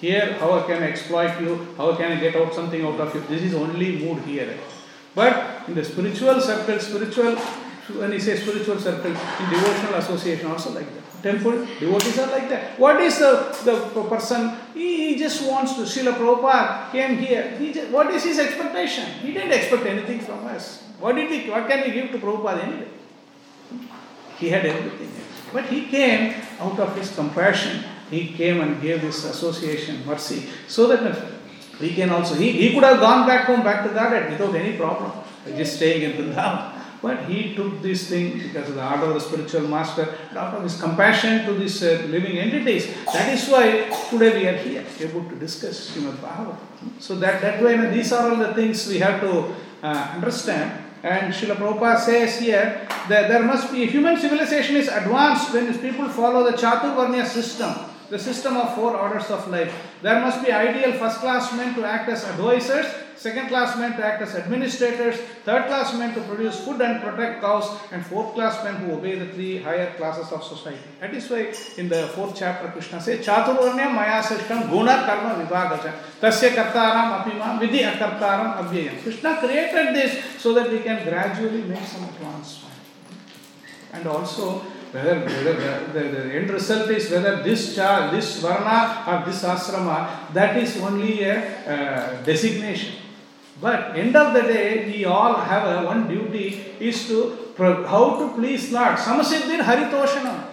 Here, 0.00 0.32
how 0.34 0.60
can 0.62 0.76
I 0.76 0.76
can 0.76 0.82
exploit 0.82 1.40
you, 1.40 1.68
how 1.76 1.94
can 1.94 2.12
I 2.12 2.20
get 2.20 2.34
out 2.36 2.52
something 2.52 2.84
out 2.84 3.00
of 3.00 3.14
you? 3.14 3.20
This 3.28 3.42
is 3.42 3.54
only 3.54 3.98
mood 3.98 4.22
here. 4.24 4.58
But 5.14 5.68
in 5.68 5.74
the 5.74 5.84
spiritual 5.84 6.40
circle, 6.40 6.78
spiritual, 6.80 7.36
when 7.36 8.12
you 8.12 8.20
say 8.20 8.36
spiritual 8.36 8.78
circle, 8.80 9.12
in 9.12 9.50
devotional 9.50 9.94
association 9.94 10.46
also 10.50 10.72
like 10.72 10.92
that. 10.94 11.03
Temple, 11.24 11.64
devotees 11.80 12.18
are 12.18 12.30
like 12.30 12.50
that. 12.50 12.78
What 12.78 13.00
is 13.00 13.18
the, 13.18 13.56
the 13.64 14.04
person? 14.04 14.52
He, 14.74 15.14
he 15.14 15.18
just 15.18 15.48
wants 15.48 15.72
to. 15.76 15.88
Srila 15.88 16.12
Prabhupada 16.20 16.92
came 16.92 17.16
here. 17.16 17.56
He 17.56 17.72
just, 17.72 17.90
what 17.90 18.12
is 18.12 18.24
his 18.24 18.38
expectation? 18.38 19.08
He 19.24 19.32
didn't 19.32 19.52
expect 19.52 19.86
anything 19.86 20.20
from 20.20 20.44
us. 20.46 20.82
What 21.00 21.16
did 21.16 21.30
we, 21.30 21.48
what 21.48 21.66
can 21.66 21.80
we 21.80 21.92
give 21.92 22.12
to 22.12 22.18
Prabhupada 22.18 22.62
anyway? 22.64 22.88
He 24.36 24.50
had 24.50 24.66
everything. 24.66 25.10
But 25.50 25.64
he 25.64 25.86
came 25.86 26.34
out 26.60 26.78
of 26.78 26.94
his 26.94 27.14
compassion. 27.14 27.82
He 28.10 28.34
came 28.34 28.60
and 28.60 28.82
gave 28.82 29.00
this 29.00 29.24
association 29.24 30.04
mercy 30.04 30.50
so 30.68 30.88
that 30.88 31.00
we 31.80 31.94
can 31.94 32.10
also. 32.10 32.34
He, 32.34 32.52
he 32.52 32.74
could 32.74 32.84
have 32.84 33.00
gone 33.00 33.26
back 33.26 33.46
home, 33.46 33.64
back 33.64 33.82
to 33.88 33.94
Godhead 33.94 34.30
without 34.30 34.54
any 34.54 34.76
problem, 34.76 35.10
just 35.56 35.76
staying 35.76 36.02
in 36.02 36.12
Vrindavan. 36.18 36.83
But 37.04 37.28
he 37.28 37.54
took 37.54 37.82
this 37.82 38.08
thing 38.08 38.38
because 38.38 38.70
of 38.70 38.76
the 38.76 38.90
order 38.90 39.12
of 39.12 39.14
the 39.14 39.20
spiritual 39.20 39.68
master, 39.68 40.08
out 40.34 40.54
of 40.54 40.62
his 40.62 40.80
compassion 40.80 41.44
to 41.44 41.52
these 41.52 41.82
uh, 41.82 42.02
living 42.08 42.38
entities. 42.38 42.88
That 43.12 43.28
is 43.28 43.46
why 43.46 43.92
today 44.08 44.32
we 44.40 44.48
are 44.48 44.56
here, 44.56 44.86
able 45.00 45.28
to 45.28 45.36
discuss 45.36 45.90
Srimad 45.90 46.16
Bhagavatam. 46.24 46.56
So 46.98 47.16
that, 47.16 47.42
that 47.42 47.62
way, 47.62 47.72
you 47.72 47.82
know, 47.82 47.90
these 47.90 48.10
are 48.10 48.30
all 48.30 48.36
the 48.36 48.54
things 48.54 48.88
we 48.88 49.00
have 49.00 49.20
to 49.20 49.54
uh, 49.82 50.12
understand. 50.14 50.82
And 51.02 51.34
Srila 51.34 51.56
Prabhupada 51.56 52.00
says 52.00 52.40
here 52.40 52.88
that 53.10 53.28
there 53.28 53.42
must 53.42 53.70
be, 53.70 53.84
human 53.84 54.16
civilization 54.16 54.76
is 54.76 54.88
advanced 54.88 55.52
when 55.52 55.78
people 55.80 56.08
follow 56.08 56.50
the 56.50 56.56
Chaturvarnya 56.56 57.26
system, 57.26 57.74
the 58.08 58.18
system 58.18 58.56
of 58.56 58.74
four 58.74 58.96
orders 58.96 59.30
of 59.30 59.46
life. 59.48 59.70
There 60.00 60.18
must 60.20 60.42
be 60.42 60.50
ideal 60.50 60.94
first 60.94 61.18
class 61.18 61.52
men 61.52 61.74
to 61.74 61.84
act 61.84 62.08
as 62.08 62.24
advisors, 62.24 62.86
second 63.16 63.48
class 63.48 63.78
men 63.78 63.96
to 63.96 64.04
act 64.04 64.22
as 64.22 64.34
administrators, 64.34 65.16
third 65.44 65.66
class 65.66 65.94
men 65.94 66.14
to 66.14 66.20
produce 66.22 66.64
food 66.64 66.80
and 66.80 67.02
protect 67.02 67.40
cows, 67.40 67.78
and 67.92 68.04
fourth 68.04 68.34
class 68.34 68.62
men 68.64 68.76
who 68.76 68.92
obey 68.92 69.18
the 69.18 69.32
three 69.32 69.58
higher 69.58 69.92
classes 69.94 70.30
of 70.32 70.42
society. 70.42 70.80
That 71.00 71.14
is 71.14 71.28
why 71.30 71.54
in 71.76 71.88
the 71.88 72.08
fourth 72.08 72.36
chapter 72.36 72.68
Krishna 72.68 73.00
says, 73.00 73.24
Chaturvarnya 73.24 73.92
maya 73.92 74.22
srishtam 74.22 74.70
guna 74.70 75.04
karma 75.06 75.44
vibhagacha 75.44 75.94
tasya 76.20 76.50
kartaram 76.50 77.22
apima 77.22 77.58
vidhi 77.60 77.82
akartaram 77.82 78.56
avyayam. 78.58 79.02
Krishna 79.02 79.38
created 79.38 79.94
this 79.94 80.40
so 80.40 80.54
that 80.54 80.70
we 80.70 80.80
can 80.80 81.04
gradually 81.04 81.62
make 81.62 81.84
some 81.84 82.04
advancement. 82.04 82.74
And 83.92 84.06
also, 84.06 84.62
whether, 84.94 85.20
whether 85.20 85.54
the, 85.54 85.92
the, 85.92 86.08
the 86.08 86.34
end 86.34 86.50
result 86.50 86.88
is 86.90 87.10
whether 87.10 87.42
this 87.42 87.74
child, 87.74 88.14
this 88.14 88.40
varna 88.40 89.04
or 89.08 89.24
this 89.26 89.42
asrama, 89.42 90.32
that 90.32 90.56
is 90.56 90.76
only 90.78 91.24
a 91.24 91.34
uh, 91.66 92.22
designation. 92.22 93.03
But 93.63 93.97
end 93.97 94.15
of 94.15 94.33
the 94.33 94.41
day, 94.41 94.85
we 94.85 95.05
all 95.05 95.35
have 95.35 95.67
a 95.67 95.85
one 95.85 96.07
duty 96.07 96.75
is 96.79 97.07
to 97.07 97.37
pro- 97.55 97.85
how 97.85 98.17
to 98.19 98.33
please 98.35 98.71
Lord. 98.71 98.95
Samasiddhir 98.97 99.61
haritoshanam. 99.61 100.49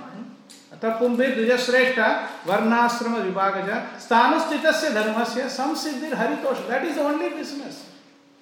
तपुंबे 0.82 1.26
द्विजश्रेष्ठ 1.34 1.99
वर्णाश्रम 2.47 3.14
विभागज 3.16 3.68
स्थानुस्थितस्य 4.05 4.91
धर्मस्य 4.95 5.49
संसिद्धिर 5.57 6.14
Haritosh 6.14 6.59
that 6.70 6.84
is 6.91 6.99
only 7.05 7.28
business 7.37 7.84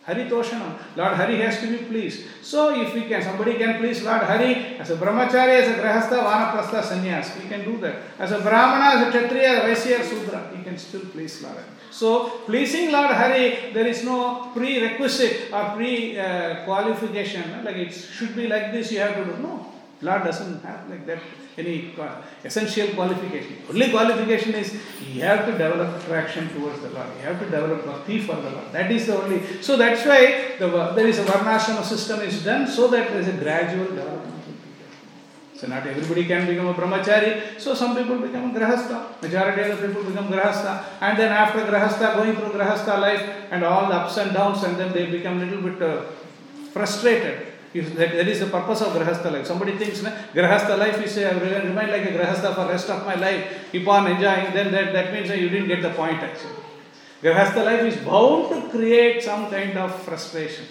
Haritoshanam. 0.06 0.72
Lord 0.96 1.14
Hari 1.14 1.36
has 1.40 1.60
to 1.60 1.66
be 1.66 1.78
pleased. 1.78 2.24
So 2.42 2.78
if 2.78 2.92
we 2.92 3.04
can, 3.08 3.22
somebody 3.22 3.54
can 3.54 3.78
please 3.78 4.02
Lord 4.04 4.20
Hari 4.20 4.76
as 4.78 4.90
a 4.90 4.96
brahmachari, 4.96 5.54
as 5.62 5.68
a 5.68 5.80
grahastha, 5.80 6.18
vanaprastha, 6.22 6.82
sannyas, 6.82 7.30
he 7.40 7.48
can 7.48 7.64
do 7.64 7.78
that. 7.78 8.02
As 8.18 8.32
a 8.32 8.40
brahmana, 8.40 8.96
as 8.96 9.08
a 9.08 9.10
kshatriya, 9.10 9.62
vaisya, 9.62 10.04
sudra, 10.04 10.50
he 10.54 10.62
can 10.62 10.76
still 10.76 11.00
please 11.06 11.40
Lord 11.42 11.56
Hari. 11.56 11.64
So 11.99 12.29
pleasing 12.47 12.93
Lord 12.93 13.11
Hari, 13.11 13.73
there 13.73 13.85
is 13.85 14.05
no 14.05 14.51
prerequisite 14.53 15.51
or 15.51 15.75
pre-qualification. 15.75 17.43
Eh? 17.55 17.61
like 17.63 17.75
it 17.75 17.91
should 17.91 18.33
be 18.37 18.47
like 18.47 18.71
this, 18.71 18.89
you 18.93 18.99
have 18.99 19.15
to 19.15 19.25
do. 19.25 19.41
No. 19.41 19.65
Lord 20.01 20.23
doesn't 20.23 20.63
have 20.63 20.89
like 20.89 21.05
that 21.07 21.19
any 21.57 21.93
essential 22.45 22.87
qualification. 22.95 23.57
Only 23.69 23.89
qualification 23.89 24.55
is 24.55 24.73
you 25.13 25.23
have 25.23 25.45
to 25.47 25.51
develop 25.51 26.01
attraction 26.01 26.47
towards 26.53 26.79
the 26.79 26.89
Lord. 26.91 27.07
You 27.17 27.23
have 27.23 27.39
to 27.39 27.45
develop 27.45 27.85
bhakti 27.85 28.21
for 28.21 28.37
the 28.37 28.49
Lord. 28.49 28.71
That 28.71 28.89
is 28.89 29.07
the 29.07 29.21
only. 29.21 29.61
So 29.61 29.75
that's 29.75 30.05
why 30.05 30.55
the, 30.57 30.69
there 30.95 31.07
is 31.07 31.19
a 31.19 31.25
varnashrama 31.25 31.83
system 31.83 32.21
is 32.21 32.45
done 32.45 32.65
so 32.65 32.87
that 32.87 33.09
there 33.09 33.19
is 33.19 33.27
a 33.27 33.33
gradual 33.33 33.87
development. 33.87 34.18
So 35.59 35.67
not 35.67 35.85
everybody 35.85 36.23
can 36.23 36.47
become 36.47 36.67
a 36.67 36.73
brahmachari. 36.73 37.59
So 37.59 37.73
some 37.73 37.93
people 37.93 38.17
become 38.19 38.53
grahastha. 38.53 39.21
Majority 39.21 39.69
of 39.69 39.81
the 39.81 39.87
people 39.89 40.03
become 40.05 40.29
grahastha. 40.29 40.85
And 41.01 41.19
then 41.19 41.33
after 41.33 41.59
grahastha, 41.59 42.15
going 42.15 42.33
through 42.37 42.51
grahastha 42.57 42.97
life 42.97 43.21
and 43.51 43.65
all 43.65 43.89
the 43.89 43.95
ups 43.95 44.15
and 44.15 44.33
downs, 44.33 44.63
and 44.63 44.77
then 44.77 44.93
they 44.93 45.07
become 45.07 45.41
a 45.41 45.45
little 45.45 45.61
bit 45.61 45.81
uh, 45.81 46.03
frustrated. 46.71 47.47
If 47.73 47.93
that, 47.97 48.13
that 48.13 48.27
is 48.29 48.39
the 48.39 48.45
purpose 48.45 48.79
of 48.79 48.93
grahastha 48.93 49.33
life. 49.33 49.45
Somebody 49.47 49.77
thinks 49.77 50.01
na, 50.01 50.11
grahastha 50.33 50.79
life 50.79 51.03
is 51.03 51.17
uh, 51.17 51.37
remain 51.43 51.89
like 51.91 52.05
a 52.05 52.13
grahastha 52.17 52.55
for 52.55 52.65
rest 52.71 52.89
of 52.89 53.05
my 53.05 53.15
life. 53.15 53.67
Keep 53.73 53.85
on 53.85 54.09
enjoying. 54.09 54.53
Then 54.53 54.71
that, 54.71 54.93
that 54.93 55.11
means 55.11 55.27
that 55.27 55.39
you 55.39 55.49
didn't 55.49 55.67
get 55.67 55.81
the 55.81 55.89
point 55.89 56.23
actually. 56.23 56.55
Grahastha 57.21 57.65
life 57.65 57.81
is 57.81 57.97
bound 57.97 58.47
to 58.49 58.69
create 58.69 59.21
some 59.21 59.49
kind 59.51 59.77
of 59.77 59.93
frustration. 60.03 60.65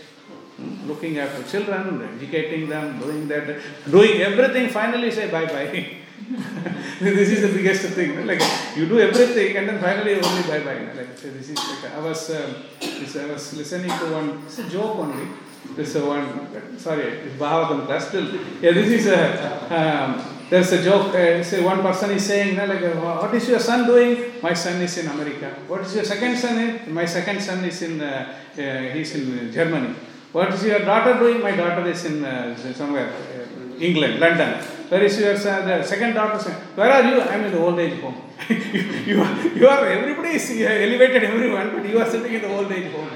Looking 0.86 1.18
after 1.18 1.42
children, 1.44 2.02
educating 2.16 2.68
them, 2.68 2.98
doing 2.98 3.28
that, 3.28 3.61
doing 3.88 4.22
everything, 4.22 4.68
finally 4.70 5.11
say 5.11 5.30
bye 5.30 5.46
bye. 5.46 5.98
this 7.00 7.30
is 7.30 7.42
the 7.42 7.52
biggest 7.56 7.82
thing. 7.94 8.26
Like 8.26 8.42
you 8.76 8.88
do 8.88 8.98
everything 8.98 9.56
and 9.56 9.68
then 9.68 9.80
finally 9.80 10.14
only 10.14 10.42
bye 10.42 10.61
bye. 10.61 10.92
Like 10.94 11.16
so 11.16 11.30
this 11.30 11.50
is 11.50 11.56
like 11.56 11.94
I 11.94 12.00
was 12.00 12.30
um, 12.30 12.56
this, 12.80 13.16
I 13.16 13.26
was 13.26 13.56
listening 13.56 13.90
to 13.90 14.12
one. 14.12 14.42
It's 14.46 14.59
a 14.59 14.68
joke 14.68 14.96
only. 14.96 15.28
This 15.76 15.94
is 15.94 16.02
one. 16.02 16.78
Sorry, 16.78 17.04
it's 17.04 17.36
class. 17.36 18.09
Still, 18.09 18.34
yeah. 18.61 18.72
This 18.72 18.88
is 19.00 19.06
a. 19.06 19.22
Um, 19.70 20.34
there's 20.50 20.72
a 20.72 20.82
joke. 20.82 21.14
Uh, 21.14 21.44
say 21.44 21.62
one 21.62 21.82
person 21.82 22.11
is 22.11 22.24
saying, 22.24 22.56
no, 22.56 22.64
like, 22.64 22.82
uh, 22.82 22.94
what 22.94 23.34
is 23.34 23.46
your 23.48 23.61
son 23.61 23.86
doing? 23.86 24.32
My 24.42 24.54
son 24.54 24.80
is 24.80 24.96
in 24.96 25.06
America. 25.06 25.54
What 25.68 25.82
is 25.82 25.94
your 25.94 26.04
second 26.04 26.38
son 26.38 26.59
in? 26.59 26.94
My 26.94 27.04
second 27.04 27.40
son 27.42 27.64
is 27.64 27.82
in. 27.82 28.00
Uh, 28.00 28.34
uh, 28.59 28.80
he's 28.94 29.14
in 29.14 29.52
Germany. 29.52 29.94
What 30.33 30.53
is 30.53 30.62
your 30.64 30.81
daughter 30.81 31.18
doing? 31.18 31.41
My 31.43 31.53
daughter 31.57 31.87
is 31.89 32.05
in 32.05 32.24
uh, 32.24 32.55
somewhere, 32.74 33.09
uh, 33.09 33.81
England, 33.81 34.20
London. 34.20 34.62
Where 34.91 35.03
is 35.03 35.18
your 35.18 35.37
son? 35.37 35.66
The 35.66 35.83
second 35.83 36.14
daughter 36.14 36.39
Where 36.74 36.91
are 36.93 37.03
you? 37.03 37.20
I'm 37.22 37.45
in 37.45 37.53
the 37.53 37.59
old 37.59 37.79
age 37.79 37.99
home. 38.01 38.16
you, 38.49 39.22
are, 39.22 39.47
you 39.49 39.68
are, 39.68 39.87
everybody 39.87 40.37
is 40.37 40.51
elevated 40.51 41.24
everyone, 41.24 41.70
but 41.76 41.89
you 41.89 41.99
are 41.99 42.09
sitting 42.11 42.35
in 42.35 42.43
the 42.43 42.49
old 42.55 42.70
age 42.70 42.93
home. 42.93 43.09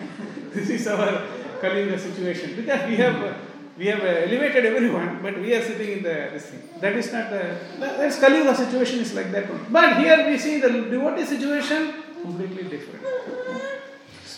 this 0.54 0.70
is 0.70 0.86
our 0.86 1.26
Kali 1.60 1.98
situation. 1.98 2.54
Because 2.56 2.88
we 2.88 2.96
have. 2.96 3.36
We 3.78 3.86
have 3.86 4.00
elevated 4.04 4.66
everyone, 4.66 5.20
but 5.22 5.40
we 5.40 5.54
are 5.54 5.62
sitting 5.62 5.90
in 5.92 6.02
the 6.02 6.28
this 6.34 6.46
thing. 6.50 6.60
That 6.82 6.96
is 6.96 7.10
not 7.14 7.30
the 7.30 7.56
that's 7.78 8.20
Kali 8.20 8.36
Yuga 8.38 8.54
situation 8.54 8.98
is 9.00 9.14
like 9.14 9.32
that 9.32 9.48
one. 9.48 9.64
But 9.72 9.96
here 9.96 10.28
we 10.28 10.36
see 10.36 10.60
the 10.60 10.68
devotee 10.68 11.24
situation 11.24 11.94
completely 12.22 12.64
different. 12.64 13.69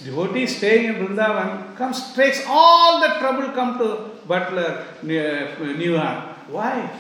Devotee 0.01 0.47
staying 0.47 0.85
in 0.87 0.95
Vrindavan 0.97 1.77
comes 1.77 2.13
takes 2.15 2.45
all 2.49 3.01
the 3.01 3.19
trouble 3.19 3.53
come 3.53 3.79
to 3.79 4.11
Butler, 4.27 4.85
New 5.03 5.93
York. 5.93 6.37
Why? 6.49 6.91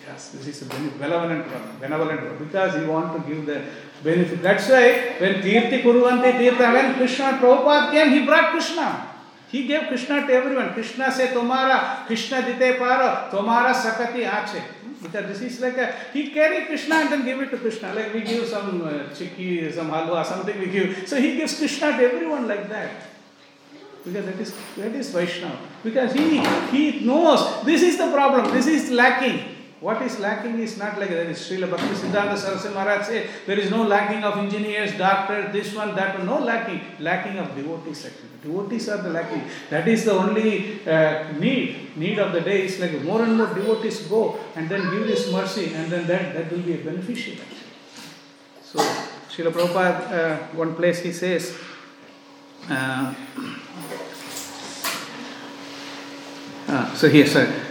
Because 0.00 0.32
this 0.32 0.46
is 0.48 0.62
a 0.62 0.64
benevolent 0.66 1.46
one, 1.46 1.78
benevolent 1.80 2.22
one. 2.22 2.36
Because 2.38 2.74
he 2.74 2.84
want 2.84 3.12
to 3.14 3.20
give 3.28 3.46
the 3.46 3.62
benefit. 4.02 4.42
That's 4.42 4.68
why 4.68 5.16
when 5.18 5.34
Tirthi 5.42 5.82
Kuruvanti 5.82 6.32
Tirtha, 6.32 6.72
when 6.72 6.94
Krishna 6.94 7.38
Prabhupada 7.40 7.90
came, 7.90 8.10
he 8.10 8.24
brought 8.26 8.50
Krishna. 8.50 9.06
He 9.48 9.66
gave 9.66 9.88
Krishna 9.88 10.26
to 10.26 10.32
everyone. 10.32 10.72
Krishna 10.74 11.10
say 11.10 11.28
Tomara, 11.28 12.06
Krishna 12.06 12.42
dite 12.42 12.78
paro, 12.78 13.30
Tomara 13.30 13.72
sakati 13.74 14.24
ache. 14.24 14.62
Is 15.02 15.60
like 15.60 16.12
he 16.12 16.30
carry 16.30 16.66
Krishna 16.66 16.96
and 16.96 17.12
then 17.12 17.24
give 17.24 17.40
it 17.40 17.50
to 17.50 17.56
Krishna. 17.56 17.94
Like 17.94 18.12
we 18.12 18.20
give 18.20 18.46
some 18.46 18.82
uh, 18.82 18.90
chikki, 19.14 19.72
some 19.72 19.90
halwa, 19.90 20.24
something 20.24 20.58
we 20.58 20.66
give. 20.66 21.08
So 21.08 21.18
he 21.18 21.36
gives 21.36 21.56
Krishna 21.56 21.96
to 21.96 22.04
everyone 22.04 22.46
like 22.46 22.68
that. 22.68 22.90
Because 24.04 24.26
that 24.26 24.38
is 24.38 24.54
that 24.76 24.94
is 24.94 25.10
Vaishnava. 25.10 25.58
Because 25.82 26.12
he 26.12 26.40
he 26.70 27.04
knows 27.04 27.64
this 27.64 27.82
is 27.82 27.96
the 27.96 28.12
problem, 28.12 28.52
this 28.52 28.66
is 28.66 28.90
lacking. 28.90 29.59
What 29.80 30.02
is 30.02 30.18
lacking 30.18 30.58
is 30.58 30.76
not 30.76 30.98
like 30.98 31.08
that. 31.08 31.26
Srila 31.28 31.70
Bhakti 31.70 31.94
Siddhanta 31.94 32.36
Saraswati 32.36 32.74
Maharaj 32.74 33.06
say 33.06 33.30
there 33.46 33.58
is 33.58 33.70
no 33.70 33.82
lacking 33.82 34.22
of 34.22 34.36
engineers, 34.36 34.92
doctors, 34.98 35.52
this 35.54 35.74
one, 35.74 35.94
that 35.94 36.18
one. 36.18 36.26
No 36.26 36.38
lacking. 36.38 36.82
Lacking 36.98 37.38
of 37.38 37.54
devotees 37.56 38.04
actually. 38.04 38.28
Devotees 38.42 38.90
are 38.90 39.00
the 39.00 39.08
lacking. 39.08 39.42
That 39.70 39.88
is 39.88 40.04
the 40.04 40.12
only 40.12 40.86
uh, 40.86 41.32
need. 41.32 41.96
Need 41.96 42.18
of 42.18 42.32
the 42.34 42.42
day 42.42 42.66
is 42.66 42.78
like 42.78 43.02
more 43.02 43.22
and 43.22 43.38
more 43.38 43.46
devotees 43.54 44.00
go 44.06 44.38
and 44.54 44.68
then 44.68 44.82
give 44.90 45.06
this 45.06 45.32
mercy 45.32 45.72
and 45.72 45.90
then 45.90 46.06
that, 46.06 46.34
that 46.34 46.52
will 46.52 46.60
be 46.60 46.74
a 46.74 46.84
beneficial 46.84 47.40
actually. 47.40 47.56
So 48.62 48.78
Srila 49.30 49.52
Prabhupada, 49.52 50.12
uh, 50.12 50.36
one 50.56 50.74
place 50.74 51.00
he 51.00 51.12
says, 51.12 51.56
uh, 52.68 53.14
uh, 56.68 56.94
so 56.94 57.08
here 57.08 57.26
said, 57.26 57.69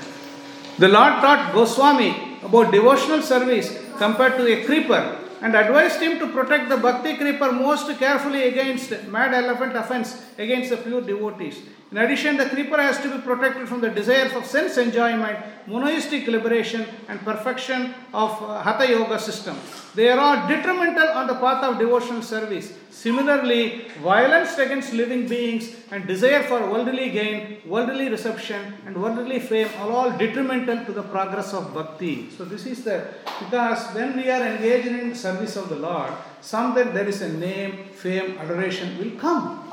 the 0.80 0.88
Lord 0.88 1.14
taught 1.24 1.54
Goswami 1.54 2.40
about 2.42 2.72
devotional 2.72 3.22
service 3.22 3.78
compared 3.98 4.38
to 4.38 4.46
a 4.48 4.64
creeper 4.66 5.20
and 5.42 5.56
advised 5.56 6.02
him 6.02 6.20
to 6.20 6.28
protect 6.28 6.70
the 6.70 6.78
bhakti 6.78 7.16
creeper 7.18 7.52
most 7.52 7.88
carefully 7.98 8.44
against 8.48 8.92
mad 9.08 9.34
elephant 9.34 9.76
offense 9.76 10.22
against 10.38 10.70
the 10.70 10.78
pure 10.78 11.02
devotees. 11.02 11.60
In 11.92 11.98
addition, 11.98 12.38
the 12.38 12.46
creeper 12.46 12.80
has 12.80 13.00
to 13.00 13.10
be 13.10 13.20
protected 13.20 13.68
from 13.68 13.82
the 13.82 13.90
desire 13.90 14.30
for 14.30 14.44
sense 14.44 14.78
enjoyment, 14.78 15.40
monoistic 15.66 16.28
liberation, 16.28 16.86
and 17.08 17.20
perfection 17.22 17.96
of 18.14 18.30
uh, 18.44 18.62
Hatha 18.62 18.88
Yoga 18.88 19.18
system. 19.20 19.58
They 19.96 20.10
are 20.10 20.20
all 20.20 20.48
detrimental 20.48 21.08
on 21.08 21.26
the 21.26 21.34
path 21.34 21.64
of 21.64 21.80
devotional 21.80 22.22
service. 22.22 22.74
Similarly, 22.92 23.88
violence 24.04 24.56
against 24.60 24.94
living 24.94 25.28
beings 25.28 25.76
and 25.90 26.06
desire 26.06 26.44
for 26.44 26.70
worldly 26.70 27.10
gain, 27.10 27.58
worldly 27.66 28.10
reception, 28.10 28.76
and 28.86 28.96
worldly 29.02 29.40
fame 29.40 29.70
are 29.80 29.92
all 29.92 30.12
detrimental 30.12 30.86
to 30.86 30.92
the 30.92 31.04
progress 31.04 31.54
of 31.56 31.74
bhakti. 31.74 32.30
So, 32.38 32.46
this 32.46 32.68
is 32.68 32.84
the 32.84 33.08
because 33.40 33.96
when 33.96 34.16
we 34.16 34.30
are 34.30 34.46
engaged 34.46 34.90
in 34.90 35.16
service 35.16 35.56
of 35.56 35.70
the 35.70 35.78
Lord, 35.78 36.14
something 36.42 36.94
there 36.94 37.08
is 37.08 37.24
a 37.24 37.30
name, 37.30 37.86
fame, 37.94 38.38
adoration 38.38 38.96
will 39.00 39.18
come. 39.20 39.69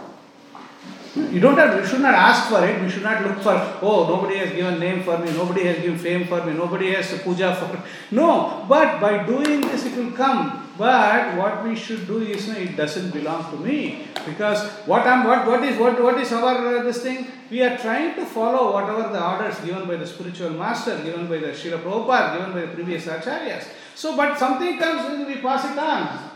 You 1.16 1.40
don't 1.40 1.56
have, 1.56 1.80
you 1.80 1.86
should 1.86 2.02
not 2.02 2.12
ask 2.12 2.50
for 2.50 2.62
it. 2.66 2.80
We 2.82 2.90
should 2.90 3.02
not 3.02 3.22
look 3.24 3.38
for, 3.38 3.54
oh, 3.80 4.06
nobody 4.06 4.36
has 4.36 4.52
given 4.52 4.78
name 4.78 5.02
for 5.02 5.16
me, 5.16 5.32
nobody 5.32 5.64
has 5.64 5.78
given 5.78 5.98
fame 5.98 6.26
for 6.26 6.44
me, 6.44 6.52
nobody 6.52 6.92
has 6.92 7.08
puja 7.22 7.54
for 7.54 7.72
me. 7.72 7.80
No, 8.10 8.66
but 8.68 9.00
by 9.00 9.24
doing 9.24 9.62
this 9.62 9.86
it 9.86 9.96
will 9.96 10.12
come. 10.12 10.62
But 10.76 11.38
what 11.38 11.64
we 11.64 11.74
should 11.74 12.06
do 12.06 12.20
is, 12.20 12.48
no, 12.48 12.54
it 12.54 12.76
doesn't 12.76 13.12
belong 13.12 13.50
to 13.50 13.56
me. 13.56 14.08
Because 14.26 14.68
what 14.84 15.06
I'm, 15.06 15.26
what, 15.26 15.46
what 15.46 15.64
is, 15.64 15.78
what, 15.78 16.02
what 16.02 16.18
is 16.20 16.30
our, 16.32 16.80
uh, 16.80 16.82
this 16.82 17.02
thing? 17.02 17.28
We 17.50 17.62
are 17.62 17.78
trying 17.78 18.14
to 18.16 18.26
follow 18.26 18.74
whatever 18.74 19.10
the 19.10 19.26
orders 19.26 19.58
given 19.60 19.88
by 19.88 19.96
the 19.96 20.06
spiritual 20.06 20.50
master, 20.50 21.02
given 21.02 21.28
by 21.28 21.38
the 21.38 21.48
Srila 21.48 21.82
Prabhupada, 21.82 22.36
given 22.36 22.52
by 22.52 22.60
the 22.60 22.74
previous 22.74 23.06
acharyas. 23.06 23.68
So, 23.94 24.16
but 24.16 24.38
something 24.38 24.78
comes, 24.78 25.26
we 25.26 25.36
pass 25.36 25.64
it 25.64 25.78
on. 25.78 26.30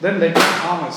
Then 0.00 0.20
let 0.20 0.30
it 0.30 0.38
harm. 0.38 0.92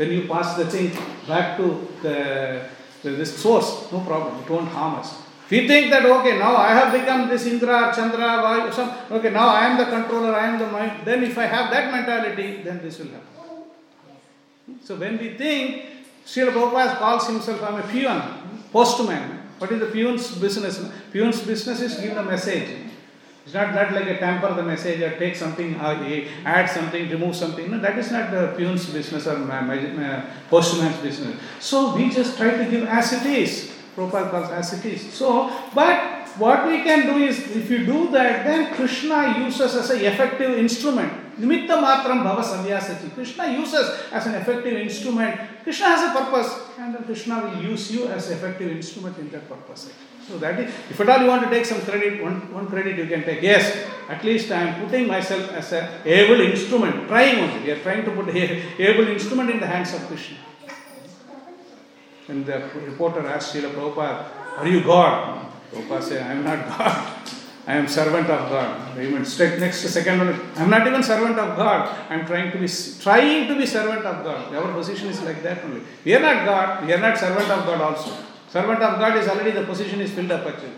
When 0.00 0.10
you 0.12 0.26
pass 0.26 0.56
the 0.56 0.64
thing 0.64 0.96
back 1.28 1.58
to 1.58 1.86
the, 2.00 2.64
the 3.02 3.10
this 3.20 3.36
source, 3.36 3.92
no 3.92 4.00
problem, 4.00 4.42
it 4.42 4.48
won't 4.48 4.68
harm 4.68 4.94
us. 4.94 5.12
If 5.44 5.50
we 5.50 5.68
think 5.68 5.90
that 5.90 6.06
okay, 6.06 6.38
now 6.38 6.56
I 6.56 6.72
have 6.72 6.90
become 6.90 7.28
this 7.28 7.44
Indra, 7.44 7.92
Chandra, 7.94 8.40
Vayu, 8.40 8.72
some 8.72 8.90
okay, 9.10 9.28
now 9.28 9.48
I 9.48 9.66
am 9.66 9.76
the 9.76 9.84
controller, 9.84 10.34
I 10.34 10.46
am 10.46 10.58
the 10.58 10.68
mind, 10.68 11.04
then 11.04 11.22
if 11.22 11.36
I 11.36 11.44
have 11.44 11.70
that 11.70 11.92
mentality, 11.92 12.62
then 12.62 12.80
this 12.80 12.98
will 12.98 13.08
happen. 13.08 13.28
So 14.82 14.96
when 14.96 15.18
we 15.18 15.34
think 15.34 15.84
Srila 16.24 16.52
Prabhupada 16.52 16.96
calls 16.96 17.26
himself 17.26 17.62
I'm 17.62 17.80
a 17.80 17.86
peon, 17.86 18.22
postman. 18.72 19.36
What 19.58 19.70
is 19.70 19.80
the 19.80 19.92
peon's 19.92 20.34
business? 20.38 20.80
Peon's 21.12 21.42
business 21.42 21.82
is 21.82 22.00
give 22.00 22.14
the 22.14 22.22
message. 22.22 22.70
It's 23.50 23.56
not, 23.56 23.74
not 23.74 23.90
like 23.90 24.06
a 24.06 24.16
tamper 24.16 24.54
the 24.54 24.62
message 24.62 25.00
or 25.02 25.18
take 25.18 25.34
something, 25.34 25.74
uh, 25.74 25.98
add 26.44 26.70
something, 26.70 27.10
remove 27.10 27.34
something. 27.34 27.68
No, 27.68 27.80
that 27.80 27.98
is 27.98 28.12
not 28.12 28.32
uh, 28.32 28.42
the 28.42 28.56
peon's 28.56 28.88
business 28.88 29.26
or 29.26 29.38
ma- 29.38 29.60
ma- 29.60 29.74
ma- 29.74 30.22
postman's 30.48 30.96
business. 30.98 31.36
So 31.58 31.96
we 31.96 32.10
just 32.10 32.36
try 32.36 32.56
to 32.56 32.70
give 32.70 32.84
as 32.84 33.12
it 33.12 33.26
is. 33.26 33.72
Prabhupada 33.96 34.30
calls 34.30 34.50
as 34.50 34.72
it 34.78 34.84
is. 34.94 35.12
So, 35.12 35.50
but 35.74 36.28
what 36.38 36.64
we 36.68 36.84
can 36.84 37.12
do 37.12 37.24
is, 37.24 37.40
if 37.56 37.68
you 37.68 37.84
do 37.84 38.12
that, 38.12 38.46
then 38.46 38.72
Krishna 38.72 39.40
uses 39.40 39.74
as 39.74 39.90
an 39.90 40.04
effective 40.04 40.56
instrument. 40.56 41.12
Nimitta 41.40 41.74
matram 41.74 42.22
bhava 42.22 42.44
savyasati. 42.44 43.12
Krishna 43.14 43.50
uses 43.50 43.98
as 44.12 44.26
an 44.26 44.36
effective 44.36 44.74
instrument. 44.74 45.40
Krishna 45.64 45.86
has 45.86 46.14
a 46.14 46.16
purpose, 46.16 46.54
and 46.78 47.04
Krishna 47.04 47.42
will 47.42 47.60
use 47.64 47.90
you 47.90 48.06
as 48.06 48.30
effective 48.30 48.70
instrument 48.70 49.18
in 49.18 49.28
that 49.30 49.48
purpose. 49.48 49.90
So 50.30 50.38
that 50.38 50.60
is, 50.60 50.72
if 50.88 51.00
at 51.00 51.08
all 51.08 51.22
you 51.22 51.26
want 51.26 51.42
to 51.42 51.50
take 51.50 51.66
some 51.66 51.80
credit, 51.80 52.22
one, 52.22 52.52
one 52.54 52.68
credit 52.68 52.96
you 52.96 53.06
can 53.06 53.24
take. 53.24 53.42
Yes, 53.42 53.88
at 54.08 54.22
least 54.22 54.52
I 54.52 54.62
am 54.62 54.84
putting 54.84 55.08
myself 55.08 55.50
as 55.50 55.72
a 55.72 56.02
able 56.04 56.40
instrument, 56.40 57.08
trying 57.08 57.40
only. 57.40 57.64
We 57.64 57.72
are 57.72 57.82
trying 57.82 58.04
to 58.04 58.12
put 58.12 58.28
a 58.28 58.38
able 58.78 59.08
instrument 59.08 59.50
in 59.50 59.58
the 59.58 59.66
hands 59.66 59.92
of 59.92 60.06
Krishna. 60.06 60.36
And 62.28 62.46
the 62.46 62.70
reporter 62.86 63.26
asked 63.26 63.56
Srila 63.56 63.74
Prabhupada, 63.74 64.58
Are 64.58 64.68
you 64.68 64.84
God? 64.84 65.50
Prabhupada 65.72 66.02
said, 66.02 66.22
I 66.22 66.32
am 66.34 66.44
not 66.44 66.78
God. 66.78 67.28
I 67.66 67.74
am 67.74 67.88
servant 67.88 68.30
of 68.30 68.50
God. 68.50 68.98
Even 68.98 69.22
next 69.60 69.78
second 69.78 70.18
one, 70.18 70.40
I 70.56 70.62
am 70.62 70.70
not 70.70 70.86
even 70.86 71.02
servant 71.02 71.38
of 71.38 71.56
God. 71.56 72.06
I 72.08 72.14
am 72.14 72.26
trying 72.26 72.52
to 72.52 72.58
be 72.58 72.68
trying 73.00 73.48
to 73.48 73.56
be 73.56 73.66
servant 73.66 74.04
of 74.06 74.24
God. 74.24 74.54
Our 74.54 74.72
position 74.72 75.08
is 75.08 75.20
like 75.22 75.42
that 75.42 75.64
only. 75.64 75.82
We 76.04 76.14
are 76.14 76.20
not 76.20 76.46
God. 76.46 76.86
We 76.86 76.92
are 76.92 76.98
not 76.98 77.18
servant 77.18 77.50
of 77.50 77.66
God 77.66 77.80
also. 77.80 78.29
Servant 78.50 78.82
of 78.82 78.98
God 78.98 79.16
is 79.16 79.28
already 79.28 79.52
the 79.52 79.62
position 79.64 80.00
is 80.00 80.10
filled 80.10 80.32
up 80.32 80.44
actually. 80.44 80.74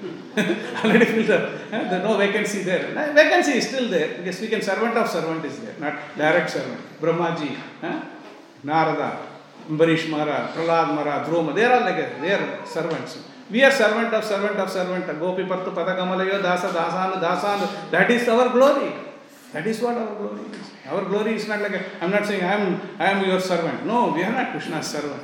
already 0.85 1.07
filled 1.07 1.31
up. 1.31 1.45
Eh, 1.73 1.89
There's 1.89 2.05
no 2.05 2.19
vacancy 2.19 2.63
there. 2.65 2.85
Eh, 2.97 3.13
Vacancy 3.15 3.53
is 3.53 3.69
still 3.69 3.89
there 3.89 4.19
because 4.19 4.41
we 4.43 4.49
can 4.49 4.61
servant 4.61 4.95
of 4.95 5.09
servant 5.09 5.43
is 5.47 5.59
there, 5.61 5.75
not 5.81 5.95
direct 6.17 6.51
servant. 6.51 6.79
Brahmaji, 7.01 7.57
eh? 7.83 8.01
Narada, 8.63 9.19
Ambarish 9.71 10.11
Mara, 10.11 10.51
Pralad 10.55 10.95
Mara, 10.95 11.25
Droma, 11.27 11.55
they 11.55 11.65
are 11.65 11.73
all 11.79 11.81
like 11.81 11.97
that. 11.97 12.21
they 12.21 12.33
are 12.33 12.67
servants. 12.67 13.19
We 13.51 13.65
are 13.65 13.71
servant 13.71 14.13
of 14.13 14.23
servant 14.23 14.57
of 14.57 14.69
servant. 14.71 15.07
Gopi 15.19 15.45
Parthu 15.45 15.73
Padakamalayo 15.73 16.43
Dasa 16.43 16.69
Dasan 16.73 17.21
Dasan. 17.23 17.91
That 17.91 18.11
is 18.11 18.29
our 18.29 18.51
glory. 18.51 18.93
That 19.55 19.67
is 19.67 19.81
what 19.81 19.97
our 19.97 20.15
glory 20.15 20.41
is. 20.53 20.71
Our 20.91 21.05
glory 21.07 21.35
is 21.37 21.49
not 21.49 21.61
like 21.63 21.73
a, 21.73 22.05
I'm 22.05 22.11
not 22.11 22.27
saying 22.27 22.43
I 22.43 22.53
am 22.55 22.81
I 22.99 23.07
am 23.13 23.25
your 23.27 23.41
servant. 23.41 23.87
No, 23.87 24.13
we 24.13 24.23
are 24.23 24.33
not 24.33 24.53
Krishna's 24.53 24.87
servant. 24.87 25.23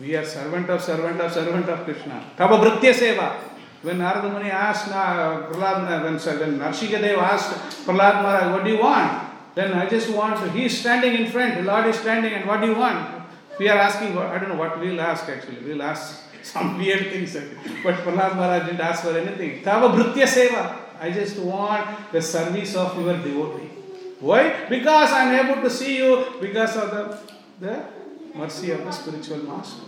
We 0.00 0.16
are 0.16 0.24
servant 0.24 0.70
of 0.70 0.82
servant 0.82 1.20
of 1.20 1.32
servant 1.32 1.68
of 1.68 1.84
Krishna. 1.84 2.24
Tava 2.36 2.56
Bhritya 2.56 2.94
Seva. 2.94 3.36
When 3.82 3.98
Narada 3.98 4.30
Muni 4.30 4.48
asked 4.50 4.88
uh, 4.88 5.48
when, 5.50 5.60
when 5.60 6.18
Narsimhadev 6.58 7.18
asked 7.18 7.84
Prahlad 7.84 8.22
Maharaj, 8.22 8.52
what 8.52 8.64
do 8.64 8.70
you 8.70 8.78
want? 8.78 9.28
Then 9.54 9.72
I 9.74 9.88
just 9.88 10.08
want, 10.10 10.36
to, 10.36 10.50
he 10.52 10.66
is 10.66 10.78
standing 10.78 11.14
in 11.14 11.30
front, 11.30 11.56
the 11.56 11.62
Lord 11.62 11.86
is 11.86 11.96
standing, 11.96 12.32
and 12.32 12.46
what 12.46 12.60
do 12.60 12.68
you 12.68 12.76
want? 12.76 13.22
We 13.58 13.68
are 13.68 13.76
asking, 13.76 14.16
I 14.16 14.38
don't 14.38 14.48
know 14.48 14.56
what 14.56 14.78
we'll 14.78 15.00
ask 15.00 15.28
actually. 15.28 15.58
We'll 15.64 15.82
ask 15.82 16.22
some 16.42 16.78
weird 16.78 17.12
things. 17.12 17.34
But 17.82 17.96
Prahlad 17.96 18.36
Maharaj 18.36 18.66
didn't 18.66 18.80
ask 18.80 19.02
for 19.02 19.18
anything. 19.18 19.62
Tava 19.62 19.88
Bhritya 19.88 20.26
Seva. 20.26 20.76
I 21.00 21.10
just 21.10 21.36
want 21.38 22.12
the 22.12 22.22
service 22.22 22.76
of 22.76 22.96
your 22.98 23.16
devotee. 23.16 23.68
Why? 24.20 24.68
Because 24.68 25.10
I 25.10 25.24
am 25.24 25.50
able 25.50 25.60
to 25.60 25.68
see 25.68 25.96
you 25.96 26.24
because 26.40 26.76
of 26.76 26.90
the, 26.92 27.18
the 27.58 27.84
mercy 28.34 28.70
of 28.70 28.84
the 28.84 28.92
spiritual 28.92 29.38
master. 29.38 29.82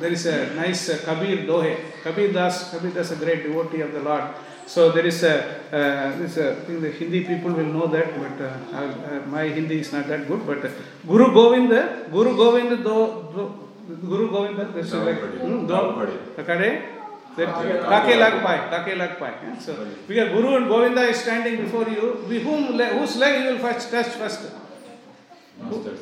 There 0.00 0.12
is 0.12 0.26
a 0.26 0.54
nice 0.54 0.88
uh, 0.90 0.98
Kabir 1.04 1.46
Dohe. 1.46 2.02
Kabir 2.02 2.32
Das, 2.32 2.70
Kabir 2.70 2.90
Das, 2.90 3.10
a 3.12 3.16
great 3.16 3.42
devotee 3.44 3.80
of 3.80 3.92
the 3.92 4.00
Lord. 4.00 4.24
So 4.66 4.92
there 4.92 5.06
is 5.06 5.22
a, 5.22 5.60
uh, 5.72 6.18
this 6.18 6.38
uh, 6.38 6.56
I 6.58 6.64
think 6.64 6.80
the 6.80 6.90
Hindi 6.90 7.24
people 7.24 7.52
will 7.52 7.66
know 7.66 7.86
that, 7.86 8.18
but 8.18 8.44
uh, 8.44 8.76
uh, 8.76 9.26
my 9.26 9.48
Hindi 9.48 9.80
is 9.80 9.92
not 9.92 10.08
that 10.08 10.26
good. 10.26 10.46
But 10.46 10.64
uh, 10.64 10.70
Guru 11.06 11.32
Govinda, 11.32 12.06
Guru 12.10 12.34
Govinda, 12.34 12.76
do, 12.76 13.28
do, 13.34 13.96
Guru 14.06 14.30
Govinda, 14.30 14.64
this 14.72 14.86
is 14.86 14.94
like 14.94 15.18
hmm, 15.18 15.66
do. 15.66 15.74
Kade? 16.38 16.82
Kake 17.36 18.16
lag 18.16 18.42
pai, 18.42 18.58
Kake 18.70 18.96
lag 18.96 19.18
pai. 19.18 19.34
So 19.60 19.86
because 20.08 20.30
Guru 20.30 20.56
and 20.56 20.68
Govinda 20.68 21.02
is 21.02 21.18
standing 21.18 21.56
before 21.62 21.88
you, 21.88 22.24
with 22.26 22.42
whom 22.42 22.78
whose 22.78 23.16
leg 23.16 23.44
you 23.44 23.50
will 23.50 23.58
first 23.58 23.90
touch 23.90 24.06
first? 24.06 24.50
Masters. 25.60 26.00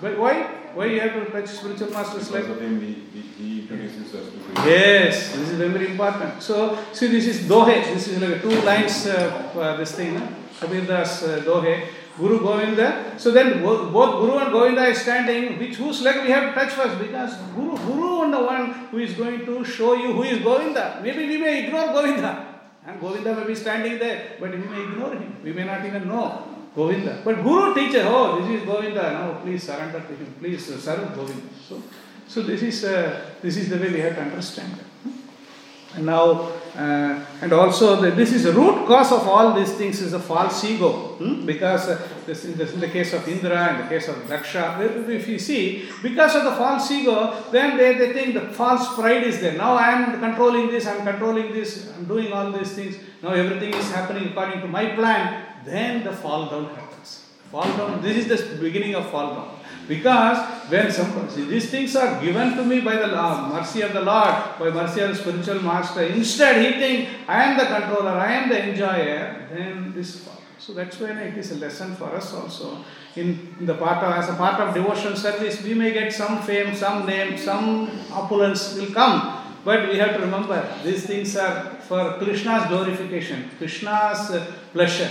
But 0.00 0.18
why? 0.18 0.59
Why 0.74 0.86
you 0.86 1.00
have 1.00 1.14
to 1.14 1.24
touch 1.32 1.48
spiritual 1.48 1.90
master's? 1.90 2.28
Because 2.28 2.50
of 2.50 2.60
him, 2.60 2.80
he, 2.80 2.92
he, 3.12 3.20
he 3.20 3.60
introduces 3.62 4.14
us 4.14 4.26
to. 4.32 4.68
Yes, 4.68 5.34
this 5.34 5.50
is 5.50 5.58
very 5.58 5.90
important. 5.90 6.42
So, 6.42 6.78
see, 6.92 7.08
this 7.08 7.26
is 7.26 7.48
Dohe. 7.48 7.82
This 7.92 8.08
is 8.08 8.22
like 8.22 8.40
two 8.40 8.60
lines, 8.62 9.06
uh, 9.06 9.50
uh, 9.56 9.76
this 9.76 9.92
thing, 9.92 10.14
no? 10.14 10.28
Kabir 10.60 10.86
Das 10.86 11.22
uh, 11.22 11.40
Dohe, 11.40 11.88
Guru 12.18 12.38
Govinda. 12.40 13.14
So 13.16 13.30
then 13.30 13.62
both 13.62 13.90
Guru 13.92 14.38
and 14.38 14.52
Govinda 14.52 14.84
is 14.86 15.00
standing, 15.00 15.58
which 15.58 15.76
whose 15.76 16.02
leg 16.02 16.22
we 16.22 16.30
have 16.30 16.54
to 16.54 16.60
touch 16.60 16.72
first? 16.72 16.98
Because 16.98 17.34
Guru, 17.54 17.76
Guru 17.78 18.22
and 18.24 18.34
the 18.34 18.42
one 18.42 18.70
who 18.90 18.98
is 18.98 19.14
going 19.14 19.46
to 19.46 19.64
show 19.64 19.94
you 19.94 20.12
who 20.12 20.22
is 20.22 20.42
Govinda. 20.42 21.00
Maybe 21.02 21.26
we 21.26 21.38
may 21.38 21.64
ignore 21.64 21.86
Govinda. 21.86 22.46
And 22.86 23.00
Govinda 23.00 23.34
may 23.34 23.46
be 23.46 23.54
standing 23.54 23.98
there, 23.98 24.36
but 24.38 24.50
we 24.50 24.58
may 24.58 24.82
ignore 24.82 25.14
him. 25.14 25.36
We 25.42 25.52
may 25.52 25.64
not 25.64 25.84
even 25.84 26.08
know 26.08 26.49
Govinda. 26.74 27.20
But 27.24 27.42
Guru 27.42 27.74
teaches, 27.74 28.04
oh, 28.06 28.40
this 28.40 28.60
is 28.60 28.66
Govinda. 28.66 29.02
Now 29.02 29.40
please 29.42 29.62
surrender 29.62 30.00
to 30.00 30.14
him. 30.14 30.34
Please 30.38 30.64
serve 30.64 31.14
Govinda. 31.14 31.48
So, 31.68 31.82
so 32.28 32.42
this 32.42 32.62
is 32.62 32.84
uh, 32.84 33.32
this 33.42 33.56
is 33.56 33.68
the 33.68 33.78
way 33.78 33.92
we 33.92 34.00
have 34.00 34.14
to 34.14 34.22
understand. 34.22 34.78
And 35.92 36.06
now, 36.06 36.52
uh, 36.76 37.26
and 37.42 37.52
also 37.52 38.00
the, 38.00 38.12
this 38.12 38.32
is 38.32 38.44
the 38.44 38.52
root 38.52 38.86
cause 38.86 39.10
of 39.10 39.26
all 39.26 39.54
these 39.54 39.72
things 39.72 40.00
is 40.00 40.12
a 40.12 40.20
false 40.20 40.62
ego. 40.62 40.92
hmm? 41.18 41.44
Because 41.44 41.88
uh, 41.88 42.08
this, 42.26 42.44
in, 42.44 42.56
this, 42.56 42.72
the 42.74 42.88
case 42.88 43.12
of 43.12 43.26
Indra, 43.26 43.74
in 43.74 43.82
the 43.82 43.88
case 43.88 44.06
of 44.06 44.14
Daksha, 44.28 45.08
if 45.08 45.26
you 45.26 45.38
see, 45.40 45.88
because 46.00 46.36
of 46.36 46.44
the 46.44 46.52
false 46.52 46.88
ego, 46.92 47.34
then 47.50 47.76
they, 47.76 47.94
they 47.94 48.12
think 48.12 48.34
the 48.34 48.52
false 48.52 48.94
pride 48.94 49.24
is 49.24 49.40
there. 49.40 49.58
Now 49.58 49.74
I 49.74 49.90
am 49.90 50.20
controlling 50.20 50.68
this, 50.70 50.86
I 50.86 50.94
am 50.94 51.04
controlling 51.04 51.52
this, 51.52 51.90
I 51.92 51.96
am 51.96 52.04
doing 52.04 52.32
all 52.32 52.52
these 52.52 52.72
things. 52.72 52.96
Now 53.20 53.30
everything 53.30 53.74
is 53.74 53.90
happening 53.90 54.28
according 54.28 54.60
to 54.60 54.68
my 54.68 54.94
plan. 54.94 55.46
Then 55.64 56.04
the 56.04 56.12
fall 56.12 56.46
down 56.46 56.74
happens. 56.74 57.26
Fall 57.50 57.64
down, 57.76 58.02
this 58.02 58.16
is 58.16 58.26
the 58.28 58.56
beginning 58.56 58.94
of 58.94 59.10
fall 59.10 59.34
down. 59.34 59.56
Because 59.88 60.38
when 60.70 60.92
some 60.92 61.28
see, 61.28 61.44
these 61.44 61.68
things 61.68 61.96
are 61.96 62.20
given 62.22 62.54
to 62.56 62.64
me 62.64 62.80
by 62.80 62.94
the 62.94 63.12
uh, 63.12 63.48
mercy 63.48 63.82
of 63.82 63.92
the 63.92 64.00
Lord, 64.00 64.34
by 64.58 64.70
mercy 64.70 65.00
of 65.00 65.08
the 65.08 65.16
spiritual 65.16 65.60
master, 65.62 66.02
instead 66.02 66.64
he 66.64 66.78
thinks, 66.78 67.10
I 67.26 67.42
am 67.42 67.58
the 67.58 67.66
controller, 67.66 68.12
I 68.12 68.32
am 68.34 68.48
the 68.48 68.68
enjoyer, 68.68 69.48
then 69.52 69.92
this 69.92 70.20
fall. 70.20 70.40
So 70.58 70.74
that's 70.74 71.00
when 71.00 71.18
it 71.18 71.36
is 71.36 71.50
a 71.50 71.56
lesson 71.56 71.96
for 71.96 72.14
us 72.14 72.32
also. 72.32 72.84
In, 73.16 73.56
in 73.58 73.66
the 73.66 73.74
part 73.74 74.04
of, 74.04 74.12
as 74.12 74.28
a 74.28 74.34
part 74.34 74.60
of 74.60 74.74
devotion 74.74 75.16
service, 75.16 75.60
we 75.64 75.74
may 75.74 75.92
get 75.92 76.12
some 76.12 76.40
fame, 76.42 76.76
some 76.76 77.04
name, 77.06 77.36
some 77.36 77.90
opulence 78.12 78.76
will 78.76 78.92
come. 78.92 79.42
But 79.64 79.88
we 79.88 79.98
have 79.98 80.14
to 80.14 80.20
remember 80.20 80.72
these 80.84 81.04
things 81.04 81.36
are 81.36 81.64
for 81.88 82.18
Krishna's 82.18 82.68
glorification, 82.68 83.50
Krishna's 83.58 84.30
uh, 84.30 84.46
pleasure. 84.72 85.10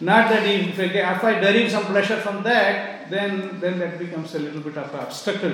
Not 0.00 0.30
that 0.30 0.46
if 0.46 0.78
if 0.78 1.24
I 1.24 1.40
derive 1.40 1.70
some 1.70 1.84
pleasure 1.86 2.18
from 2.18 2.42
that, 2.44 3.10
then, 3.10 3.58
then 3.60 3.78
that 3.78 3.98
becomes 3.98 4.34
a 4.34 4.38
little 4.38 4.60
bit 4.60 4.76
of 4.76 4.92
an 4.94 5.00
obstacle. 5.00 5.52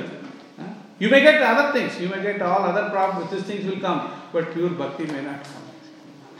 Huh? 0.58 0.64
You 0.98 1.08
may 1.08 1.22
get 1.22 1.42
other 1.42 1.72
things, 1.72 2.00
you 2.00 2.08
may 2.08 2.22
get 2.22 2.42
all 2.42 2.62
other 2.62 2.90
problems, 2.90 3.30
these 3.30 3.42
things 3.44 3.64
will 3.64 3.80
come, 3.80 4.12
but 4.32 4.52
pure 4.52 4.70
bhakti 4.70 5.06
may 5.06 5.22
not 5.22 5.44
come. 5.44 5.62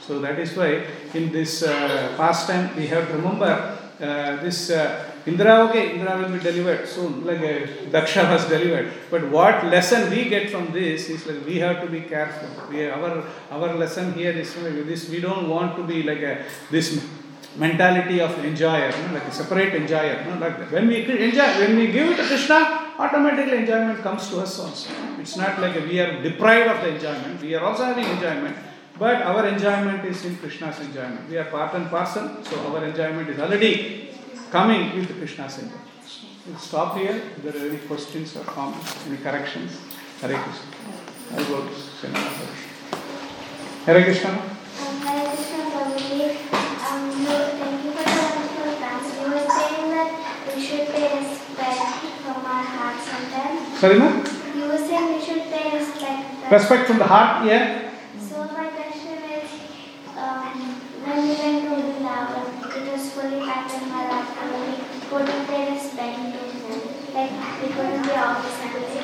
So 0.00 0.20
that 0.20 0.38
is 0.38 0.54
why 0.54 0.84
in 1.14 1.32
this 1.32 1.62
uh, 1.62 2.14
pastime 2.16 2.76
we 2.76 2.86
have 2.88 3.08
to 3.08 3.16
remember 3.16 3.78
uh, 4.00 4.36
this 4.42 4.70
uh, 4.70 5.10
Indra, 5.24 5.60
okay, 5.68 5.94
Indra 5.94 6.18
will 6.18 6.28
be 6.28 6.38
delivered 6.38 6.86
soon, 6.86 7.24
like 7.24 7.38
uh, 7.38 7.66
Daksha 7.90 8.30
was 8.30 8.44
delivered. 8.46 8.92
But 9.10 9.30
what 9.30 9.64
lesson 9.64 10.10
we 10.10 10.28
get 10.28 10.50
from 10.50 10.72
this 10.72 11.08
is 11.08 11.26
like 11.26 11.46
we 11.46 11.58
have 11.60 11.80
to 11.80 11.86
be 11.88 12.02
careful. 12.02 12.48
We, 12.68 12.86
our, 12.90 13.24
our 13.50 13.74
lesson 13.74 14.12
here 14.12 14.32
is 14.32 14.54
uh, 14.56 14.82
this 14.84 15.08
we 15.08 15.20
don't 15.20 15.48
want 15.48 15.76
to 15.76 15.84
be 15.84 16.02
like 16.02 16.18
a, 16.18 16.44
this 16.70 17.02
mentality 17.56 18.20
of 18.20 18.32
enjoyer, 18.44 18.90
you 18.90 19.14
like 19.14 19.24
a 19.24 19.32
separate 19.32 19.74
enjoyer. 19.74 20.24
You 20.26 20.40
like 20.40 20.58
that. 20.58 20.72
when 20.72 20.88
we 20.88 21.04
enjoy, 21.04 21.46
when 21.60 21.76
we 21.76 21.86
give 21.92 22.10
it 22.10 22.16
to 22.16 22.26
Krishna, 22.26 22.92
automatically 22.98 23.58
enjoyment 23.58 24.00
comes 24.00 24.28
to 24.30 24.40
us 24.40 24.58
also. 24.58 24.90
It's 25.20 25.36
not 25.36 25.60
like 25.60 25.74
we 25.74 26.00
are 26.00 26.22
deprived 26.22 26.68
of 26.70 26.82
the 26.82 26.94
enjoyment. 26.94 27.40
We 27.40 27.54
are 27.54 27.64
also 27.64 27.84
having 27.84 28.06
enjoyment, 28.06 28.56
but 28.98 29.22
our 29.22 29.46
enjoyment 29.46 30.04
is 30.04 30.24
in 30.24 30.36
Krishna's 30.36 30.80
enjoyment. 30.80 31.28
We 31.28 31.38
are 31.38 31.44
part 31.44 31.74
and 31.74 31.88
parcel, 31.88 32.44
so 32.44 32.72
our 32.72 32.84
enjoyment 32.84 33.28
is 33.28 33.38
already 33.38 34.10
coming 34.50 34.96
with 34.96 35.16
Krishna's 35.18 35.58
enjoyment. 35.58 35.80
We'll 36.46 36.58
stop 36.58 36.96
here. 36.96 37.22
If 37.36 37.42
there 37.42 37.56
are 37.56 37.68
any 37.70 37.78
questions 37.78 38.36
or 38.36 38.44
comments, 38.44 39.06
any 39.06 39.16
corrections, 39.18 39.78
Hare 40.20 40.36
Krishna. 40.36 40.66
I'll 41.32 41.44
go 41.46 41.66
to. 41.66 41.74
Hare 43.86 44.04
Krishna. 44.04 44.30
Hare 44.30 45.34
Krishna 45.34 46.63
um, 46.84 47.10
you, 47.20 47.26
thank 47.60 47.84
you 47.84 47.90
for 47.92 48.04
the 48.04 48.20
wonderful 48.20 48.72
class. 48.76 49.04
You 49.20 49.26
were 49.32 49.48
saying 49.48 49.88
that 49.94 50.10
we 50.54 50.60
should 50.62 50.86
pay 50.88 51.06
respect 51.18 51.80
from 52.24 52.44
our 52.44 52.64
heart 52.64 52.96
sometimes. 53.00 53.78
Sorry, 53.78 53.98
ma'am? 53.98 54.24
You 54.56 54.64
were 54.68 54.78
saying 54.78 55.14
we 55.14 55.20
should 55.24 55.44
pay 55.50 55.78
respect. 55.78 56.52
Respect 56.52 56.86
from 56.86 56.98
the 56.98 57.06
heart, 57.06 57.46
yeah. 57.46 57.90
So 58.20 58.44
my 58.52 58.68
question 58.68 59.16
is, 59.32 59.48
um, 60.16 60.44
when 61.04 61.16
we 61.24 61.34
went 61.40 61.58
to 61.64 61.70
Vrindavan, 61.72 62.76
it 62.76 62.92
was 62.92 63.10
fully 63.12 63.40
packed 63.40 63.72
in 63.74 63.88
Maratha, 63.88 64.44
we 64.52 64.76
couldn't 65.08 65.46
pay 65.46 65.72
respect 65.72 66.16
to 66.16 66.40
him. 66.52 66.80
Like, 67.14 67.32
we 67.62 67.68
couldn't 67.72 68.02
be 68.02 68.10
office 68.12 68.60
and 68.60 68.74
we 68.74 69.00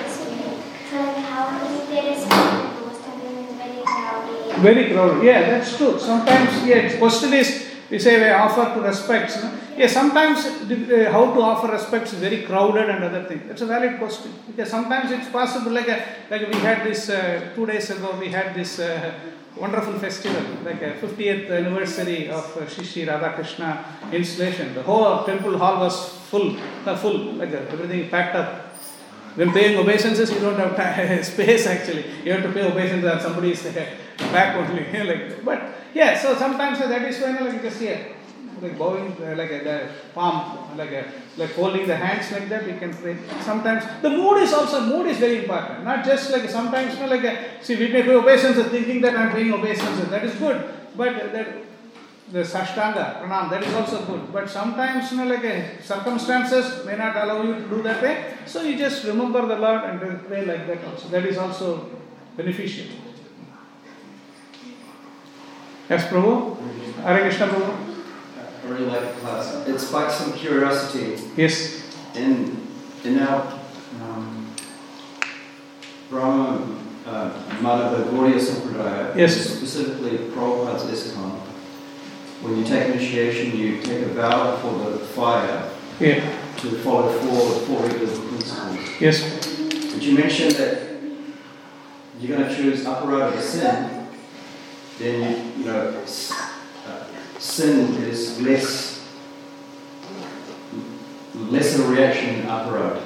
So 0.90 0.96
like, 0.96 1.16
how 1.24 1.58
do 1.58 1.72
we 1.72 1.80
pay 1.86 2.10
respect 2.10 2.76
to 2.76 2.84
those 2.84 2.98
times 3.00 3.22
when 3.24 3.44
it's 3.44 3.54
very 3.56 3.82
crowded? 3.84 4.56
Very 4.60 4.92
crowded. 4.92 5.24
Yeah, 5.24 5.40
that's 5.50 5.76
true. 5.76 5.98
Sometimes, 5.98 6.66
yeah, 6.66 6.98
question 6.98 7.32
is, 7.32 7.69
we 7.90 7.98
say 7.98 8.20
we 8.22 8.28
offer 8.30 8.74
to 8.74 8.80
respects. 8.86 9.42
No? 9.42 9.52
Yeah, 9.76 9.86
sometimes 9.86 10.46
uh, 10.46 11.08
how 11.10 11.34
to 11.34 11.40
offer 11.40 11.72
respects 11.72 12.12
is 12.12 12.20
very 12.20 12.42
crowded 12.42 12.88
and 12.88 13.02
other 13.02 13.24
things. 13.24 13.42
That's 13.48 13.62
a 13.62 13.66
valid 13.66 13.98
question. 13.98 14.32
Because 14.46 14.70
sometimes 14.70 15.10
it's 15.10 15.28
possible, 15.28 15.72
like, 15.72 15.88
a, 15.88 16.04
like 16.30 16.48
we 16.48 16.58
had 16.60 16.86
this, 16.86 17.08
uh, 17.08 17.50
two 17.54 17.66
days 17.66 17.90
ago, 17.90 18.16
we 18.18 18.28
had 18.28 18.54
this 18.54 18.78
uh, 18.78 19.12
wonderful 19.56 19.94
festival, 19.98 20.42
like 20.64 20.82
a 20.82 20.92
50th 20.92 21.50
anniversary 21.50 22.28
of 22.30 22.56
uh, 22.56 22.68
Shri 22.68 23.06
Radhakrishna 23.06 24.12
installation. 24.12 24.74
The 24.74 24.82
whole 24.82 25.24
temple 25.24 25.58
hall 25.58 25.80
was 25.80 26.08
full, 26.30 26.56
uh, 26.86 26.96
full, 26.96 27.32
like 27.34 27.52
uh, 27.52 27.72
everything 27.72 28.08
packed 28.08 28.36
up. 28.36 28.66
When 29.34 29.52
paying 29.52 29.78
obeisances, 29.78 30.30
you 30.32 30.40
don't 30.40 30.58
have 30.58 30.76
time, 30.82 31.22
space 31.22 31.66
actually. 31.66 32.04
You 32.24 32.32
have 32.32 32.42
to 32.42 32.52
pay 32.52 32.70
obeisances 32.70 33.10
and 33.10 33.20
somebody 33.20 33.52
is 33.52 33.62
there, 33.62 33.96
back 34.32 34.56
only. 34.56 34.84
like, 35.10 35.44
but 35.44 35.62
yeah, 35.94 36.18
so 36.18 36.36
sometimes 36.36 36.78
that 36.78 37.02
is 37.02 37.20
when 37.20 37.44
like 37.44 37.54
you 37.54 37.60
just 37.60 37.80
here, 37.80 38.14
like 38.62 38.78
bowing, 38.78 39.12
uh, 39.22 39.34
like 39.36 39.50
a 39.50 39.64
the 39.64 39.88
palm, 40.14 40.76
like 40.76 40.92
a 40.92 41.04
like 41.36 41.52
holding 41.54 41.86
the 41.86 41.96
hands 41.96 42.30
like 42.32 42.48
that, 42.48 42.66
you 42.66 42.76
can 42.78 42.92
pray. 42.92 43.16
Sometimes 43.40 43.84
the 44.02 44.10
mood 44.10 44.42
is 44.42 44.52
also 44.52 44.80
mood 44.80 45.06
is 45.06 45.18
very 45.18 45.38
important. 45.38 45.84
Not 45.84 46.04
just 46.04 46.30
like 46.30 46.48
sometimes 46.48 46.94
you 46.94 47.00
know, 47.00 47.08
like 47.08 47.24
a, 47.24 47.62
see 47.62 47.76
we 47.76 47.88
may 47.88 48.02
pray 48.02 48.14
obeisance 48.14 48.58
uh, 48.58 48.68
thinking 48.68 49.00
that 49.02 49.16
I'm 49.16 49.30
praying 49.30 49.52
obeisance. 49.52 50.08
That 50.10 50.24
is 50.24 50.34
good, 50.34 50.64
but 50.96 51.32
that 51.32 51.48
the 52.32 52.40
sashtanga 52.40 53.20
pranam 53.20 53.50
that 53.50 53.62
is 53.64 53.74
also 53.74 54.04
good. 54.04 54.32
But 54.32 54.48
sometimes 54.48 55.10
you 55.10 55.18
know 55.18 55.26
like 55.26 55.44
a, 55.44 55.82
circumstances 55.82 56.84
may 56.86 56.96
not 56.96 57.16
allow 57.16 57.42
you 57.42 57.54
to 57.54 57.68
do 57.68 57.82
that 57.82 58.02
way. 58.02 58.34
So 58.46 58.62
you 58.62 58.76
just 58.78 59.04
remember 59.04 59.46
the 59.46 59.56
Lord 59.56 59.82
and 59.84 60.26
pray 60.28 60.44
like 60.44 60.66
that 60.66 60.84
also. 60.84 61.08
That 61.08 61.26
is 61.26 61.38
also 61.38 61.90
beneficial. 62.36 62.86
Yes, 65.90 66.06
Prabhu. 66.06 66.56
Hare 67.02 67.20
Krishna, 67.22 67.46
Prabhu. 67.48 67.74
I 68.64 68.68
really 68.68 68.86
like 68.86 69.00
the 69.14 69.20
class. 69.20 69.66
It 69.66 69.78
sparked 69.80 70.12
some 70.12 70.32
curiosity 70.32 71.20
Yes. 71.36 71.82
in 72.14 72.66
in 73.04 73.18
our 73.18 73.58
um, 74.02 74.46
Brahma 76.08 76.76
uh, 77.06 77.30
Madhava 77.60 78.04
Gaudiya 78.10 78.38
Sampradaya, 78.38 79.16
Yes. 79.16 79.36
specifically 79.36 80.18
Prabhupada's 80.30 80.84
ISKCON. 80.84 81.30
When 82.42 82.56
you 82.58 82.64
take 82.64 82.94
initiation, 82.94 83.56
you 83.58 83.80
take 83.82 84.02
a 84.02 84.08
vow 84.14 84.56
for 84.62 84.90
the 84.90 84.98
fire 84.98 85.68
Yeah. 85.98 86.20
to 86.58 86.66
follow 86.84 87.10
four 87.12 87.50
four 87.66 87.82
regular 87.82 88.14
principles. 88.28 89.00
Yes. 89.00 89.22
But 89.92 90.02
you 90.02 90.14
mentioned 90.16 90.52
that 90.56 90.78
you're 92.20 92.36
going 92.36 92.48
to 92.48 92.54
choose 92.54 92.84
aparada 92.84 93.40
sin, 93.40 93.99
then 95.00 95.58
you, 95.58 95.64
know 95.64 96.04
uh, 96.86 97.04
sin 97.38 97.94
is 98.04 98.40
less 98.40 99.08
less 101.34 101.78
of 101.78 101.86
a 101.86 101.92
reaction 101.92 102.42
aparada. 102.42 103.02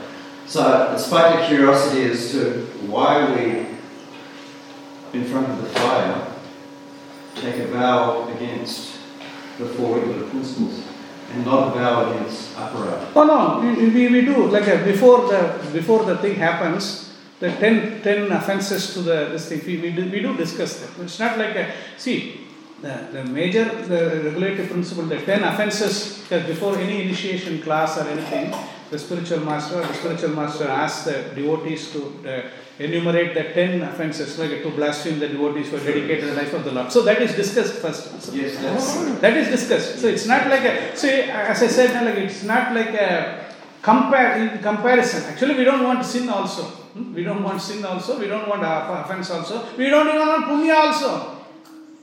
So 0.47 0.93
it 0.93 0.99
sparked 0.99 1.45
a 1.45 1.47
curiosity 1.47 2.05
as 2.11 2.33
to 2.33 2.67
why 2.87 3.33
we, 3.35 5.19
in 5.19 5.25
front 5.25 5.49
of 5.49 5.63
the 5.63 5.69
fire, 5.69 6.33
take 7.37 7.57
a 7.57 7.67
vow 7.69 8.29
against 8.35 8.99
the 9.59 9.67
four 9.67 9.99
regular 9.99 10.29
principles 10.29 10.83
and 11.33 11.45
not 11.45 11.69
a 11.69 11.79
vow 11.79 12.11
against 12.11 12.55
aparada. 12.57 13.09
Oh 13.15 13.25
no, 13.25 13.61
we, 13.61 13.89
we, 13.89 14.09
we 14.09 14.21
do 14.23 14.47
like 14.47 14.69
uh, 14.69 14.85
before 14.85 15.29
the 15.29 15.71
before 15.73 16.05
the 16.05 16.19
thing 16.19 16.35
happens, 16.35 17.04
the 17.45 17.51
10, 17.51 18.03
10 18.03 18.33
offenses 18.33 18.95
to 18.95 19.01
the 19.03 19.19
this 19.33 19.49
thing 19.49 19.61
we, 19.67 19.77
we, 19.85 19.91
do, 19.91 20.03
we 20.11 20.21
do 20.21 20.37
discuss 20.37 20.81
that. 20.81 20.91
It's 21.05 21.19
not 21.19 21.39
like 21.39 21.55
a 21.57 21.73
see 21.99 22.41
the, 22.85 22.95
the 23.13 23.25
major 23.25 23.65
the 23.93 24.23
regulative 24.29 24.69
principle 24.71 25.05
the 25.05 25.21
ten 25.31 25.43
offenses 25.43 25.95
because 26.23 26.47
before 26.47 26.77
any 26.79 27.03
initiation 27.03 27.61
class 27.63 27.99
or 27.99 28.07
anything 28.09 28.55
the 28.91 28.99
spiritual 28.99 29.41
master 29.41 29.81
the 29.81 29.95
spiritual 29.95 30.31
master 30.41 30.69
asks 30.69 31.05
the 31.05 31.17
devotees 31.35 31.91
to 31.93 32.01
uh, 32.03 32.43
enumerate 32.79 33.35
the 33.35 33.45
ten 33.59 33.83
offenses 33.83 34.39
like 34.39 34.63
to 34.63 34.71
blaspheme 34.71 35.19
the 35.19 35.29
devotees 35.29 35.71
who 35.71 35.77
are 35.77 35.87
dedicated 35.91 36.21
to 36.21 36.27
the 36.27 36.37
life 36.43 36.53
of 36.53 36.65
the 36.65 36.73
Lord. 36.73 36.91
So 36.91 37.03
that 37.03 37.23
is 37.23 37.35
discussed 37.35 37.75
first. 37.75 38.23
So 38.23 38.33
Yes, 38.33 38.57
that's 38.63 39.21
that 39.21 39.37
is 39.37 39.49
discussed. 39.49 40.01
So 40.01 40.09
it's 40.09 40.27
not 40.27 40.49
like 40.49 40.65
a 40.73 40.97
see 40.97 41.23
as 41.53 41.63
I 41.63 41.69
said, 41.79 41.91
like 42.05 42.19
it's 42.27 42.43
not 42.43 42.75
like 42.75 42.95
a 43.09 43.45
compare 43.83 44.31
in 44.39 44.63
comparison. 44.63 45.23
Actually, 45.31 45.57
we 45.57 45.65
don't 45.65 45.85
want 45.85 46.05
sin 46.05 46.29
also. 46.29 46.84
Hmm? 46.95 47.13
We 47.13 47.25
don't 47.25 47.43
want 47.43 47.61
sin 47.61 47.85
also. 47.85 48.19
We 48.19 48.29
don't 48.29 48.49
want 48.49 48.63
offense 48.63 49.31
also. 49.31 49.67
We 49.77 49.91
don't 49.91 50.09
even 50.09 50.27
want 50.27 50.47
punya 50.47 50.75
also. 50.75 51.35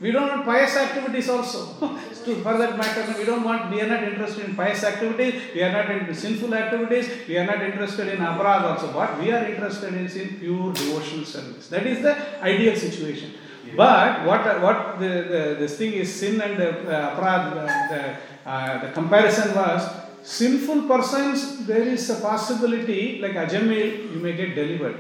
We 0.02 0.12
don't 0.12 0.28
want 0.28 0.46
pious 0.46 0.76
activities 0.76 1.30
also. 1.30 1.78
to 2.26 2.36
for 2.44 2.58
that 2.58 2.78
matter, 2.78 3.06
we 3.18 3.24
don't 3.24 3.44
want. 3.44 3.72
We 3.72 3.82
are 3.82 3.88
not 3.88 4.04
interested 4.04 4.46
in 4.46 4.56
pious 4.56 4.84
activities. 4.84 5.36
We 5.54 5.64
are 5.64 5.72
not 5.72 5.90
into 5.92 6.14
sinful 6.14 6.54
activities. 6.54 7.10
We 7.28 7.38
are 7.38 7.46
not 7.46 7.62
interested 7.62 8.10
in 8.10 8.18
aparad 8.18 8.64
also. 8.64 8.92
What 8.92 9.20
we 9.20 9.32
are 9.32 9.46
interested 9.46 9.94
in 9.94 10.06
is 10.06 10.16
in 10.16 10.40
pure 10.40 10.74
devotional 10.74 11.26
service. 11.26 11.70
That 11.70 11.86
is 11.86 12.02
the 12.02 12.16
ideal 12.42 12.76
situation. 12.76 13.32
But 13.78 14.26
what 14.26 14.62
what 14.62 15.00
the, 15.00 15.08
the 15.08 15.42
this 15.60 15.78
thing 15.78 15.94
is 15.94 16.14
sin 16.14 16.42
and 16.42 16.58
the 16.58 16.70
uh, 16.90 17.16
aparad 17.16 17.54
the 17.54 17.66
the, 17.94 18.50
uh, 18.50 18.82
the 18.82 18.92
comparison 18.92 19.56
was 19.56 19.88
sinful 20.24 20.84
persons 20.88 21.66
there 21.66 21.84
is 21.84 22.10
a 22.10 22.16
possibility 22.16 23.20
like 23.22 23.34
ajamil 23.34 24.14
you 24.14 24.20
may 24.20 24.34
get 24.34 24.54
delivered 24.56 25.00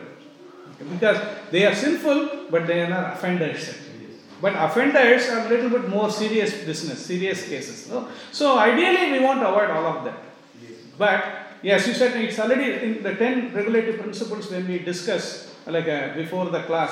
Okay, 0.81 0.89
because 0.93 1.17
they 1.51 1.65
are 1.65 1.75
sinful 1.75 2.47
but 2.49 2.67
they 2.67 2.81
are 2.81 2.89
not 2.89 3.13
offenders. 3.13 3.75
But 4.41 4.55
offenders 4.55 5.29
are 5.29 5.45
a 5.45 5.49
little 5.49 5.69
bit 5.69 5.87
more 5.87 6.09
serious 6.09 6.63
business, 6.65 7.05
serious 7.05 7.47
cases. 7.47 7.87
No? 7.89 8.07
So 8.31 8.57
ideally 8.57 9.11
we 9.11 9.23
want 9.23 9.39
to 9.41 9.49
avoid 9.49 9.69
all 9.69 9.85
of 9.85 10.03
that. 10.05 10.17
But 10.97 11.23
yes, 11.61 11.87
you 11.87 11.93
said 11.93 12.19
it's 12.19 12.39
already 12.39 12.83
in 12.83 13.03
the 13.03 13.13
10 13.13 13.53
regulative 13.53 14.01
principles 14.01 14.49
when 14.49 14.67
we 14.67 14.79
discuss 14.79 15.50
like 15.67 15.87
uh, 15.87 16.15
before 16.15 16.45
the 16.49 16.63
class, 16.63 16.91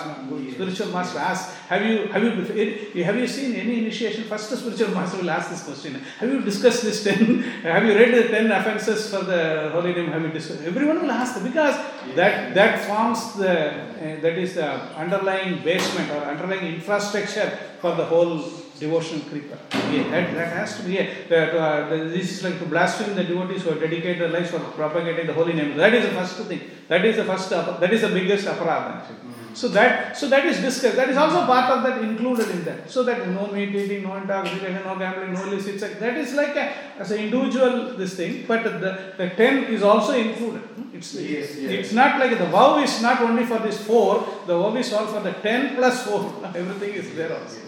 spiritual 0.51 0.89
master 0.89 1.17
asks, 1.17 1.55
have 1.67 1.83
you 1.83 2.07
have 2.07 2.23
you 2.23 3.03
have 3.03 3.15
you 3.15 3.27
seen 3.27 3.55
any 3.55 3.79
initiation? 3.79 4.25
First, 4.25 4.51
the 4.51 4.57
spiritual 4.57 4.93
master 4.93 5.17
will 5.17 5.29
ask 5.29 5.49
this 5.49 5.63
question: 5.63 5.95
Have 6.19 6.29
you 6.31 6.41
discussed 6.41 6.83
this 6.83 7.03
ten? 7.03 7.41
Have 7.63 7.83
you 7.85 7.95
read 7.95 8.13
the 8.13 8.27
ten 8.29 8.51
offenses 8.51 9.09
for 9.09 9.23
the 9.23 9.69
holy 9.73 9.93
name? 9.93 10.11
Have 10.11 10.21
you 10.21 10.29
discussed? 10.29 10.61
Everyone 10.61 11.01
will 11.01 11.11
ask 11.11 11.43
because 11.43 11.75
that 12.15 12.53
that 12.53 12.79
forms 12.85 13.33
the 13.33 13.71
uh, 13.71 14.21
that 14.21 14.37
is 14.37 14.53
the 14.53 14.69
underlying 14.95 15.63
basement 15.63 16.11
or 16.11 16.17
underlying 16.17 16.75
infrastructure 16.75 17.49
for 17.81 17.95
the 17.95 18.05
whole 18.05 18.39
devotional 18.79 19.21
creeper. 19.29 19.57
That, 19.71 20.33
that 20.33 20.53
has 20.53 20.77
to 20.77 20.83
be. 20.83 20.97
That, 21.29 21.55
uh, 21.55 21.89
this 21.89 22.31
is 22.31 22.43
like 22.43 22.59
to 22.59 22.65
blaspheme 22.65 23.15
the 23.15 23.23
devotees 23.23 23.63
who 23.63 23.71
have 23.71 23.79
dedicated 23.79 24.21
their 24.21 24.29
lives 24.29 24.51
for 24.51 24.59
propagating 24.59 25.27
the 25.27 25.33
holy 25.33 25.53
name. 25.53 25.75
That 25.77 25.93
is 25.93 26.05
the 26.05 26.11
first 26.11 26.37
thing. 26.47 26.61
That 26.87 27.05
is 27.05 27.17
the 27.17 27.25
first. 27.25 27.49
That 27.49 27.93
is 27.93 28.01
the 28.01 28.09
biggest 28.09 28.47
aparad 28.47 29.01
actually. 29.01 29.29
So 29.53 29.67
that 29.69 30.15
so 30.15 30.29
that 30.29 30.45
is 30.45 30.59
discussed. 30.59 30.95
That 30.95 31.09
is 31.09 31.17
also 31.17 31.45
part 31.45 31.69
of 31.71 31.83
that 31.83 32.01
included 32.01 32.49
in 32.49 32.63
that. 32.65 32.89
So 32.89 33.03
that 33.03 33.27
no 33.27 33.47
meat 33.47 33.75
eating, 33.75 34.03
no 34.03 34.15
intoxication, 34.15 34.83
no 34.85 34.95
gambling, 34.97 35.33
no 35.33 35.43
illicit 35.43 35.79
sex. 35.79 35.99
That 35.99 36.17
is 36.17 36.33
like 36.33 36.55
a, 36.55 36.71
as 36.99 37.11
an 37.11 37.19
individual 37.19 37.97
this 37.97 38.15
thing. 38.15 38.45
But 38.47 38.63
the, 38.63 39.13
the 39.17 39.29
ten 39.31 39.65
is 39.65 39.83
also 39.83 40.13
included. 40.13 40.63
It's 40.93 41.13
Yes, 41.13 41.55
yes. 41.55 41.71
it's 41.71 41.93
not 41.93 42.19
like 42.19 42.37
the 42.37 42.45
vow 42.45 42.79
is 42.79 43.01
not 43.01 43.21
only 43.21 43.45
for 43.45 43.59
this 43.59 43.81
four. 43.85 44.25
The 44.45 44.57
vow 44.57 44.75
is 44.75 44.93
all 44.93 45.07
for 45.07 45.21
the 45.21 45.33
ten 45.33 45.75
plus 45.75 46.05
four. 46.05 46.21
Everything 46.55 46.93
is 46.93 47.15
there 47.15 47.33
also. 47.33 47.59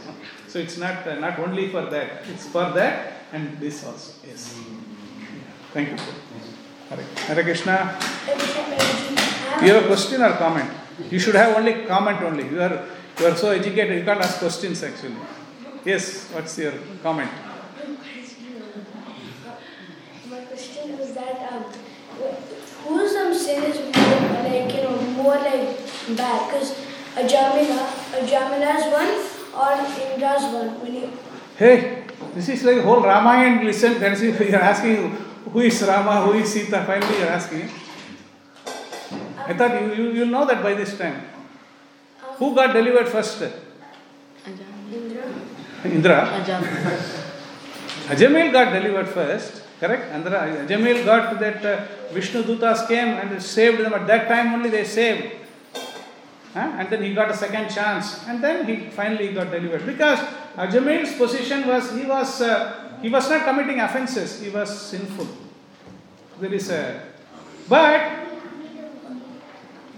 So 0.51 0.59
it's 0.59 0.77
not 0.77 1.07
uh, 1.07 1.15
not 1.15 1.39
only 1.39 1.69
for 1.69 1.83
that. 1.85 2.27
It's 2.27 2.45
for 2.47 2.71
that 2.71 3.13
and 3.31 3.57
this 3.57 3.85
also. 3.85 4.11
Yes. 4.27 4.59
Thank 5.71 5.91
you. 5.91 5.97
Hare, 6.89 7.05
Hare 7.27 7.43
Krishna. 7.43 7.97
You 9.63 9.73
have 9.73 9.85
a 9.85 9.87
question 9.87 10.21
or 10.21 10.33
comment? 10.33 10.69
You 11.09 11.19
should 11.19 11.35
have 11.35 11.55
only 11.55 11.85
comment 11.85 12.21
only. 12.21 12.49
You 12.49 12.61
are 12.61 12.85
you 13.17 13.27
are 13.27 13.35
so 13.37 13.51
educated. 13.51 13.99
You 13.99 14.03
can't 14.03 14.19
ask 14.19 14.39
questions 14.39 14.83
actually. 14.83 15.15
Yes. 15.85 16.27
What's 16.33 16.57
your 16.57 16.73
comment? 17.01 17.31
My 20.29 20.41
question 20.51 20.97
was 20.97 21.13
that 21.13 21.47
um, 21.49 21.63
um, 21.63 23.33
sin 23.33 23.63
is 23.71 23.79
more 23.95 24.43
like 24.43 24.75
you 24.75 24.83
know 24.83 25.01
more 25.15 25.35
like 25.35 25.79
bad? 26.17 26.51
Because 26.51 26.75
Ajamila, 27.15 27.87
Ajamila's 28.19 28.91
one 28.91 29.40
or 29.53 29.71
Indra's 29.73 30.43
one. 30.53 30.79
When 30.81 30.93
you 30.93 31.09
Hey, 31.57 32.05
this 32.33 32.49
is 32.49 32.63
like 32.63 32.81
whole 32.81 33.01
Ramayana. 33.01 33.63
Listen, 33.63 33.99
then 33.99 34.15
see 34.15 34.31
you 34.49 34.55
are 34.55 34.67
asking 34.73 35.11
who 35.51 35.59
is 35.59 35.81
Rama, 35.83 36.21
who 36.25 36.33
is 36.33 36.51
Sita. 36.51 36.83
Finally, 36.85 37.17
you 37.17 37.23
are 37.25 37.35
asking. 37.37 37.69
I 39.45 39.53
thought 39.53 39.81
you 39.81 39.93
you 39.93 40.11
you 40.11 40.25
know 40.25 40.45
that 40.45 40.63
by 40.63 40.73
this 40.73 40.97
time. 40.97 41.21
Who 42.37 42.55
got 42.55 42.73
delivered 42.73 43.07
first? 43.07 43.41
Ajam. 43.41 44.71
Indra, 44.91 45.25
Indra. 45.85 46.17
Ajam. 46.41 46.61
Ajamil 48.09 48.51
got 48.51 48.73
delivered 48.73 49.07
first, 49.07 49.61
correct? 49.79 50.11
Andra, 50.11 50.65
Ajamil 50.65 51.05
got 51.05 51.39
that 51.39 51.63
uh, 51.63 51.85
Vishnu 52.13 52.43
Dutas 52.43 52.87
came 52.87 53.09
and 53.09 53.41
saved 53.41 53.79
them. 53.79 53.93
At 53.93 54.07
that 54.07 54.27
time 54.27 54.53
only 54.53 54.69
they 54.69 54.83
saved. 54.83 55.40
And 56.53 56.89
then 56.89 57.03
he 57.03 57.13
got 57.13 57.31
a 57.31 57.37
second 57.37 57.69
chance. 57.69 58.27
And 58.27 58.43
then 58.43 58.65
he 58.65 58.89
finally 58.89 59.33
got 59.33 59.51
delivered. 59.51 59.85
Because 59.85 60.19
Ajamil's 60.55 61.15
position 61.17 61.67
was 61.67 61.91
he 61.93 62.05
was 62.05 62.41
uh, 62.41 62.97
he 63.01 63.09
was 63.09 63.29
not 63.29 63.45
committing 63.45 63.79
offenses, 63.79 64.41
he 64.41 64.49
was 64.49 64.69
sinful. 64.69 65.27
There 66.39 66.53
is 66.53 66.69
a 66.69 67.01
but 67.69 68.01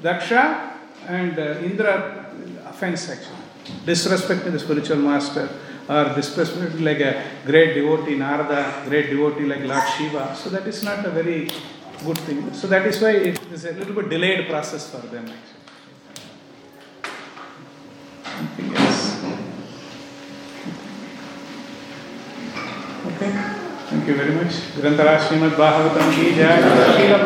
Daksha 0.02 0.74
and 1.08 1.40
uh, 1.40 1.60
Indra 1.64 2.28
offense 2.68 3.10
actually. 3.10 3.38
Disrespect 3.86 4.44
to 4.44 4.52
the 4.52 4.60
spiritual 4.60 4.98
master 4.98 5.50
or 5.90 6.14
disrespect 6.16 6.80
like 6.80 7.00
a 7.00 7.24
great 7.46 7.74
devotee 7.74 8.16
Narada, 8.16 8.84
great 8.86 9.10
devotee 9.10 9.46
like 9.46 9.64
Lord 9.64 9.88
Shiva. 9.98 10.36
So 10.36 10.50
that 10.50 10.68
is 10.68 10.84
not 10.84 11.06
a 11.06 11.10
very 11.10 11.50
good 12.06 12.18
thing. 12.20 12.54
So 12.54 12.68
that 12.68 12.86
is 12.86 13.02
why 13.02 13.12
it 13.12 13.40
is 13.52 13.66
a 13.66 13.72
little 13.72 13.96
bit 13.96 14.10
delayed 14.10 14.48
process 14.50 14.90
for 14.90 15.06
them 15.08 15.26
actually. 15.26 15.53
Thank 23.90 24.08
you 24.08 24.16
very 24.16 24.34
much. 24.36 24.54
Granthara 24.76 25.18
Srimad 25.20 25.56
Bhagavatam 25.56 26.14
ki 26.16 26.36
jai. 26.36 26.62
Srila 26.62 27.20